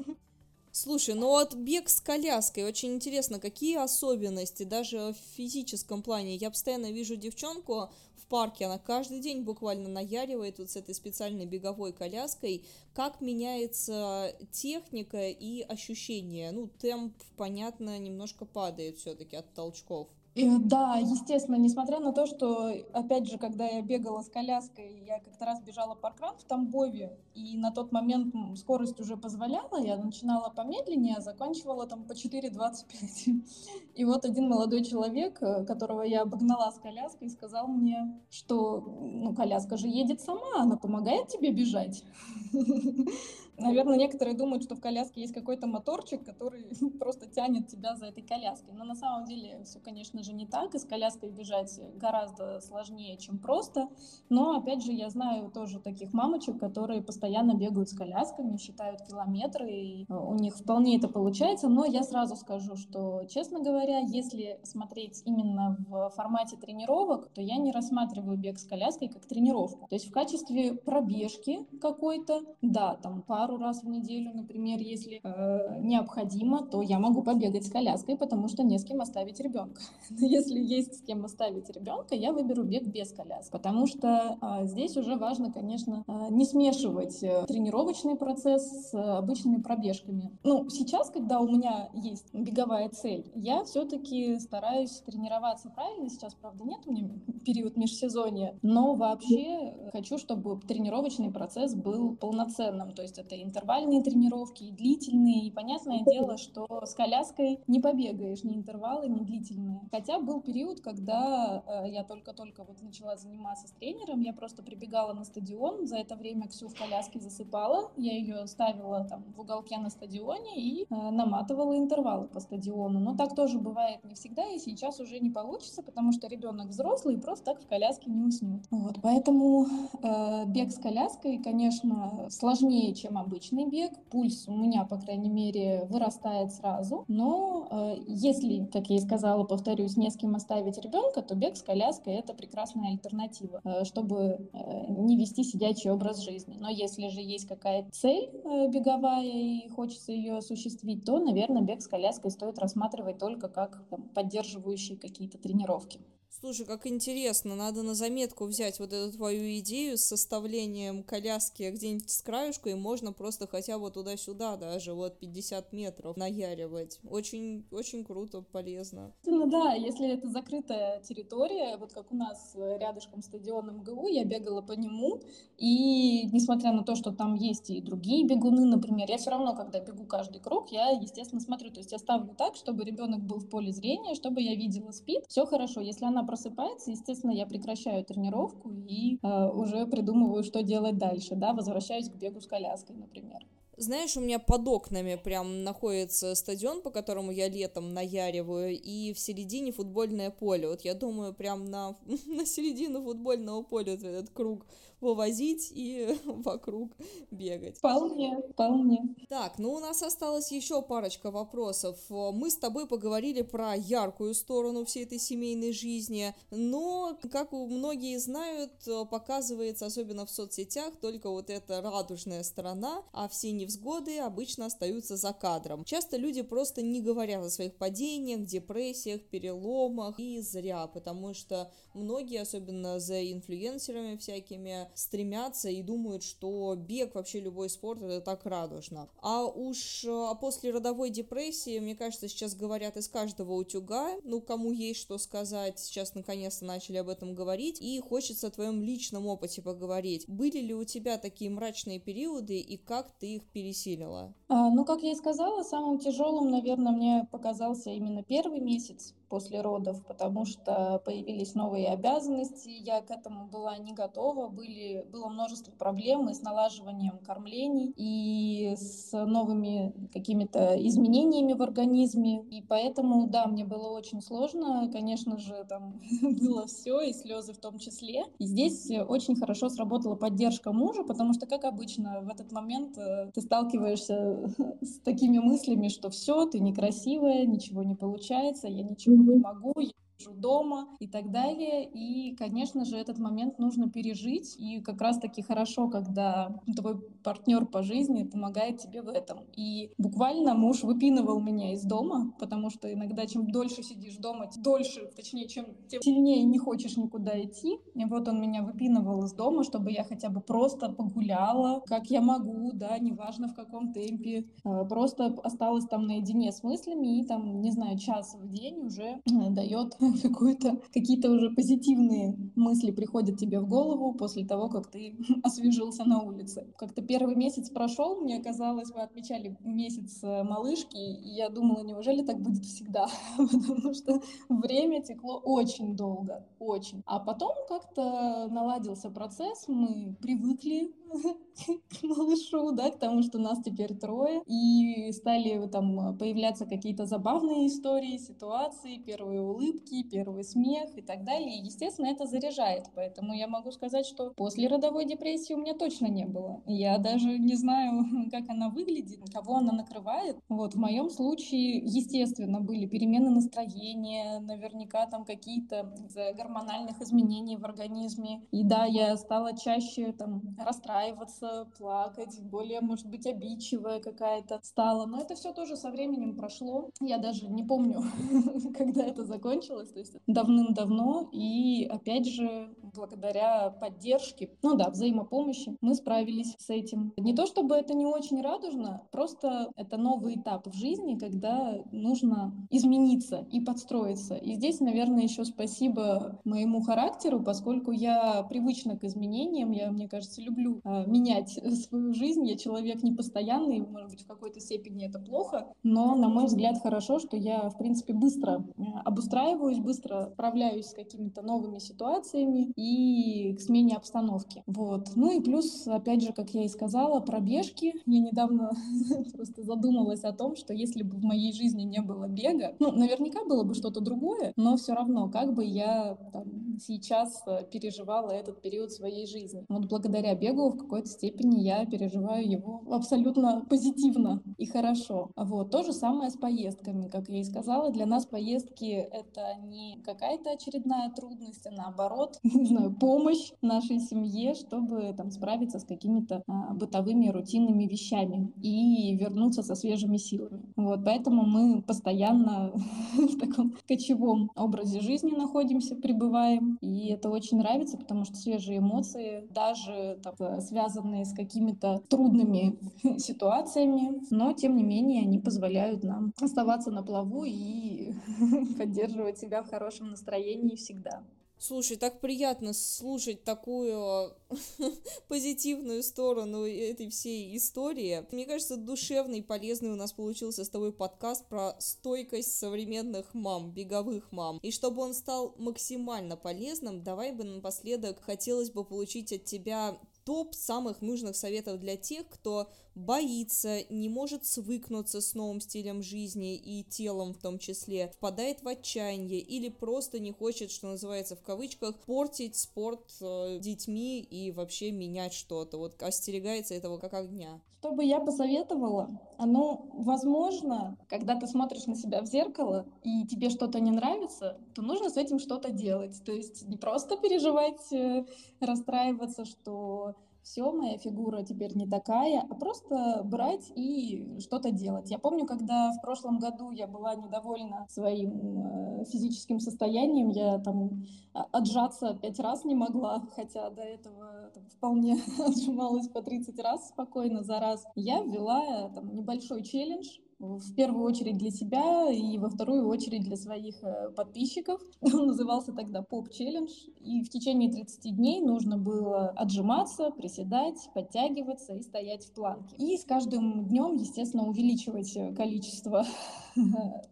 Слушай, 0.81 1.17
ну 1.17 1.27
вот 1.27 1.57
бег 1.57 1.89
с 1.89 2.01
коляской, 2.01 2.63
очень 2.63 2.95
интересно, 2.95 3.41
какие 3.41 3.79
особенности 3.79 4.63
даже 4.63 5.13
в 5.13 5.37
физическом 5.37 6.05
плане? 6.05 6.37
Я 6.37 6.51
постоянно 6.51 6.93
вижу 6.93 7.17
девчонку 7.17 7.91
в 8.15 8.27
парке, 8.29 8.67
она 8.67 8.79
каждый 8.79 9.19
день 9.19 9.43
буквально 9.43 9.89
наяривает 9.89 10.61
вот 10.61 10.71
с 10.71 10.77
этой 10.77 10.95
специальной 10.95 11.47
беговой 11.47 11.93
коляской. 11.93 12.65
Как 12.95 13.21
меняется 13.21 14.37
техника 14.53 15.29
и 15.29 15.63
ощущения? 15.63 16.53
Ну, 16.53 16.69
темп, 16.69 17.21
понятно, 17.37 17.99
немножко 17.99 18.45
падает 18.45 18.99
все-таки 18.99 19.35
от 19.35 19.53
толчков. 19.55 20.07
Да, 20.39 20.97
естественно, 20.97 21.57
несмотря 21.57 21.99
на 21.99 22.13
то, 22.13 22.27
что, 22.27 22.69
опять 22.93 23.29
же, 23.29 23.39
когда 23.39 23.67
я 23.67 23.83
бегала 23.83 24.23
с 24.23 24.29
коляской, 24.29 25.03
я 25.05 25.19
как-то 25.19 25.45
раз 25.45 25.61
бежала 25.61 25.97
паркран 25.97 26.37
в 26.39 26.45
Тамбове, 26.45 27.19
и 27.35 27.57
на 27.57 27.73
тот 27.73 27.91
момент 27.91 28.35
скорость 28.57 29.01
уже 29.01 29.17
позволяла, 29.17 29.83
я 29.83 29.97
начинала 29.97 30.51
помедленнее, 30.51 31.17
а 31.17 31.21
заканчивала 31.21 31.87
там 31.87 32.05
по 32.05 32.13
4.25. 32.13 33.43
И 33.95 34.05
вот 34.05 34.25
один 34.25 34.49
молодой 34.49 34.85
человек, 34.85 35.43
э, 35.43 35.65
которого 35.65 36.03
я 36.03 36.23
обогнала 36.23 36.71
с 36.71 36.79
коляской, 36.79 37.31
сказал 37.31 37.67
мне, 37.67 38.21
что 38.31 38.81
ну, 38.81 39.35
коляска 39.35 39.77
же 39.77 39.89
едет 39.89 40.21
сама, 40.21 40.61
она 40.63 40.77
помогает 40.77 41.29
тебе 41.29 41.51
бежать. 41.51 42.05
Наверное, 43.59 43.97
некоторые 43.97 44.37
думают, 44.37 44.63
что 44.63 44.77
в 44.77 44.81
коляске 44.81 45.21
есть 45.21 45.35
какой-то 45.35 45.67
моторчик, 45.67 46.25
который 46.25 46.67
просто 46.99 47.27
тянет 47.27 47.69
тебя 47.69 47.97
за 47.97 48.07
этой 48.07 48.23
коляской. 48.23 48.73
Но 48.75 48.85
на 48.85 48.95
самом 48.95 49.25
деле 49.25 49.63
все, 49.65 49.81
конечно 49.81 50.23
же, 50.23 50.33
не 50.33 50.47
так. 50.47 50.75
И 50.75 50.79
с 50.79 50.85
коляской 50.85 51.31
бежать 51.31 51.81
гораздо 51.97 52.61
сложнее, 52.61 53.17
чем 53.17 53.39
просто. 53.39 53.89
Но, 54.29 54.57
опять 54.57 54.85
же, 54.85 54.93
я 54.93 55.11
знаю 55.11 55.51
тоже 55.51 55.81
таких 55.81 56.13
мамочек, 56.13 56.59
которые 56.59 57.03
постоянно 57.03 57.55
бегают 57.55 57.89
с 57.89 57.97
колясками, 57.97 58.57
считают 58.57 59.03
километры, 59.03 59.71
и 59.71 60.07
у 60.09 60.35
них 60.35 60.57
вполне 60.57 60.97
это 60.97 61.09
получается. 61.09 61.69
Но 61.69 61.85
я 61.85 62.03
сразу 62.03 62.37
скажу, 62.37 62.77
что, 62.77 63.25
честно 63.25 63.61
говоря, 63.61 64.01
если 64.01 64.61
смотреть 64.63 65.23
именно 65.25 65.77
в 65.89 66.11
формате 66.11 66.57
тренировок, 66.57 67.29
то 67.35 67.41
я 67.41 67.57
не 67.57 67.73
рассматриваю 67.73 68.39
бег 68.39 68.59
с 68.59 68.65
коляской 68.65 69.09
как 69.09 69.27
тренировку. 69.27 69.89
То 69.89 69.95
есть 69.95 70.09
в 70.09 70.13
качестве 70.13 70.75
пробежки 70.75 71.67
какой-то, 71.81 72.43
да, 72.63 72.95
там 72.97 73.23
пару 73.23 73.48
пару 73.49 73.59
раз 73.59 73.83
в 73.83 73.89
неделю, 73.89 74.33
например, 74.35 74.79
если 74.79 75.21
э, 75.23 75.81
необходимо, 75.81 76.67
то 76.67 76.83
я 76.83 76.99
могу 76.99 77.23
побегать 77.23 77.67
с 77.67 77.71
коляской, 77.71 78.17
потому 78.17 78.49
что 78.49 78.63
не 78.63 78.79
с 78.79 78.85
кем 78.85 79.01
оставить 79.01 79.41
ребенка. 79.41 79.81
Но 80.11 80.27
если 80.27 80.59
есть 80.59 80.99
с 80.99 81.03
кем 81.03 81.25
оставить 81.25 81.71
ребенка, 81.71 82.15
я 82.15 82.33
выберу 82.33 82.65
бег 82.65 82.87
без 82.87 83.11
коляски, 83.13 83.51
потому 83.51 83.87
что 83.87 84.37
э, 84.41 84.67
здесь 84.67 84.97
уже 84.97 85.17
важно, 85.17 85.51
конечно, 85.51 86.05
э, 86.07 86.27
не 86.31 86.45
смешивать 86.45 87.23
э, 87.23 87.45
тренировочный 87.47 88.17
процесс 88.17 88.91
с 88.91 88.95
э, 88.95 88.99
обычными 88.99 89.63
пробежками. 89.63 90.31
Ну, 90.45 90.69
сейчас, 90.69 91.11
когда 91.11 91.41
у 91.41 91.49
меня 91.49 91.89
есть 91.95 92.35
беговая 92.35 92.91
цель, 92.91 93.31
я 93.35 93.65
все-таки 93.65 94.39
стараюсь 94.41 95.03
тренироваться 95.07 95.71
правильно. 95.71 96.11
Сейчас, 96.11 96.35
правда, 96.35 96.65
нет 96.65 96.81
у 96.87 96.93
меня 96.93 97.09
период 97.47 97.79
межсезонья, 97.79 98.59
но 98.61 98.95
вообще 98.95 99.75
хочу, 99.93 100.19
чтобы 100.19 100.61
тренировочный 100.61 101.31
процесс 101.31 101.75
был 101.75 102.15
полноценным. 102.17 102.93
То 102.93 103.03
есть 103.03 103.19
это 103.19 103.38
интервальные 103.43 104.03
тренировки, 104.03 104.65
и 104.65 104.73
длительные. 104.73 105.47
И 105.47 105.51
понятное 105.51 106.03
дело, 106.05 106.37
что 106.37 106.67
с 106.85 106.95
коляской 106.95 107.61
не 107.67 107.81
побегаешь 107.81 108.45
ни 108.45 108.57
интервалы, 108.57 109.09
ни 109.09 109.21
длительные. 109.21 109.81
Хотя 109.91 110.19
был 110.19 110.41
период, 110.41 110.81
когда 110.81 111.63
э, 111.67 111.91
я 111.91 112.05
только-только 112.05 112.65
вот 112.65 112.83
начала 112.83 113.17
заниматься 113.17 113.69
с 113.69 113.73
тренером, 113.73 114.21
я 114.21 114.33
просто 114.33 114.63
прибегала 114.63 115.13
на 115.13 115.25
стадион, 115.25 115.87
за 115.87 115.97
это 115.97 116.17
время 116.17 116.49
Ксю 116.49 116.69
в 116.69 116.75
коляске 116.75 117.21
засыпала, 117.21 117.91
я 117.97 118.13
ее 118.13 118.47
ставила 118.47 119.05
там 119.05 119.25
в 119.37 119.41
уголке 119.41 119.79
на 119.79 119.91
стадионе 119.91 120.61
и 120.61 120.83
э, 120.83 121.11
наматывала 121.11 121.77
интервалы 121.77 122.29
по 122.29 122.41
стадиону. 122.41 123.01
Но 123.01 123.17
так 123.17 123.35
тоже 123.35 123.59
бывает 123.59 124.05
не 124.05 124.15
всегда, 124.15 124.47
и 124.47 124.59
сейчас 124.59 125.01
уже 125.01 125.19
не 125.19 125.31
получится, 125.31 125.83
потому 125.83 126.13
что 126.13 126.29
ребенок 126.29 126.69
взрослый 126.69 127.15
и 127.15 127.21
просто 127.21 127.47
так 127.47 127.63
в 127.63 127.67
коляске 127.67 128.11
не 128.11 128.23
уснет. 128.23 128.63
Вот, 128.71 128.97
поэтому 129.03 129.67
э, 130.03 130.45
бег 130.47 130.71
с 130.71 130.79
коляской, 130.79 131.39
конечно, 131.39 132.27
сложнее, 132.31 132.95
чем 132.95 133.19
обычный 133.29 133.67
бег. 133.67 133.93
Пульс 134.11 134.49
у 134.49 134.57
меня, 134.57 134.85
по 134.85 134.99
крайней 134.99 135.29
мере, 135.29 135.85
вырастает 135.89 136.53
сразу. 136.53 137.05
Но 137.09 137.69
э, 137.71 137.97
если, 138.07 138.65
как 138.65 138.89
я 138.89 138.97
и 138.97 139.01
сказала, 139.01 139.45
повторюсь, 139.45 139.97
не 139.97 140.11
с 140.11 140.17
кем 140.17 140.35
оставить 140.35 140.79
ребенка, 140.79 141.23
то 141.23 141.35
бег 141.35 141.57
с 141.57 141.63
коляской 141.63 142.15
это 142.15 142.35
прекрасная 142.35 142.91
альтернатива, 142.91 143.61
э, 143.65 143.85
чтобы 143.85 144.49
э, 144.53 144.87
не 144.89 145.17
вести 145.17 145.45
сидячий 145.45 145.91
образ 145.91 146.21
жизни. 146.21 146.57
Но 146.59 146.71
если 146.71 147.09
же 147.09 147.21
есть 147.21 147.47
какая-то 147.47 147.91
цель 147.93 148.31
э, 148.33 148.69
беговая 148.69 149.25
и 149.25 149.69
хочется 149.69 150.13
ее 150.13 150.39
осуществить, 150.39 151.05
то, 151.05 151.19
наверное, 151.19 151.63
бег 151.63 151.83
с 151.83 151.89
коляской 151.89 152.31
стоит 152.31 152.59
рассматривать 152.59 153.19
только 153.19 153.49
как 153.49 153.83
там, 153.91 154.09
поддерживающие 154.15 154.97
какие-то 154.97 155.39
тренировки. 155.39 156.01
Слушай, 156.31 156.67
как 156.67 156.87
интересно, 156.87 157.57
надо 157.57 157.83
на 157.83 157.95
заметку 157.95 158.45
взять 158.45 158.79
вот 158.79 158.93
эту 158.93 159.13
твою 159.13 159.59
идею 159.59 159.99
с 159.99 160.03
составлением 160.03 161.03
коляски 161.03 161.69
где-нибудь 161.69 162.09
с 162.09 162.23
краюшку, 162.23 162.69
и 162.69 162.75
можно 162.75 163.13
просто 163.13 163.49
хотя 163.49 163.77
бы 163.77 163.91
туда-сюда 163.91 164.57
даже 164.57 164.95
вот 164.95 165.19
50 165.19 165.73
метров 165.73 166.17
наяривать. 166.17 167.01
Очень, 167.11 167.67
очень 167.73 168.05
круто, 168.05 168.43
полезно. 168.43 169.13
Ну 169.27 169.51
да, 169.51 169.73
если 169.73 170.09
это 170.11 170.29
закрытая 170.29 171.03
территория, 171.03 171.77
вот 171.77 171.93
как 171.93 172.13
у 172.13 172.17
нас 172.17 172.53
рядышком 172.55 173.21
стадион 173.21 173.79
МГУ, 173.79 174.07
я 174.07 174.25
бегала 174.25 174.63
по 174.63 174.73
нему, 174.73 175.21
и 175.57 176.29
несмотря 176.29 176.73
на 176.73 176.85
то, 176.85 176.95
что 176.95 177.11
там 177.11 177.35
есть 177.35 177.69
и 177.69 177.81
другие 177.81 178.25
бегуны, 178.25 178.65
например, 178.65 179.11
я 179.11 179.19
все 179.19 179.31
равно, 179.31 179.57
когда 179.57 179.81
бегу 179.81 180.05
каждый 180.05 180.41
круг, 180.41 180.71
я, 180.71 180.91
естественно, 180.91 181.41
смотрю, 181.41 181.73
то 181.73 181.81
есть 181.81 181.91
я 181.91 181.99
ставлю 181.99 182.33
так, 182.37 182.55
чтобы 182.55 182.85
ребенок 182.85 183.25
был 183.25 183.39
в 183.39 183.49
поле 183.49 183.73
зрения, 183.73 184.15
чтобы 184.15 184.41
я 184.41 184.55
видела 184.55 184.93
спид, 184.93 185.25
все 185.27 185.45
хорошо. 185.45 185.81
Если 185.81 186.05
она 186.05 186.18
просыпается, 186.25 186.91
естественно, 186.91 187.31
я 187.31 187.47
прекращаю 187.47 188.05
тренировку 188.05 188.71
и 188.71 189.19
э, 189.23 189.49
уже 189.51 189.87
придумываю, 189.87 190.43
что 190.45 190.63
делать 190.63 190.99
дальше, 190.99 191.35
да, 191.35 191.53
возвращаюсь 191.53 192.09
к 192.09 192.15
бегу 192.15 192.41
с 192.41 192.47
коляской, 192.47 192.97
например. 192.97 193.47
Знаешь, 193.81 194.17
у 194.17 194.21
меня 194.21 194.41
под 194.41 194.67
окнами 194.67 195.15
прям 195.15 195.63
находится 195.63 196.35
стадион, 196.35 196.83
по 196.83 196.91
которому 196.91 197.31
я 197.31 197.49
летом 197.49 197.95
наяриваю, 197.95 198.77
и 198.77 199.13
в 199.13 199.21
середине 199.21 199.71
футбольное 199.71 200.31
поле. 200.31 200.67
Вот 200.67 200.81
я 200.81 200.95
думаю, 200.95 201.33
прям 201.33 201.65
на, 201.71 201.97
на 202.27 202.45
середину 202.45 203.05
футбольного 203.05 203.63
поля 203.63 203.95
этот 203.95 204.31
круг 204.31 204.67
вывозить 205.01 205.71
и 205.71 206.19
вокруг 206.25 206.93
бегать. 207.31 207.79
Вполне, 207.79 208.43
вполне. 208.53 209.15
Так, 209.29 209.59
ну 209.59 209.75
у 209.75 209.79
нас 209.79 210.03
осталось 210.03 210.51
еще 210.51 210.83
парочка 210.83 211.31
вопросов. 211.31 211.99
Мы 212.09 212.51
с 212.51 212.57
тобой 212.57 212.89
поговорили 212.89 213.43
про 213.43 213.75
яркую 213.77 214.35
сторону 214.35 214.85
всей 214.85 215.05
этой 215.05 215.19
семейной 215.19 215.73
жизни, 215.73 216.35
но, 216.51 217.17
как 217.31 217.53
многие 217.53 218.19
знают, 218.19 218.73
показывается, 219.11 219.87
особенно 219.87 220.27
в 220.27 220.31
соцсетях, 220.31 220.95
только 221.01 221.31
вот 221.31 221.49
эта 221.51 221.81
радужная 221.81 222.43
сторона, 222.43 223.05
а 223.13 223.29
все 223.29 223.53
не 223.53 223.69
невзгоды 223.69 224.19
обычно 224.19 224.67
остаются 224.67 225.17
за 225.17 225.33
кадром. 225.33 225.85
Часто 225.85 226.17
люди 226.17 226.43
просто 226.43 226.83
не 226.83 227.03
говорят 227.03 227.45
о 227.45 227.51
своих 227.51 227.75
падениях, 227.77 228.45
депрессиях, 228.45 229.23
переломах, 229.23 230.19
и 230.19 230.41
зря, 230.41 230.87
потому 230.87 231.35
что 231.35 231.71
многие, 231.95 232.41
особенно 232.41 232.99
за 232.99 233.23
инфлюенсерами 233.31 234.17
всякими, 234.17 234.88
стремятся 234.95 235.69
и 235.69 235.83
думают, 235.83 236.23
что 236.23 236.75
бег, 236.77 237.15
вообще 237.15 237.41
любой 237.41 237.69
спорт, 237.69 238.03
это 238.03 238.21
так 238.21 238.45
радужно. 238.47 239.09
А 239.21 239.45
уж 239.45 240.05
о 240.05 240.35
послеродовой 240.35 241.11
депрессии, 241.11 241.79
мне 241.79 241.95
кажется, 241.95 242.29
сейчас 242.29 242.55
говорят 242.55 242.97
из 242.97 243.09
каждого 243.09 243.53
утюга, 243.55 244.17
ну, 244.25 244.41
кому 244.41 244.73
есть 244.73 245.01
что 245.01 245.19
сказать, 245.19 245.79
сейчас 245.79 246.15
наконец-то 246.15 246.65
начали 246.65 246.97
об 246.97 247.09
этом 247.09 247.35
говорить, 247.35 247.81
и 247.81 248.01
хочется 248.01 248.49
о 248.49 248.51
твоем 248.51 248.83
личном 248.83 249.27
опыте 249.27 249.63
поговорить. 249.63 250.25
Были 250.29 250.59
ли 250.59 250.75
у 250.75 250.85
тебя 250.85 251.19
такие 251.19 251.51
мрачные 251.51 252.01
периоды, 252.01 252.59
и 252.59 252.77
как 252.77 253.11
ты 253.19 253.37
их 253.37 253.49
пересилила? 253.49 254.35
А, 254.49 254.71
ну, 254.71 254.85
как 254.85 255.03
я 255.03 255.13
и 255.13 255.15
сказала, 255.15 255.63
самым 255.63 255.99
тяжелым, 255.99 256.51
наверное, 256.51 256.93
мне 256.93 257.29
показался 257.31 257.91
именно 257.91 258.23
первый 258.23 258.61
месяц 258.61 259.15
после 259.29 259.61
родов, 259.61 260.05
потому 260.07 260.45
что 260.45 261.01
появились 261.05 261.55
новые 261.55 261.89
обязанности, 261.89 262.71
я 262.71 263.01
к 263.01 263.11
этому 263.11 263.47
была 263.47 263.77
не 263.79 263.93
готова, 263.93 264.49
были, 264.49 265.05
было 265.13 265.29
множество 265.29 265.73
проблем 265.73 266.29
и 266.29 266.35
с 266.35 266.43
налаживанием 266.43 267.19
кормлений, 267.19 267.93
и 267.97 268.75
с 268.77 269.13
новыми 269.13 269.93
какими-то 270.13 270.75
изменениями 270.87 271.53
в 271.53 271.63
организме, 271.63 272.43
и 272.51 272.63
поэтому, 272.63 273.29
да, 273.29 273.47
мне 273.47 273.65
было 273.65 273.89
очень 273.91 274.23
сложно, 274.23 274.91
конечно 274.93 275.39
же, 275.39 275.65
там 275.69 276.01
было 276.23 276.67
все, 276.67 277.01
и 277.01 277.13
слезы 277.13 277.53
в 277.53 277.59
том 277.59 277.79
числе, 277.79 278.25
и 278.39 278.47
здесь 278.47 278.91
очень 279.09 279.37
хорошо 279.37 279.69
сработала 279.69 280.15
поддержка 280.15 280.73
мужа, 280.73 281.03
потому 281.03 281.35
что, 281.35 281.47
как 281.47 281.65
обычно, 281.65 282.23
в 282.23 282.29
этот 282.29 282.53
момент 282.53 282.97
э, 282.97 283.31
ты 283.35 283.41
сталкиваешься 283.41 284.51
с 284.81 285.01
такими 285.01 285.39
мыслями, 285.39 285.89
что 285.89 286.11
все, 286.11 286.47
ты 286.47 286.61
некрасивая, 286.61 287.45
ничего 287.47 287.83
не 287.83 287.95
получается, 287.95 288.69
я 288.69 288.83
ничего 288.83 289.18
не 289.23 289.37
могу, 289.37 289.75
я 289.81 289.91
дома 290.27 290.89
и 290.99 291.07
так 291.07 291.31
далее. 291.31 291.89
И, 291.89 292.35
конечно 292.37 292.85
же, 292.85 292.97
этот 292.97 293.19
момент 293.19 293.59
нужно 293.59 293.89
пережить. 293.89 294.57
И 294.59 294.81
как 294.81 295.01
раз-таки 295.01 295.43
хорошо, 295.43 295.89
когда 295.89 296.61
твой 296.77 297.01
партнер 297.23 297.67
по 297.67 297.83
жизни 297.83 298.25
помогает 298.25 298.79
тебе 298.79 299.03
в 299.03 299.09
этом. 299.09 299.41
И 299.57 299.93
буквально 299.99 300.55
муж 300.55 300.83
выпинывал 300.83 301.41
меня 301.41 301.73
из 301.73 301.83
дома, 301.83 302.33
потому 302.39 302.71
что 302.71 302.93
иногда 302.93 303.27
чем 303.27 303.51
дольше 303.51 303.83
сидишь 303.83 304.17
дома, 304.17 304.51
дольше, 304.57 305.11
точнее, 305.15 305.49
чем 305.49 305.67
тем 305.89 306.03
сильнее 306.03 306.45
не 306.45 306.59
хочешь 306.59 306.97
никуда 306.97 307.41
идти. 307.41 307.79
И 307.95 308.05
вот 308.05 308.29
он 308.29 308.41
меня 308.41 308.63
выпинывал 308.63 309.25
из 309.25 309.33
дома, 309.33 309.65
чтобы 309.65 309.93
я 309.93 310.05
хотя 310.05 310.29
бы 310.29 310.41
просто 310.41 310.89
погуляла, 310.89 311.81
как 311.87 312.11
я 312.11 312.21
могу, 312.21 312.73
да, 312.73 312.99
неважно 312.99 313.49
в 313.49 313.55
каком 313.55 313.93
темпе. 313.93 314.47
А, 314.65 314.85
просто 314.85 315.27
осталась 315.43 315.87
там 315.87 316.07
наедине 316.07 316.53
с 316.53 316.63
мыслями 316.63 317.19
и 317.19 317.25
там, 317.25 317.61
не 317.61 317.71
знаю, 317.71 317.99
час 317.99 318.35
в 318.35 318.49
день 318.49 318.81
уже 318.81 319.21
дает 319.51 319.97
какую-то, 320.23 320.81
какие-то 320.93 321.31
уже 321.31 321.51
позитивные 321.51 322.37
мысли 322.57 322.91
приходят 322.91 323.39
тебе 323.39 323.61
в 323.61 323.69
голову 323.69 324.15
после 324.15 324.45
того, 324.45 324.69
как 324.69 324.91
ты 324.91 325.17
освежился 325.43 326.05
на 326.05 326.23
улице. 326.23 326.67
Как-то 326.77 327.03
первый 327.03 327.35
месяц 327.37 327.71
прошел, 327.71 328.21
мне 328.21 328.43
казалось, 328.43 328.91
мы 328.95 329.03
отмечали 329.03 329.57
месяц 329.61 330.23
э, 330.23 330.43
малышки, 330.43 330.97
и 330.97 331.31
я 331.35 331.49
думала, 331.49 331.83
неужели 331.83 332.23
так 332.23 332.41
будет 332.41 332.65
всегда? 332.65 333.07
Потому 333.37 333.95
что 333.95 334.21
время 334.49 335.03
текло 335.03 335.39
очень 335.39 335.97
долго, 335.97 336.47
очень. 336.59 337.03
А 337.07 337.19
потом 337.19 337.53
как-то 337.69 338.49
наладился 338.51 339.11
процесс, 339.11 339.67
мы 339.69 340.17
привыкли 340.21 340.93
малышу, 342.03 342.73
да, 342.73 342.91
к 342.91 342.99
тому, 342.99 343.23
что 343.23 343.39
нас 343.39 343.61
теперь 343.63 343.95
трое, 343.95 344.43
и 344.47 345.11
стали 345.13 345.67
там 345.69 346.17
появляться 346.19 346.67
какие-то 346.67 347.07
забавные 347.07 347.67
истории, 347.67 348.19
ситуации, 348.19 348.99
первые 348.99 349.41
улыбки, 349.41 350.03
первый 350.03 350.45
смех 350.45 350.97
и 350.97 351.03
так 351.03 351.25
далее. 351.25 351.59
И, 351.59 351.65
естественно, 351.65 352.07
это 352.07 352.27
заряжает, 352.27 352.87
поэтому 352.95 353.35
я 353.35 353.49
могу 353.49 353.71
сказать, 353.71 354.07
что 354.07 354.31
после 354.37 354.69
родовой 354.69 355.05
депрессии 355.05 355.55
у 355.55 355.59
меня 355.59 355.75
точно 355.75 356.07
не 356.07 356.27
было. 356.27 356.63
Я 356.67 356.99
даже 356.99 357.39
не 357.39 357.55
знаю, 357.55 358.05
как 358.31 358.49
она 358.49 358.69
выглядит, 358.69 359.21
кого 359.33 359.57
она 359.57 359.73
накрывает. 359.73 360.39
Вот, 360.49 360.75
в 360.75 360.79
моем 360.79 361.11
случае, 361.11 361.79
естественно, 361.79 362.61
были 362.61 362.87
перемены 362.87 363.31
настроения, 363.31 364.41
наверняка 364.41 365.07
там 365.07 365.25
какие-то 365.25 365.93
гормональных 366.37 367.01
изменений 367.01 367.57
в 367.57 367.65
организме. 367.65 368.43
И 368.51 368.63
да, 368.63 368.85
я 368.85 369.17
стала 369.17 369.57
чаще 369.57 370.13
там 370.13 370.57
расстраиваться 370.59 370.98
расстраиваться, 370.99 371.69
плакать, 371.79 372.41
более, 372.43 372.81
может 372.81 373.07
быть, 373.07 373.27
обидчивая 373.27 374.01
какая-то 374.01 374.61
стала. 374.63 375.07
Но 375.07 375.21
это 375.21 375.35
все 375.35 375.53
тоже 375.53 375.77
со 375.77 375.91
временем 375.91 376.37
прошло. 376.37 376.91
Я 377.01 377.19
даже 377.19 377.49
не 377.49 377.63
помню, 377.65 378.03
когда 378.77 379.05
это 379.05 379.25
закончилось, 379.25 379.91
то 379.91 379.99
есть 379.99 380.17
давным-давно. 380.27 381.29
И 381.33 381.87
опять 381.91 382.27
же, 382.27 382.75
благодаря 382.95 383.71
поддержке, 383.71 384.51
ну 384.63 384.75
да, 384.77 384.91
взаимопомощи, 384.91 385.77
мы 385.81 385.95
справились 385.95 386.55
с 386.59 386.71
этим. 386.71 387.13
Не 387.17 387.35
то 387.35 387.47
чтобы 387.47 387.77
это 387.77 387.95
не 387.95 388.07
очень 388.07 388.43
радужно, 388.43 389.03
просто 389.13 389.71
это 389.77 389.97
новый 389.97 390.37
этап 390.37 390.67
в 390.67 390.75
жизни, 390.75 391.19
когда 391.19 391.75
нужно 391.93 392.53
измениться 392.71 393.47
и 393.51 393.61
подстроиться. 393.61 394.35
И 394.35 394.55
здесь, 394.55 394.81
наверное, 394.81 395.25
еще 395.25 395.45
спасибо 395.45 396.41
моему 396.45 396.81
характеру, 396.83 397.43
поскольку 397.43 397.93
я 397.93 398.43
привычна 398.45 398.97
к 398.97 399.05
изменениям, 399.05 399.71
я, 399.71 399.91
мне 399.91 400.09
кажется, 400.09 400.43
люблю 400.43 400.81
э, 400.85 401.07
менять 401.07 401.51
свою 401.85 402.15
жизнь. 402.15 402.47
Я 402.47 402.57
человек 402.57 403.03
непостоянный, 403.03 403.81
может 403.81 404.11
быть, 404.11 404.23
в 404.23 404.27
какой-то 404.27 404.61
степени 404.61 405.07
это 405.07 405.19
плохо, 405.19 405.73
но, 405.83 406.15
на 406.15 406.29
мой 406.29 406.47
взгляд, 406.47 406.79
хорошо, 406.83 407.19
что 407.19 407.37
я, 407.37 407.69
в 407.69 407.79
принципе, 407.79 408.13
быстро 408.13 408.65
э, 408.77 408.83
обустраиваюсь, 409.05 409.79
быстро 409.79 410.31
справляюсь 410.33 410.87
с 410.87 410.95
какими-то 410.95 411.43
новыми 411.43 411.79
ситуациями 411.79 412.73
и 412.79 413.55
к 413.55 413.61
смене 413.61 413.97
обстановки. 413.97 414.63
Вот. 414.67 415.11
Ну 415.17 415.37
и 415.37 415.43
плюс, 415.43 415.89
опять 415.89 416.23
же, 416.23 416.33
как 416.33 416.51
я 416.51 416.65
и 416.65 416.69
сказала, 416.69 417.19
пробежки. 417.19 417.95
Я 418.07 418.21
недавно 418.21 418.71
просто 419.35 419.65
задумалась 419.65 420.23
о 420.23 420.33
том, 420.33 420.55
что 420.55 420.73
если 420.73 421.03
бы 421.03 421.17
в 421.17 421.25
моей 421.25 421.53
жизни 421.53 421.83
не 421.83 422.01
было 422.01 422.29
бега, 422.29 422.77
ну, 422.79 422.93
наверняка 422.93 423.45
было 423.45 423.65
бы 423.65 423.75
что-то 423.75 424.01
другое, 424.01 424.53
но 424.55 424.77
все 424.77 424.93
равно, 424.93 425.29
как 425.29 425.55
бы 425.55 425.65
я 425.65 426.17
там, 426.33 426.79
сейчас 426.79 427.43
э, 427.49 427.65
переживала 427.71 428.31
этот 428.31 428.63
период 428.63 428.93
своей 428.93 429.27
жизни. 429.27 429.65
Вот 429.69 429.87
благодаря 429.87 430.37
бегу 430.37 430.71
в 430.71 430.79
какой-то 430.79 431.09
степени 431.09 431.61
я 431.61 431.85
переживаю 431.85 432.49
его 432.49 432.83
абсолютно 432.93 433.67
позитивно 433.69 434.41
и 434.57 434.67
хорошо. 434.67 435.31
Вот. 435.35 435.73
То 435.73 435.83
же 435.83 435.93
самое 435.93 436.31
с 436.31 436.37
поездками, 436.37 437.09
как 437.09 437.29
я 437.29 437.41
и 437.41 437.45
сказала. 437.45 437.91
Для 437.91 438.07
нас 438.07 438.25
поездки— 438.27 438.85
это 439.13 439.57
не 439.65 440.01
какая-то 440.05 440.53
очередная 440.53 441.11
трудность, 441.11 441.67
а 441.67 441.73
наоборот, 441.73 442.39
знаю, 442.69 442.93
помощь 442.93 443.53
нашей 443.63 443.99
семье, 443.99 444.55
чтобы 444.55 445.15
там 445.17 445.31
справиться 445.31 445.79
с 445.79 445.85
какими-то 445.85 446.43
а, 446.47 446.75
бытовыми 446.75 447.29
рутинными 447.29 447.85
вещами 447.85 448.53
и 448.63 449.17
вернуться 449.17 449.63
со 449.63 449.75
свежими 449.75 450.17
силами. 450.17 450.63
Вот, 450.77 451.05
поэтому 451.05 451.45
мы 451.45 451.83
постоянно 451.83 452.73
в 453.17 453.39
таком 453.39 453.75
кочевом 453.87 454.51
образе 454.57 455.01
жизни 455.01 455.31
находимся, 455.31 455.97
пребываем, 455.97 456.79
и 456.81 457.09
это 457.09 457.31
очень 457.31 457.59
нравится, 457.59 457.97
потому 457.97 458.25
что 458.25 458.37
свежие 458.37 458.79
эмоции, 458.79 459.49
даже 459.53 460.19
там, 460.23 460.61
связанные 460.61 461.25
с 461.25 461.33
какими-то 461.33 462.03
трудными 462.09 462.79
ситуациями, 463.19 464.21
но 464.31 464.53
тем 464.53 464.77
не 464.77 464.85
менее 464.85 465.23
они 465.23 465.39
позволяют 465.39 466.05
нам 466.05 466.33
оставаться 466.41 466.91
на 466.91 467.03
плаву 467.03 467.45
и 467.45 468.13
поддерживать 468.79 469.39
себя 469.39 469.63
в 469.63 469.71
хорошем 469.71 470.11
настроении 470.11 470.77
всегда. 470.77 471.23
Слушай, 471.61 471.97
так 471.97 472.21
приятно 472.21 472.73
слушать 472.73 473.43
такую 473.43 474.33
позитивную 475.29 476.05
сторону 476.05 476.65
этой 476.65 477.11
всей 477.11 477.57
истории. 477.57 478.25
Мне 478.31 478.47
кажется, 478.47 478.77
душевный 478.77 479.39
и 479.39 479.43
полезный 479.43 479.91
у 479.91 479.97
нас 479.97 480.13
получился 480.13 480.65
с 480.65 480.71
тобой 480.71 480.93
подкаст 480.93 481.47
про 481.49 481.75
стойкость 481.81 482.57
современных 482.57 483.35
мам, 483.35 483.73
беговых 483.73 484.31
мам. 484.31 484.59
И 484.63 484.71
чтобы 484.71 485.03
он 485.03 485.15
стал 485.15 485.55
максимально 485.59 486.37
полезным, 486.37 487.03
давай 487.03 487.33
бы 487.33 487.43
напоследок 487.43 488.23
хотелось 488.23 488.71
бы 488.71 488.85
получить 488.85 489.33
от 489.33 489.45
тебя 489.45 489.99
топ 490.29 490.55
самых 490.55 491.01
нужных 491.01 491.37
советов 491.37 491.81
для 491.81 491.97
тех, 491.97 492.29
кто 492.29 492.69
боится, 492.95 493.79
не 493.89 494.11
может 494.11 494.45
свыкнуться 494.45 495.23
с 495.23 495.35
новым 495.35 495.59
стилем 495.59 496.03
жизни 496.03 496.55
и 496.55 496.85
телом 496.85 497.33
в 497.33 497.39
том 497.39 497.59
числе, 497.59 498.09
впадает 498.09 498.63
в 498.63 498.69
отчаяние 498.69 499.41
или 499.41 499.71
просто 499.71 500.19
не 500.19 500.33
хочет, 500.33 500.71
что 500.71 500.89
называется 500.89 501.35
в 501.35 501.41
кавычках, 501.41 501.99
портить 502.01 502.57
спорт 502.57 503.11
э, 503.23 503.59
детьми 503.59 504.21
и 504.21 504.51
вообще 504.51 504.91
менять 504.91 505.33
что-то. 505.33 505.79
Вот 505.79 506.03
остерегается 506.03 506.75
этого 506.75 506.99
как 506.99 507.15
огня. 507.15 507.63
Что 507.79 507.93
бы 507.93 508.05
я 508.05 508.19
посоветовала? 508.19 509.09
Оно, 509.37 509.87
возможно, 509.93 510.99
когда 511.09 511.39
ты 511.39 511.47
смотришь 511.47 511.87
на 511.87 511.95
себя 511.95 512.23
в 512.23 512.27
зеркало 512.27 512.87
и 513.05 513.25
тебе 513.25 513.51
что-то 513.51 513.79
не 513.79 513.93
нравится, 513.93 514.59
то 514.75 514.83
нужно 514.83 515.11
с 515.11 515.17
этим 515.17 515.39
что-то 515.39 515.71
делать. 515.71 516.21
То 516.25 516.33
есть 516.33 516.67
не 516.67 516.77
просто 516.77 517.17
переживать, 517.17 517.93
э, 517.93 518.27
расстраиваться, 518.59 519.45
что 519.45 520.17
все, 520.49 520.73
моя 520.73 520.97
фигура 520.97 521.43
теперь 521.43 521.77
не 521.77 521.87
такая, 521.87 522.41
а 522.41 522.55
просто 522.55 523.21
брать 523.23 523.71
и 523.75 524.39
что-то 524.41 524.71
делать. 524.71 525.11
Я 525.11 525.19
помню, 525.19 525.45
когда 525.45 525.93
в 525.93 526.01
прошлом 526.01 526.39
году 526.39 526.71
я 526.71 526.87
была 526.87 527.15
недовольна 527.15 527.87
своим 527.91 529.01
э, 529.01 529.05
физическим 529.05 529.61
состоянием, 529.61 530.31
я 530.31 530.59
там 530.59 531.05
а, 531.35 531.47
отжаться 531.53 532.15
пять 532.15 532.41
раз 532.41 532.65
не 532.65 532.75
могла, 532.75 533.27
хотя 533.37 533.69
до 533.69 533.83
этого 533.83 534.51
там, 534.55 534.65
вполне 534.71 535.19
отжималась 535.39 536.09
по 536.09 536.23
30 536.23 536.59
раз 536.61 536.89
спокойно 536.89 537.43
за 537.43 537.61
раз. 537.61 537.85
Я 537.95 538.23
ввела 538.23 538.89
там, 538.89 539.15
небольшой 539.15 539.63
челлендж, 539.63 540.07
в 540.39 540.75
первую 540.75 541.05
очередь 541.05 541.37
для 541.39 541.51
себя 541.51 542.11
и 542.11 542.39
во 542.39 542.49
вторую 542.49 542.87
очередь 542.87 543.25
для 543.25 543.37
своих 543.37 543.83
э, 543.83 544.11
подписчиков. 544.11 544.81
Он 545.01 545.27
назывался 545.27 545.73
тогда 545.73 546.03
Поп 546.03 546.31
Челлендж. 546.31 546.71
И 547.01 547.23
в 547.23 547.29
течение 547.29 547.71
30 547.71 548.17
дней 548.17 548.41
нужно 548.41 548.79
было 548.79 549.31
отжиматься, 549.31 550.11
приседать, 550.11 550.89
подтягиваться 550.95 551.75
и 551.75 551.83
стоять 551.83 552.25
в 552.25 552.33
планке. 552.33 552.77
И 552.77 552.97
с 552.97 553.05
каждым 553.05 553.67
днем, 553.67 553.97
естественно, 553.97 554.47
увеличивать 554.47 555.13
количество 555.37 556.05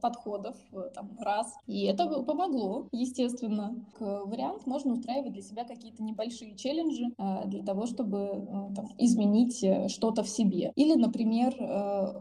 подходов 0.00 0.56
э, 0.72 0.90
там, 0.94 1.10
раз. 1.18 1.54
И 1.66 1.84
это 1.84 2.06
помогло, 2.22 2.88
естественно. 2.92 3.74
Вариант 3.98 4.66
можно 4.66 4.92
устраивать 4.92 5.32
для 5.32 5.42
себя 5.42 5.64
какие-то 5.64 6.02
небольшие 6.02 6.56
челленджи 6.56 7.14
э, 7.18 7.46
для 7.46 7.62
того, 7.62 7.86
чтобы 7.86 8.70
там, 8.74 8.88
изменить 8.98 9.64
что-то 9.90 10.22
в 10.22 10.28
себе. 10.28 10.72
Или, 10.76 10.94
например, 10.94 11.54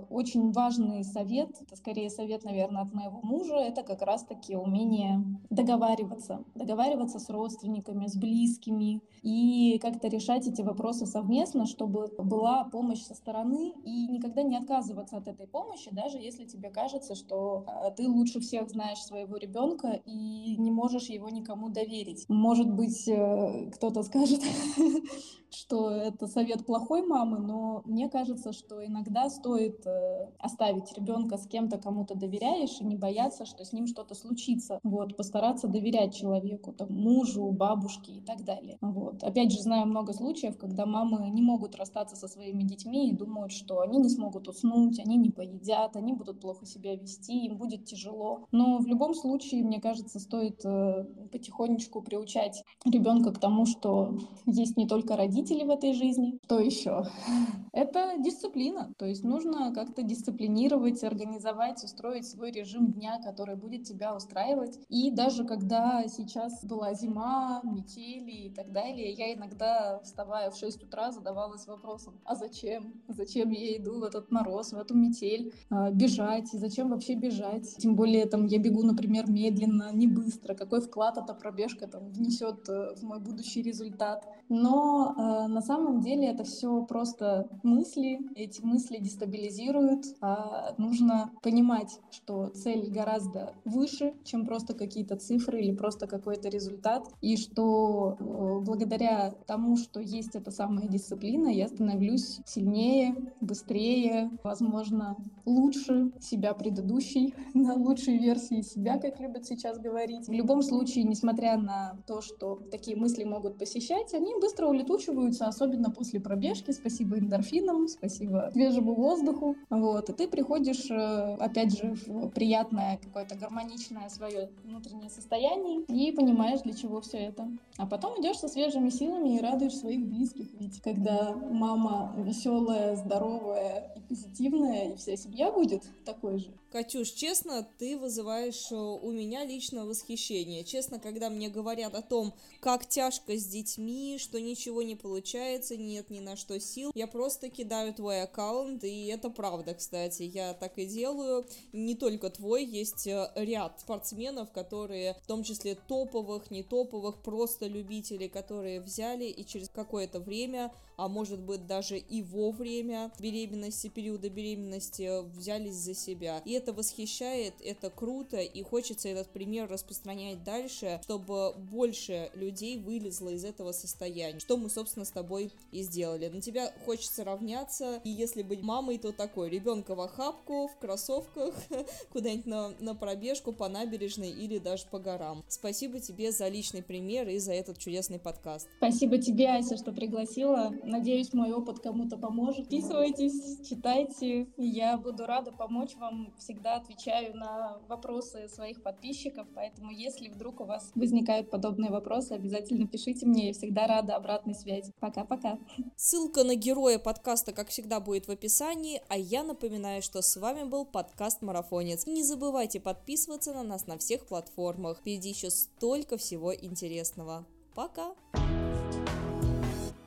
очень 0.10 0.52
важный 0.52 1.04
совет, 1.04 1.50
это 1.62 1.76
скорее 1.76 2.10
совет, 2.10 2.44
наверное, 2.44 2.84
от 2.84 2.94
моего 2.94 3.20
мужа, 3.22 3.56
это 3.56 3.84
как 3.84 4.02
раз-таки 4.02 4.56
умение 4.56 5.24
договариваться. 5.50 6.44
Договариваться 6.56 7.20
с 7.20 7.30
родственниками, 7.30 8.08
с 8.08 8.16
близкими 8.16 9.02
и 9.22 9.80
как-то 9.80 10.08
решать 10.08 10.48
эти 10.48 10.62
вопросы 10.62 11.06
совместно, 11.06 11.66
чтобы 11.66 12.08
была 12.18 12.66
помощь 12.66 13.02
со 13.02 13.16
стороны 13.16 13.74
и 13.84 14.08
никогда 14.08 14.44
не 14.44 14.58
отказываться 14.58 15.18
от 15.18 15.28
этой 15.28 15.48
помощи, 15.48 15.90
даже 15.92 16.18
если 16.18 16.46
тебе 16.46 16.70
кажется, 16.70 17.15
что 17.16 17.66
а, 17.68 17.92
ты 17.92 18.08
лучше 18.08 18.40
всех 18.40 18.70
знаешь 18.70 19.00
своего 19.00 19.38
ребенка 19.38 20.02
и 20.06 20.56
не 20.58 20.72
можешь 20.72 21.10
его 21.10 21.30
никому 21.30 21.70
доверить. 21.70 22.26
Может 22.28 22.72
быть, 22.72 23.08
э, 23.08 23.72
кто-то 23.72 24.04
скажет, 24.04 24.42
что 25.56 25.90
это 25.90 26.28
совет 26.28 26.66
плохой 26.66 27.06
мамы, 27.06 27.40
но 27.40 27.82
мне 27.86 28.10
кажется, 28.10 28.54
что 28.54 28.86
иногда 28.86 29.30
стоит 29.30 29.86
э, 29.86 30.30
оставить 30.40 30.94
ребенка 30.98 31.38
с 31.38 31.48
кем-то, 31.48 31.78
кому 31.78 32.06
то 32.06 32.16
доверяешь, 32.16 32.80
и 32.80 32.86
не 32.86 32.96
бояться, 32.96 33.46
что 33.46 33.64
с 33.64 33.74
ним 33.74 33.88
что-то 33.88 34.16
случится. 34.16 34.80
Вот, 34.84 35.16
постараться 35.16 35.68
доверять 35.68 36.16
человеку, 36.16 36.74
там, 36.74 36.90
мужу, 36.92 37.50
бабушке 37.52 38.14
и 38.14 38.22
так 38.22 38.44
далее. 38.44 38.78
Вот. 38.82 39.24
Опять 39.24 39.52
же, 39.52 39.62
знаю 39.62 39.88
много 39.88 40.14
случаев, 40.14 40.58
когда 40.58 40.86
мамы 40.86 41.30
не 41.30 41.42
могут 41.42 41.76
расстаться 41.76 42.16
со 42.16 42.28
своими 42.28 42.64
детьми 42.64 43.10
и 43.10 43.16
думают, 43.16 43.52
что 43.52 43.82
они 43.82 43.98
не 43.98 44.10
смогут 44.10 44.48
уснуть, 44.48 45.00
они 45.00 45.18
не 45.18 45.30
поедят, 45.30 45.96
они 45.96 46.14
будут 46.14 46.42
плохо 46.42 46.66
себя 46.66 46.96
вести, 46.96 47.46
им 47.46 47.58
будет 47.58 47.86
тяжело. 47.86 48.48
Но 48.52 48.80
в 48.80 48.88
любом 48.88 49.14
случае, 49.14 49.64
мне 49.64 49.80
кажется, 49.80 50.20
стоит 50.20 50.64
э, 50.66 51.06
потихонечку 51.32 52.02
приучать 52.02 52.64
ребенка 52.86 53.32
к 53.32 53.40
тому, 53.40 53.66
что 53.66 54.18
есть 54.46 54.78
не 54.78 54.88
только 54.88 55.16
родители, 55.16 55.45
родители 55.46 55.64
в 55.64 55.70
этой 55.70 55.94
жизни. 55.94 56.40
Что 56.46 56.60
еще? 56.60 57.06
Это 57.72 58.14
дисциплина. 58.20 58.94
То 58.98 59.06
есть 59.06 59.24
нужно 59.24 59.74
как-то 59.74 60.02
дисциплинировать, 60.02 61.04
организовать, 61.04 61.84
устроить 61.84 62.28
свой 62.28 62.52
режим 62.52 62.94
дня, 62.94 63.20
который 63.24 63.56
будет 63.56 63.84
тебя 63.84 64.16
устраивать. 64.16 64.80
И 64.90 65.12
даже 65.12 65.46
когда 65.46 66.08
сейчас 66.08 66.64
была 66.64 66.94
зима, 66.94 67.62
метели 67.64 68.48
и 68.48 68.50
так 68.50 68.72
далее, 68.72 69.12
я 69.12 69.34
иногда, 69.34 70.00
вставая 70.04 70.50
в 70.52 70.56
6 70.56 70.84
утра, 70.84 71.12
задавалась 71.12 71.68
вопросом, 71.68 72.14
а 72.24 72.36
зачем? 72.36 73.02
Зачем 73.08 73.52
я 73.52 73.78
иду 73.78 74.00
в 74.00 74.04
этот 74.04 74.32
мороз, 74.32 74.72
в 74.72 74.78
эту 74.78 74.96
метель, 74.96 75.54
а, 75.70 75.92
бежать? 75.92 76.54
И 76.54 76.58
зачем 76.58 76.90
вообще 76.90 77.16
бежать? 77.16 77.76
Тем 77.78 77.96
более 77.96 78.26
там 78.26 78.46
я 78.46 78.58
бегу, 78.58 78.84
например, 78.84 79.30
медленно, 79.30 79.92
не 79.94 80.08
быстро. 80.08 80.56
Какой 80.56 80.82
вклад 80.82 81.18
эта 81.18 81.34
пробежка 81.34 81.88
там 81.88 82.10
внесет 82.10 82.70
э, 82.70 82.96
в 82.96 83.04
мой 83.04 83.20
будущий 83.20 83.62
результат? 83.62 84.26
Но 84.50 85.14
э, 85.18 85.35
на 85.48 85.62
самом 85.62 86.02
деле 86.02 86.28
это 86.28 86.44
все 86.44 86.84
просто 86.86 87.48
мысли, 87.64 88.20
эти 88.36 88.62
мысли 88.62 88.98
дестабилизируют, 88.98 90.06
а 90.22 90.74
нужно 90.78 91.32
понимать, 91.42 92.00
что 92.12 92.48
цель 92.48 92.92
гораздо 92.92 93.54
выше, 93.66 94.14
чем 94.24 94.46
просто 94.46 94.74
какие-то 94.74 95.16
цифры 95.16 95.62
или 95.62 95.76
просто 95.76 96.08
какой-то 96.08 96.50
результат, 96.50 97.08
и 97.22 97.38
что 97.38 98.18
э, 98.20 98.60
благодаря 98.66 99.34
тому, 99.48 99.78
что 99.78 100.00
есть 100.00 100.36
эта 100.36 100.52
самая 100.52 100.88
дисциплина, 100.88 101.48
я 101.48 101.68
становлюсь 101.68 102.40
сильнее, 102.46 103.16
быстрее, 103.42 104.32
возможно, 104.44 105.18
лучше 105.46 106.12
себя 106.20 106.54
предыдущей, 106.54 107.34
на 107.54 107.76
лучшей 107.76 108.18
версии 108.18 108.62
себя, 108.62 108.98
как 108.98 109.20
любят 109.20 109.46
сейчас 109.46 109.80
говорить. 109.80 110.28
В 110.28 110.32
любом 110.32 110.62
случае, 110.62 111.04
несмотря 111.04 111.58
на 111.58 111.98
то, 112.08 112.22
что 112.22 112.60
такие 112.72 112.98
мысли 112.98 113.24
могут 113.24 113.58
посещать, 113.58 114.14
они 114.14 114.34
быстро 114.40 114.68
улетучиваются, 114.68 115.15
чувствуется, 115.16 115.48
особенно 115.48 115.90
после 115.90 116.20
пробежки. 116.20 116.72
Спасибо 116.72 117.18
эндорфинам, 117.18 117.88
спасибо 117.88 118.50
свежему 118.54 118.94
воздуху. 118.94 119.56
Вот. 119.70 120.10
И 120.10 120.14
ты 120.14 120.28
приходишь, 120.28 120.90
э, 120.90 121.36
опять 121.40 121.78
же, 121.78 121.96
в 122.06 122.30
приятное, 122.30 123.00
какое-то 123.02 123.36
гармоничное 123.36 124.10
свое 124.10 124.50
внутреннее 124.64 125.10
состояние 125.10 125.82
и 125.88 126.12
понимаешь, 126.12 126.62
для 126.62 126.74
чего 126.74 127.02
все 127.02 127.18
это. 127.18 127.48
А 127.78 127.86
потом 127.86 128.20
идешь 128.22 128.38
со 128.38 128.48
свежими 128.48 128.90
силами 128.90 129.38
и 129.38 129.42
радуешь 129.42 129.76
своих 129.76 130.06
близких. 130.06 130.48
Ведь 130.60 130.82
когда 130.82 131.34
мама 131.34 132.14
веселая, 132.18 132.96
здоровая 132.96 133.94
и 133.96 134.02
позитивная, 134.02 134.94
и 134.94 134.96
вся 134.98 135.16
семья 135.16 135.52
будет 135.52 135.84
такой 136.04 136.40
же. 136.40 136.52
Катюш, 136.76 137.12
честно, 137.12 137.66
ты 137.78 137.98
вызываешь 137.98 138.70
э, 138.70 138.76
у 138.76 139.10
меня 139.10 139.46
лично 139.46 139.86
восхищение. 139.86 140.66
Честно, 140.66 141.00
когда 141.00 141.30
мне 141.30 141.48
говорят 141.48 141.96
о 141.96 142.02
том, 142.02 142.34
как 142.60 142.86
тяжко 142.86 143.38
с 143.38 143.46
детьми, 143.46 144.18
что 144.20 144.42
ничего 144.42 144.82
не 144.82 144.98
получается, 144.98 145.78
нет 145.78 146.10
ни 146.10 146.20
на 146.20 146.36
что 146.36 146.60
сил, 146.60 146.92
я 146.94 147.08
просто 147.08 147.48
кидаю 147.48 147.94
твой 147.94 148.24
аккаунт, 148.24 148.84
и 148.84 149.06
это 149.06 149.30
правда, 149.30 149.74
кстати. 149.74 150.24
Я 150.24 150.54
так 150.54 150.78
и 150.78 150.86
делаю. 150.86 151.48
Не 151.72 151.96
только 151.96 152.30
твой, 152.30 152.66
есть 152.66 153.08
э, 153.08 153.32
ряд 153.36 153.80
спортсменов, 153.80 154.52
которые, 154.52 155.14
в 155.24 155.28
том 155.28 155.44
числе 155.46 155.76
топовых, 155.76 156.52
не 156.52 156.62
топовых, 156.62 157.22
просто 157.22 157.68
любителей, 157.68 158.28
которые 158.28 158.82
взяли 158.82 159.24
и 159.24 159.46
через 159.46 159.70
какое-то 159.70 160.20
время, 160.20 160.74
а 160.98 161.08
может 161.08 161.40
быть 161.40 161.68
даже 161.68 161.98
и 161.98 162.22
во 162.22 162.52
время 162.52 163.12
беременности, 163.20 163.88
периода 163.88 164.30
беременности, 164.30 165.26
взялись 165.38 165.76
за 165.76 165.94
себя. 165.94 166.42
И 166.46 166.52
это 166.65 166.65
это 166.66 166.74
восхищает, 166.74 167.54
это 167.64 167.92
круто, 167.92 168.38
и 168.38 168.64
хочется 168.64 169.08
этот 169.08 169.30
пример 169.30 169.70
распространять 169.70 170.44
дальше, 170.44 171.00
чтобы 171.04 171.54
больше 171.54 172.32
людей 172.34 172.80
вылезло 172.80 173.30
из 173.30 173.46
этого 173.46 173.72
состояния. 173.72 174.40
Что 174.40 174.58
мы, 174.58 174.70
собственно, 174.72 175.06
с 175.06 175.12
тобой 175.12 175.52
и 175.72 175.84
сделали. 175.84 176.28
На 176.28 176.42
тебя 176.42 176.74
хочется 176.86 177.24
равняться, 177.24 178.02
и 178.04 178.10
если 178.10 178.42
быть 178.42 178.64
мамой, 178.64 178.98
то 178.98 179.12
такой, 179.12 179.52
ребенка 179.52 179.94
в 179.94 180.02
охапку, 180.02 180.68
в 180.68 180.80
кроссовках, 180.80 181.54
куда-нибудь 182.12 182.48
на, 182.48 182.70
на 182.80 182.96
пробежку 182.96 183.54
по 183.54 183.70
набережной 183.70 184.32
или 184.32 184.58
даже 184.58 184.88
по 184.90 184.98
горам. 184.98 185.44
Спасибо 185.48 186.00
тебе 186.00 186.32
за 186.32 186.48
личный 186.48 186.82
пример 186.82 187.30
и 187.30 187.38
за 187.38 187.54
этот 187.54 187.78
чудесный 187.78 188.18
подкаст. 188.18 188.68
Спасибо 188.78 189.20
тебе, 189.20 189.50
Ася, 189.50 189.78
что 189.78 189.92
пригласила. 189.92 190.74
Надеюсь, 190.84 191.32
мой 191.32 191.52
опыт 191.54 191.80
кому-то 191.80 192.18
поможет. 192.18 192.62
Подписывайтесь, 192.62 193.68
читайте. 193.68 194.48
Я 194.58 194.98
буду 194.98 195.28
рада 195.28 195.52
помочь 195.52 195.96
вам 195.98 196.34
всегда 196.40 196.55
всегда 196.56 196.76
отвечаю 196.78 197.36
на 197.36 197.80
вопросы 197.90 198.48
своих 198.48 198.82
подписчиков, 198.82 199.46
поэтому 199.54 199.92
если 199.92 200.30
вдруг 200.30 200.62
у 200.62 200.64
вас 200.64 200.92
возникают 200.96 201.50
подобные 201.50 201.92
вопросы, 201.92 202.32
обязательно 202.32 202.88
пишите 202.88 203.26
мне, 203.26 203.48
я 203.48 203.54
всегда 203.54 203.88
рада 203.88 204.16
обратной 204.16 204.56
связи. 204.56 204.94
Пока-пока. 205.02 205.60
Ссылка 205.98 206.46
на 206.46 206.56
героя 206.56 206.98
подкаста, 206.98 207.52
как 207.52 207.68
всегда, 207.68 208.00
будет 208.00 208.28
в 208.28 208.32
описании, 208.32 209.02
а 209.10 209.18
я 209.18 209.44
напоминаю, 209.44 210.02
что 210.02 210.22
с 210.22 210.38
вами 210.38 210.64
был 210.64 210.86
подкаст 210.86 211.42
Марафонец. 211.42 212.08
Не 212.08 212.24
забывайте 212.24 212.80
подписываться 212.80 213.54
на 213.54 213.64
нас 213.64 213.86
на 213.86 213.98
всех 213.98 214.26
платформах, 214.26 215.00
впереди 215.00 215.30
еще 215.30 215.50
столько 215.50 216.18
всего 216.18 216.56
интересного. 216.56 217.46
Пока! 217.76 218.16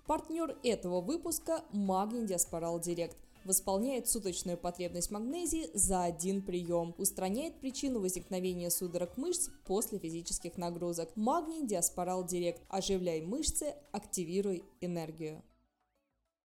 Партнер 0.07 0.57
этого 0.63 1.03
выпуска– 1.03 1.63
Магний 1.73 2.27
Диаспорал 2.27 2.81
Директ 2.81 3.19
восполняет 3.49 4.07
суточную 4.07 4.59
потребность 4.59 5.11
магнезии 5.11 5.71
за 5.73 6.05
один 6.05 6.43
прием, 6.43 6.95
устраняет 6.99 7.59
причину 7.59 7.99
возникновения 8.01 8.71
судорог 8.71 9.17
мышц 9.17 9.49
после 9.65 9.99
физических 9.99 10.59
нагрузок. 10.59 11.09
Магний 11.17 11.67
Диаспорал 11.67 12.25
Директ. 12.27 12.63
Оживляй 12.69 13.23
мышцы, 13.23 13.75
активируй 13.91 14.65
энергию. 14.83 15.43